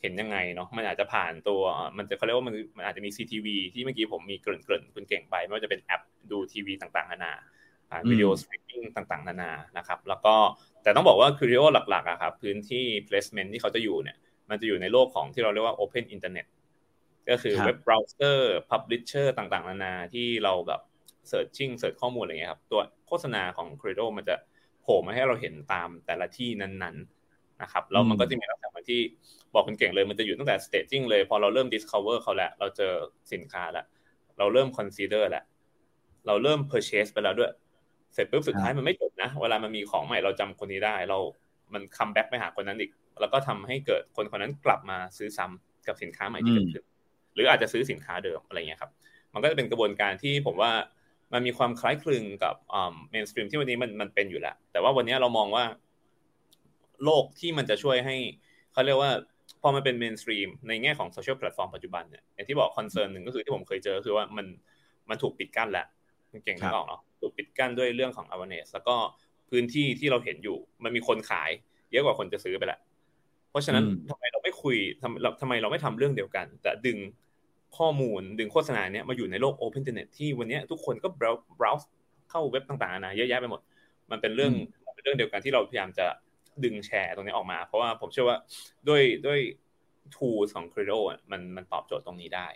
[0.00, 1.62] เห็นยังไงเนาะมันอาจจะผ่านตัว
[1.98, 7.32] มันจะเขาเรียกว่ามันมันอาจจะมี CTV ที่เมื่อกี้ผมมีเกริ่นๆคุณเก่งไปไม่ว่าจะเป็นแอปดูทีวีต่างๆนานา
[7.90, 10.34] ผ่านวิดีโอสตรีมมิ่งต่างๆ นานานะครับแล้วก็
[10.84, 14.16] แต่ต้องบอกว่า Creo หลักๆอะครับพื้นที่ placement ที่เขาจะอยู่เนี่ย
[14.50, 16.46] มันจะอยู่ในโลกของที่เราเรียกว่า Open Internet
[17.28, 20.80] ก็คือเว็บเบราว์เซอร์ publisher ต่างๆ นานาที่เราแบบ
[21.30, 24.36] searching เสิร์ชข้อมูลอะไรเงี้ยครับ ตัวโฆษณาของ Creo มันจะ
[24.82, 29.00] โผล่มาให้เราเห็นตามแต่ละที่นั้นๆนะครับแล้วมันก็จะมีลักษณะที่
[29.54, 32.92] บอกคุณเก่งเลย มันจะอยู่ตั้งแต่ staging เลย พอเราเริ่ม discover เขาแล้ว เราเจอ
[33.32, 33.86] สินค้าแล้ว
[34.38, 35.44] เราเริ่ม consider แล้ว
[36.26, 37.52] เราเริ่ม purchase ไปแล้วด้วย
[38.14, 41.18] เสร็จปุ๊บสุดท้ายมันไม่จบนะ เวลามันมีของใหม่เราจำคนนี้ได้ เรา
[41.74, 42.90] มัน come back ไปหาคนนั้นอีก
[43.20, 46.84] แล้วก็ทำให้เกิดคนคนนั้นกลับมาซื้อซ้ำกับสินค้าใหม่ที่เกิดขึ้น
[47.34, 48.90] หรืออาจจะซื้อสินค้าเดิมอะไรเงี้ยครับ
[49.34, 50.72] มันก็จะเป็นกระบวนการที่ผมว่า
[51.32, 52.54] มันมีความคล้ายคลึงกับ
[53.10, 55.64] mainstream ที่วันนี้มันมันเป็นอยู่แล้ว แต่ว่าวันนี้เรามองว่า
[57.04, 58.16] โลกที่มันจะช่วยให้
[58.72, 59.12] เขาเรียกว่า
[59.62, 64.46] พอมันเป็น mainstream ในแง่ของโซเชียลแพลตฟอร์มปัจจุบันเนี่ยอย่างที่บอก concern หนึ่งก็คือที่ผมเคยเจอคือว่ามัน
[65.10, 65.78] มันถูกปิดกั้นแห
[66.36, 68.96] ละเก่งนึกออกเนาะถูกปิดกั้นด้วยเรื่องของ awareness แล้วก็
[69.50, 71.50] พื้นที่ที่เราเห็นอยู่ มันมีคนขาย
[71.92, 72.78] เยอะกว่าคนจะซื้อไปแหละ
[73.50, 76.98] เพราะฉะนั้นทำไมเราไม่คุยทำทำไมเราไม่ทำเรื่องเดียวกัน แต่ดึง
[77.78, 81.08] ข้อมูลดึงโฆษณาเนี้ยมาอยู่ในโลก Open Internet ที่วันนี้ทุกคนก็
[81.60, 81.86] browse
[82.30, 83.60] เข้าเว็บต่างๆนะเยอะแยะไปหมด
[84.10, 84.52] มันเป็นเรื่อง
[84.94, 86.06] เป็นเรื่องเดียวกันที่เราพยายามจะ
[86.64, 88.38] ดึงแชร์ตรงนี้ออกมา เพราะว่าผมเชื่อว่า
[88.88, 89.40] ด้วยด้วย
[90.14, 92.48] tools ของ Criteo อะมันมันตอบโจทย์ตรงนี้ได้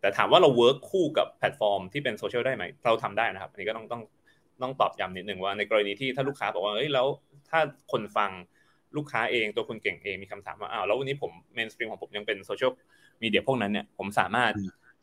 [0.00, 4.02] แต่ถามว่าเรา work คู่กับแพลตฟอร์มที่เป็นโซเชียลได้ไหม เราทำได้นะครับ อันนี้ก็ต้องต้อง
[4.62, 7.06] ต้องตอบย้ำนิดนึงว่าในกรณีที่ถ้าลูกค้าบอกว่าเฮ้ยแล้ว
[7.50, 7.60] ถ้า
[7.92, 8.30] คนฟัง
[8.96, 12.72] ลูกค้าเองตัวคุณเก่งเองมีคำถามว่าอ้าวแล้ววันนี้ผม mainstream ของผมยังเป็นโซเชียล
[13.22, 14.52] มีเดียพวกนั้นเนี่ยผมสามารถ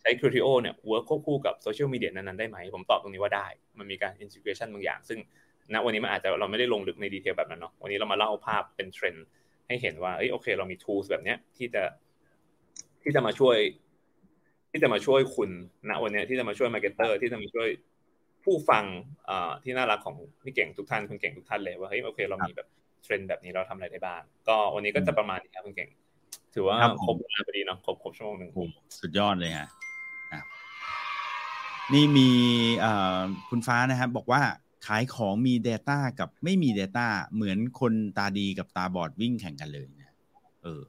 [0.01, 3.47] ใช้ Criteo เนี่ย work ควบคู่กับโซเชียลมีเดียนั้นๆได้ไหม ผมตอบตรงนี้ว่าได้
[3.79, 5.19] มันมีการ integration บางอย่าง ซึ่ง
[5.73, 9.25] ณวันนี้มันอาจจะเราไม่ได้ลงลึกใน detail แบบนั้นเนาะวันนี้เรามาเล่าภาพเป็นเทรนด์
[9.67, 11.83] ให้เห็นว่าเอ้ยโอเค เรามี tools แบบเนี้ยที่จะ
[13.03, 13.57] ที่จะมาช่วย
[14.75, 15.49] ที่จะมาช่วยคุณ
[15.89, 17.67] ณวันนี้ที่จะมาช่วย marketer ที่จะมาช่วย
[18.43, 18.83] ผู้ฟัง
[19.63, 22.67] ที่น่ารักของพี่เก่งทุกท่านคุณเก่งทุกท่านเลยว่าเฮ้ยโอเคเรามีแบบ
[23.03, 25.89] เทรนด์แบบนี้เราทำอะไรได้บ้างก็วันนี้ก็จะประมาณนี้ครับคุณเก่ง
[26.53, 28.49] ถือว่าครบเวลาพอดีเนาะครบครบชั่วโมงหนึ่ง
[28.99, 29.69] สุดยอดเลยฮะ
[31.93, 32.29] นี่มี
[33.49, 34.41] คุณฟ้านะครับบอกว่า
[34.87, 40.15] ขายของมี Data กับไม่มี Data เหมือนคนตาดีกับตาบอดวิ่งแข่งกันเลยนะ
[40.63, 40.81] เออ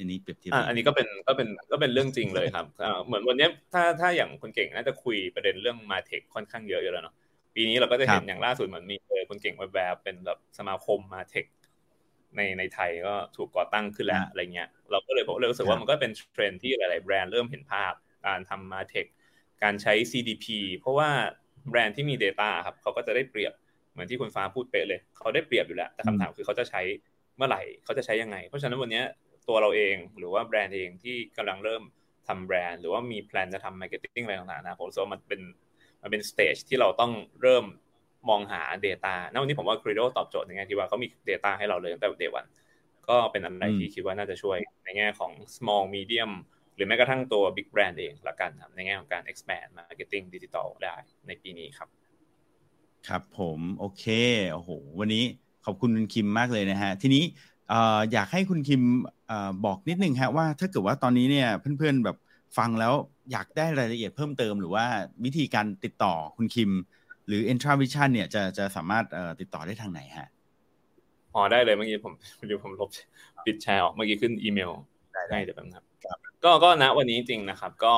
[0.00, 2.66] อันนี้เปรียบเทียบอันนี้ก็เป็นก็เป็นก็เป็นเรื่องจริงเลยครับ
[3.06, 7.14] เหมือนวันนี้ถ้าถ้าอย่างคนเก่งน่าจะคุยประเด็นเรื่องมาเทคค่อนข้างเยอะอยู่แล้วเนาะ
[7.54, 11.46] ปีนี้เราก็จะเห็นอย่างล่าสุดเหมือนมีเจอคนเก่งแวบๆเป็นแบบสมาคมมาเทค
[12.36, 17.92] ในในไทยก็ถูกก่อตั้งขึ้นแล้วอะไรเงี้ยเราก็เลยผมเลยรู้สึกว่ามันก็เป็นเทรนที่หลาย ๆ แบรนด์เริ่มเห็นภาพ
[18.26, 19.06] การทำมาเทค
[19.62, 20.46] การใช้ CDP
[20.78, 21.10] เพราะว่า
[21.70, 23.52] แบรนด์ที่มี Data ครับเขาก็จะได้เปรียบ
[23.92, 26.80] เหมือนที่คุณฟ้าพูดเป๊ะเลย เขาได้เปรียบอยู่แล้ว แต่คำถามคือเขาจะใช้
[27.36, 29.02] เมื่อไหร่เขาจะใช้ยังไง เพราะฉะนั้นวันนี้
[29.50, 31.82] ตัวเราเอง หรือว่าแบรนด์เองที่กำลังเริ่ม
[32.28, 35.40] ทำแบรนด์ หรือว่ามี plan จะทำ marketing อะไรต่างๆนะผมรู้สึกว่ามันเป็น
[36.02, 37.64] มันเป็น stage ที่เราต้องเริ่ม
[38.28, 42.46] มองหา Data ณวันนี้ผมว่า c r e d o ตอบโจทย์ในแง่ที่ว่าเขามี Data ให้เราเลยตั้งแต่ day one
[43.08, 46.32] ก็เป็นอะไรที่คิดว่าน่าจะช่วยในแง่ของ small medium
[46.74, 50.96] หรือแม้กระทั่งตัว big brand เองละกันครับในแง่ของการ expand marketing digital ได้
[51.26, 51.88] ในปีนี้ครับ
[53.08, 54.04] ครับผม โอเค
[54.52, 54.70] โอ้โห
[55.00, 55.24] วันนี้
[55.64, 57.24] ขอบคุณคุณคิมมากเลยนะฮะ ทีนี้
[58.12, 58.82] อยากให้คุณคิม
[59.64, 61.48] บอกนิดนึงฮะว่าถ้าเกิดว่าตอนนี้เนี่ย
[61.78, 62.16] เพื่อนๆแบบ
[62.58, 62.94] ฟังแล้ว
[63.32, 64.84] อยากได้รายละเอียดเพิ่มเติม หรือว่า
[65.24, 66.70] วิธีการติดต่อคุณคิม
[67.26, 69.04] หรือ Entra Vision เนี่ยจะจะสามารถ
[69.40, 70.28] ติดต่อได้ทางไหนฮะ
[71.34, 72.12] อ๋อได้เลยเมื่อกี้ผม
[72.46, 72.90] เดี๋ยวผมลบ
[73.46, 74.70] ปิดแชร์ออกเมื่อกี้ขึ้นอีเมล
[75.30, 75.84] ได้เดี๋ยวแป๊บนึงครับ
[76.44, 77.94] ก็ก็นะวันนี้จริงนะครับ ก็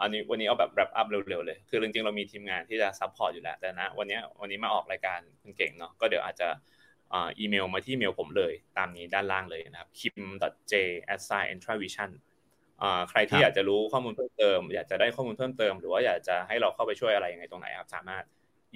[0.00, 6.48] อันนี้วันนี้เอาแบบ wrap up เร็วๆเลย คือจริงๆเรามีทีมงานที่จะ support อยู่แล้วแต่นะ วันนี้วันนี้มาออกรายการคุณเก่งเนาะก็เดี๋ยวอาจจะ
[7.14, 10.74] อีเมลมาที่เมลผมเลยตามนี้ด้านล่างเลยนะครับ kim.j
[11.14, 12.10] at s i e n t r a v i s i o n
[13.10, 18.24] ใครที่อยากจะรู้ข้อมูลเพิ่มเติม อยากจะได้ข้อมูลเพิ่มเติม หรือว่าอยากจะให้เราเข้าไปช่วยอะไรยังไงตรงไหนครับ สามารถ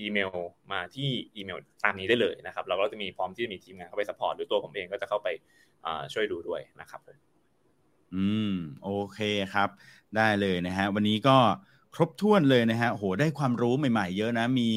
[0.00, 0.32] อีเมล
[0.72, 5.28] มาที่อีเมลตามนี้ได้เลยนะครับ เราก็จะมีพร้อมที่จะมีทีมงานเข้าไปสปอร์ตหรือตัวผมเองก็จะเข้าไป
[6.12, 7.00] ช่วยดูด้วยนะครับ
[8.14, 8.54] อืม
[8.84, 9.20] โอเค
[9.54, 9.68] ครับ
[10.16, 11.36] ได้เลยนะฮะวันนี้ก็
[11.94, 14.70] ครบถ้วนเลยนะฮะโหได้ความรู้ใหม่ ๆ เยอะนะมี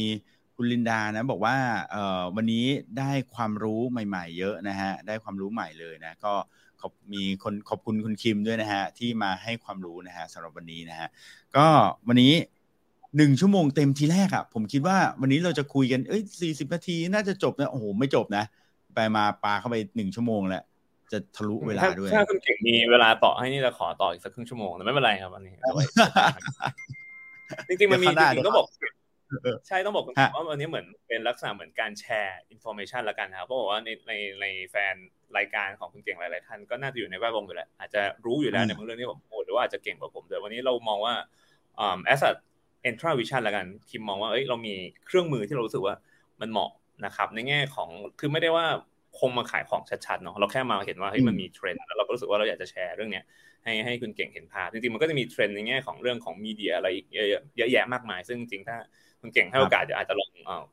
[0.56, 1.56] คุณลินดานะบอกว่า
[1.92, 2.66] เอ่อวันนี้
[3.00, 6.34] ได้ความรู้ใหม่ ๆ เยอะนะฮะได้ความรู้ใหม่เลยนะก็
[6.82, 11.08] ขอบมีคนขอบคุณคุณคิมด้วยนะฮะที่มาให้ความรู้นะฮะสำหรับวันนี้นะฮะ
[11.56, 11.66] ก็
[12.08, 12.34] วันนี้
[13.18, 18.44] หนึ่งชั่วโมงเต็มทีแรกอะ่ะผมคิดว่าวันนี้เราจะคุยกันเอ้ยสี่สิบนาทีน่าจะจบนะโอ้โหไม่จบนะ
[18.96, 20.64] ไปมาปาเข้าไปหนึ่งชั่วโมงแล้ว
[21.12, 25.56] จะทะลุเวลาด้วยถ้าคุณเก่งมีเวลาต่อให้นี่จะขอต่ออีกสักครึ่งชั่วโมงแต่ไม่เป็นไรครับอันนี้
[27.68, 28.68] จริงๆมันมีจริงๆก็บอก
[29.68, 30.06] ใช่ต้องบอก
[30.36, 34.96] ว่าวันนี้เหมือนเป็นลักษณะเหมือนการแชร์ information ละกันครับเพราะว่าในในในแฟน
[35.38, 41.14] รายการของคุณเก่งหลาย ๆ ท่านก็น่าจะอยู่ในแวดวงอยู่แล้วอาจจะรู้อยู่แล้วในเรื่องที่ผมพูดหรือว่าอาจจะเก่งกว่าผมแต่วันนี้เรามองว่า
[41.80, 42.36] อ่า as
[42.84, 44.76] Entravision ละกันคิมมองว่าเอ้ยเรามี
[45.06, 45.96] เครื่องมือที่เรารู้สึกว่า
[46.42, 46.72] มันเหมาะ
[47.06, 48.66] นะครับ ในแง่ของคือไม่ได้ว่า
[49.20, 53.26] คงมาขายของชัด ๆ เนาะเราแค่มาเห็นว่าเฮ้ยมันมีเทรนด์แล้วเราก็รู้สึกว่าเราอยากจะแชร์เรื่องเนี้ย
[53.64, 58.78] ให้ให้คุณเก่งเห็นภาพจริงๆมันก็จะมีเทรนด์ในแง่ของเรื่องของ media อะไรอีกเยอะแยะมากมาย ซึ่งจริงถ้า
[59.26, 60.30] คุณเก่งให้โอกาสอาจจะลอง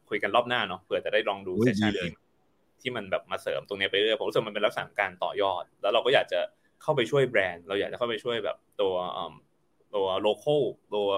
[0.08, 1.92] คุยกันรอบหน้าเนาะเผื่อจะได้ลองดู session
[2.80, 6.40] ที่มันแบบมาเสริมตรงนี้ไปเรื่อยผมรู้สึกมันเป็นลักษณะการต่อยอด แล้วเราก็อยากจะ
[6.82, 8.94] เข้าไปช่วยแบรนด์ เราอยากจะเข้าไปช่วยแบบตัว
[9.94, 10.56] ตัวโลโก้
[10.94, 11.08] ตัว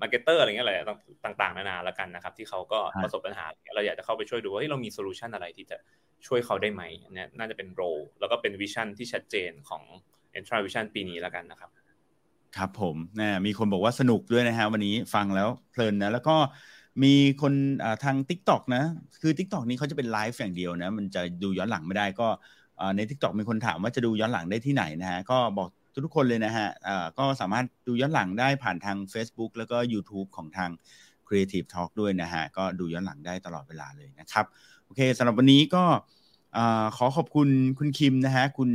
[0.00, 0.74] marketer อะไรเงี้ยอะไร
[1.24, 3.44] ต่างๆ นานาแล้วกันนะครับ ที่เขาก็ประสบปัญหา
[3.74, 5.76] เราอยากจะเข้าไปช่วยดูว่าเรามี solution อะไรที่จะ
[6.26, 6.82] ช่วยเขาได้ไหม
[7.14, 7.82] เนี่ยน่าจะเป็น goal
[8.20, 9.82] แล้วก็เป็น vision ที่ชัดเจนของ
[10.38, 11.70] e n t r a Vision ปีนี้แล้วกันนะครับ
[12.56, 16.36] ครับผมนะมีคนบอกว่าสนุกด้วยนะฮะวันนี้ฟังแล้วเพลินนะ แล้วก็
[17.02, 17.52] มีคน
[18.04, 18.84] ทาง Tik t o อกนะ
[19.22, 22.28] คือ Tik t o อกนี้เขาจะเป็นไลฟ์อย่างเดียวนะ มันจะดูย้อนหลังไม่ได้ก็
[22.96, 25.68] ใน Tik t o อกมีคนถามว่าจะดูย้อนหลังได้ที่ไหนนะฮะ ก็บอก
[26.04, 26.68] ทุกคนเลยนะฮะ
[27.18, 30.70] ก็สามารถดูย้อนหลังได้ผ่านทาง Facebook แล้วก็ YouTube ของทาง
[31.26, 34.46] Creative Talk ด้วยนะฮะ ก็ดูย้อนหลังได้ตลอดเวลาเลยนะครับ
[34.84, 35.84] โอเคสำหรับวันนี้ก็
[36.96, 37.48] ขอขอบคุณ
[37.78, 38.70] คุณคิมนะฮะ คุณ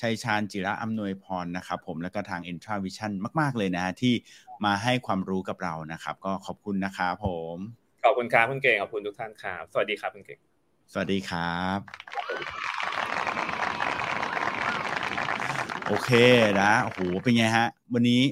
[0.00, 4.14] ชัยชาญจิระอำนวยพรนะครับผมแล้วก็ทาง i n t r a Vision มาก ๆ เลยนะฮะที่
[4.64, 7.56] มาให้ความรู้กับเรานะครับ ก็ขอบคุณนะครับผม
[8.04, 10.38] ขอบคุณครับคุณเก่งขอบคุณทุกท่านครับ สวัสดีครับคุณเก่ง
[10.92, 11.78] สวัสดีครับ
[15.86, 16.10] โอเค
[16.60, 18.22] นะโอ้โหเป็นไงฮะ วันนี้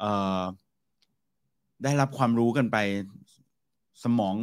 [0.00, 0.42] เอ่อ
[1.84, 2.76] ได้รับความรู้กันไป
[4.04, 4.34] สมอง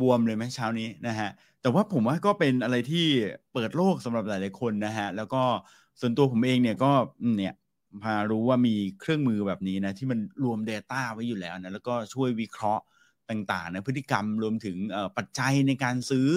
[0.00, 1.30] บวมเลยไหมเช้านี้นะฮะ
[1.60, 3.06] แต่ว่าผมว่าก็เป็นอะไรที่
[3.52, 5.42] เปิดโลกสำหรับหลาย ๆ คนนะฮะ แล้วก็
[6.00, 6.92] ส่วนตัวผมเองเนี่ยก็
[7.38, 7.54] เนี่ย
[8.02, 12.84] พารู้ว่ามีเครื่องมือแบบนี้นะที่มันรวม Data ไว้อยู่แล้วนะแล้วก็ช่วยวิเคราะห์
[13.30, 14.76] ต่างๆนะพฤติกรรมรวมถึง
[15.16, 16.28] ปัจจัยในการซื้อ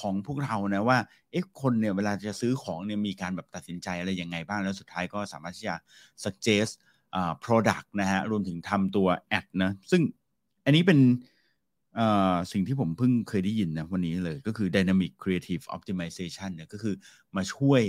[0.00, 0.98] ของพวกเรานะว่า
[1.30, 5.74] เอ๊ะคนเนี่ยเวลาจะซื้อของเนี่ยมีการแบบตัดสินใจอะไรยังไงบ้างแล้วสุดท้ายก็สามารถที่จะ
[6.24, 6.72] suggest
[7.44, 9.08] product นะฮะรวมถึงทำตัว
[9.38, 10.02] ad นะซึ่ง
[10.64, 10.98] อันนี้เป็น
[12.52, 16.94] สิ่งที่ผมเพิ่งเคยได้ยินนะวันนี้เลยก็คือ Dynamic Creative Optimization เนี่ยก็คือ
[17.36, 17.82] มาช่วย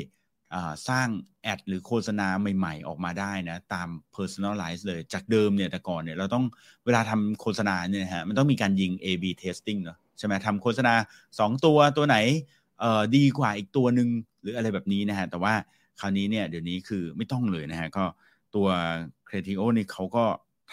[0.89, 1.07] สร้าง
[1.43, 2.27] แอดหรือโฆษณา
[2.57, 6.45] ใหม่ๆ ออกมาได้นะ ตาม personalize เลยจากเดิมเนี่ยแต่ก่อนเนี่ยเราต้อง
[6.85, 10.93] เวลาทำโฆษณาเนี่ยฮะมันต้องมีการยิง A/B testing เนาะใช่ไหมทำโฆษณา
[11.29, 12.17] 2 ตัวตัวไหน
[12.79, 14.09] เอ่อดีกว่าอีกตัวหนึ่ง
[14.41, 15.53] หรืออะไรแบบนี้นะฮะ แต่ว่า
[15.99, 18.05] คราวนี้เนี่ยเดี๋ยวนี้คือไม่ต้องเลยนะฮะ ก็
[18.55, 18.67] ตัว
[19.27, 20.25] Creatio นี่เขาก็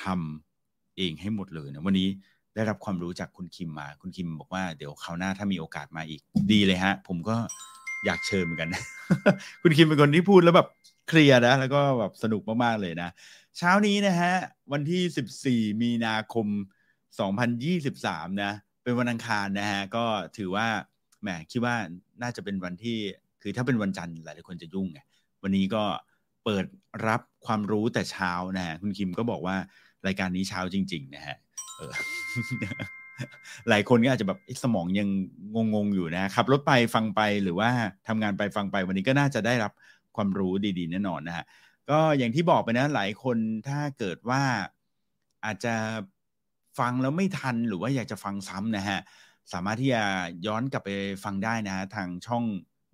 [0.04, 2.08] ทำเองให้หมดเลยนะวันนี้
[2.54, 6.20] ได้รับความรู้จากคุณคิมมา คุณคิมบอกว่าเดี๋ยวคราวหน้าถ้ามีโอกาสมาอีก
[6.52, 7.36] ดีเลยฮะ ผมก็
[8.07, 8.68] อยากเชิญเหมือนกัน
[9.62, 10.68] คุณคิมเป็นคนที่พูดแล้วแบบ
[11.09, 13.09] เคลียร์นะ แล้วก็แบบสนุกมาก ๆ เลยนะ
[13.59, 14.34] เช้านี้นะฮะ
[14.72, 16.46] วันที่ 14 มีนาคม
[17.24, 20.05] 2023 นะ เป็นวันอังคารนะฮะ ก็
[20.36, 20.66] ถือว่า
[21.22, 21.74] แหมคิดว่า
[22.22, 22.99] น่าจะเป็นวันที่
[23.42, 25.01] คือถ้าเป็นวันจันทร์หลายๆคนจะยุ่งไง
[25.42, 25.82] วันนี้ก็
[26.44, 26.66] เปิด
[27.07, 29.57] รับความรู้แต่เช้านะฮะ คุณคิมก็บอกว่า
[30.07, 31.36] รายการนี้เช้าจริง ๆ นะฮะ
[33.68, 35.08] หลายคนก็อาจจะแบบสมองยัง
[35.74, 37.70] งงๆอยู่นะขับรถไปฟังไปหรือว่า
[38.08, 39.72] ทำงานไปฟังไปวันนี้ก็น่าจะได้รับ
[40.16, 41.44] ความรู้ดีๆแน่นอนนะฮะ
[41.90, 43.36] ก็อย่างที่บอกไปนะหลายคน
[43.68, 44.42] ถ้าเกิดว่า
[45.44, 45.74] อาจจะ
[46.78, 49.00] ฟังแล้วไม่ทันหรือว่าอยากจะฟังซ้ำนะฮะ
[49.52, 50.02] สามารถที่จะ
[50.46, 50.90] ย้อนกลับไป
[51.24, 52.44] ฟังได้นะฮะทางช่อง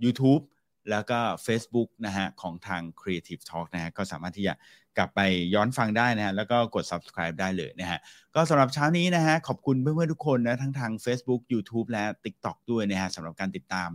[0.05, 0.43] YouTube
[0.91, 4.55] แล้วก็ Facebook นะฮะของทาง Creative Talk นะฮะก็สามารถที่จะ
[4.99, 5.21] กลับไป
[5.55, 7.99] ย้อนฟังได้นะฮะแล้วก็กด subscribe ได้เลยนะฮะ
[8.35, 13.91] ก็สำหรับเช้านี้นะฮะขอบคุณเพื่อนๆทุกคนนะทั้งทาง Facebook YouTube และ TikTok ด้วยนะฮะสำหรับการติดตาม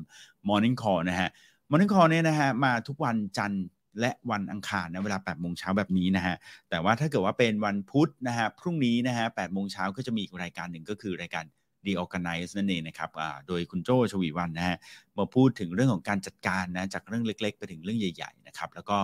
[0.47, 1.30] Morning Call นะฮะ
[1.70, 3.66] Morning Call เนี่ยนะฮะมาทุกวันจันทร์
[4.00, 6.36] และวันอังคารนะเวลา8โมงเช้าแบบนี้นะฮะ
[6.70, 11.45] แต่ว่าถ้าเกิดว่าเป็นวันพุธนะฮะพรุ่งนี้นะฮะ8โมงเช้าก็จะมีอีกรายการหนึ่งก็คือรายการ
[11.86, 13.09] The Organize นั่นเองนะครับ
[13.47, 14.77] โดยคุณโจชวีวันนะฮะ
[15.17, 18.97] มาพูดถึงเรื่องของการจัดการนะจากเรื่องเล็ก ๆ ไปถึงเรื่องใหญ่ๆนะครับแล้วก็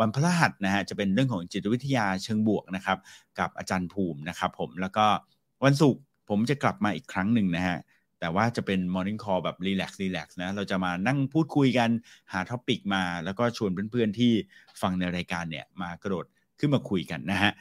[0.00, 2.98] วันพฤหัสนะฮะจะเป็นเรื่องของจิตวิทยาเชิงบวกนะครับ
[3.38, 5.06] กับอาจารย์ภูมินะครับผมแล้วก็
[5.64, 7.78] วันศุกร์ผมจะกลับมาอีกครั้งหนึ่งนะฮะ
[8.20, 11.90] แต่ว่าจะเป็น Morning Call แบบ relax relax นะเราจะมานั่งพูดคุยกัน
[12.32, 14.32] หา topic มา แล้วก็ชวนเพื่อนๆที่
[14.82, 16.26] ฟังในรายการเนี่ยมากระโดด
[16.58, 17.52] ขึ้นมาคุยกันนะฮะ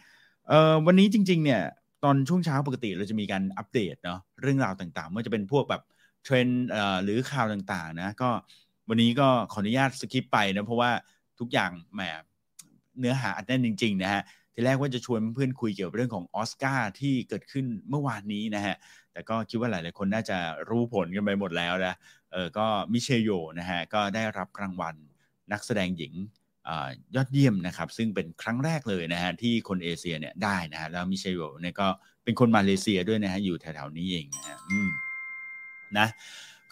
[0.86, 1.61] วันนี้จริงๆเนี่ย
[2.04, 5.82] ตอนช่วงเช้าปกติเราจะมีการอัปเดตเนาะเรื่องราวต่างๆไม่ว่าจะเป็นพวกแบบ
[6.24, 6.68] เทรนด์
[7.04, 8.30] หรือข่าวต่างๆนะก็
[8.89, 10.91] วันนี้ก็ขออนุญาตสกิปไปนะเพราะว่า
[11.39, 12.02] ทุกอย่างแหม
[13.00, 14.22] เนื้อหาอัดแน่นจริงๆนะฮะ
[14.54, 18.76] ทีแรกว่าจะชวนเพื่อนคุยเกี่ยวกับเรื่องของออสการ์ที่เกิดขึ้นเมื่อวานนี้นะฮะ
[19.12, 20.38] แต่ก็คิดว่าหลายๆคนน่าจะ
[20.70, 21.93] รู้ผลกันไปหมดแล้วนะ
[22.32, 23.30] เออก็มิเชโย
[23.60, 24.95] นะฮะก็ได้รับรางวัล
[25.52, 26.14] นักแสดงหญิง
[27.16, 31.88] ยอดเยี่ยมนะครับ ซึ่งเป็นครั้งแรกเลยนะฮะที่คนเอเชียเนี่ยได้นะฮะแล้วมิเชลเนี่ยก็
[32.24, 34.57] เป็นคนมาเลเซียด้วยนะฮะอยู่แถวๆนี้เองนะฮะ
[35.97, 36.07] นะ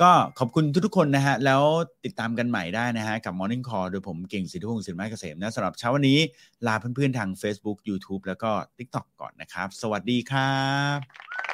[0.01, 1.63] ก็ขอบคุณทุกๆคนนะฮะ แล้ว
[2.05, 6.19] ติดตามกันใหม่ได้นะฮะ กับ Morning Call โดยผมเก่งสิทธิพงศ์สินไม้เกษมนะสำหรับเช้าวันนี้
[6.67, 10.57] ลาเพื่อนๆทาง Facebook YouTube แล้วก็ TikTok ก่อนนะครับ สวัสดีครั
[10.97, 11.46] บ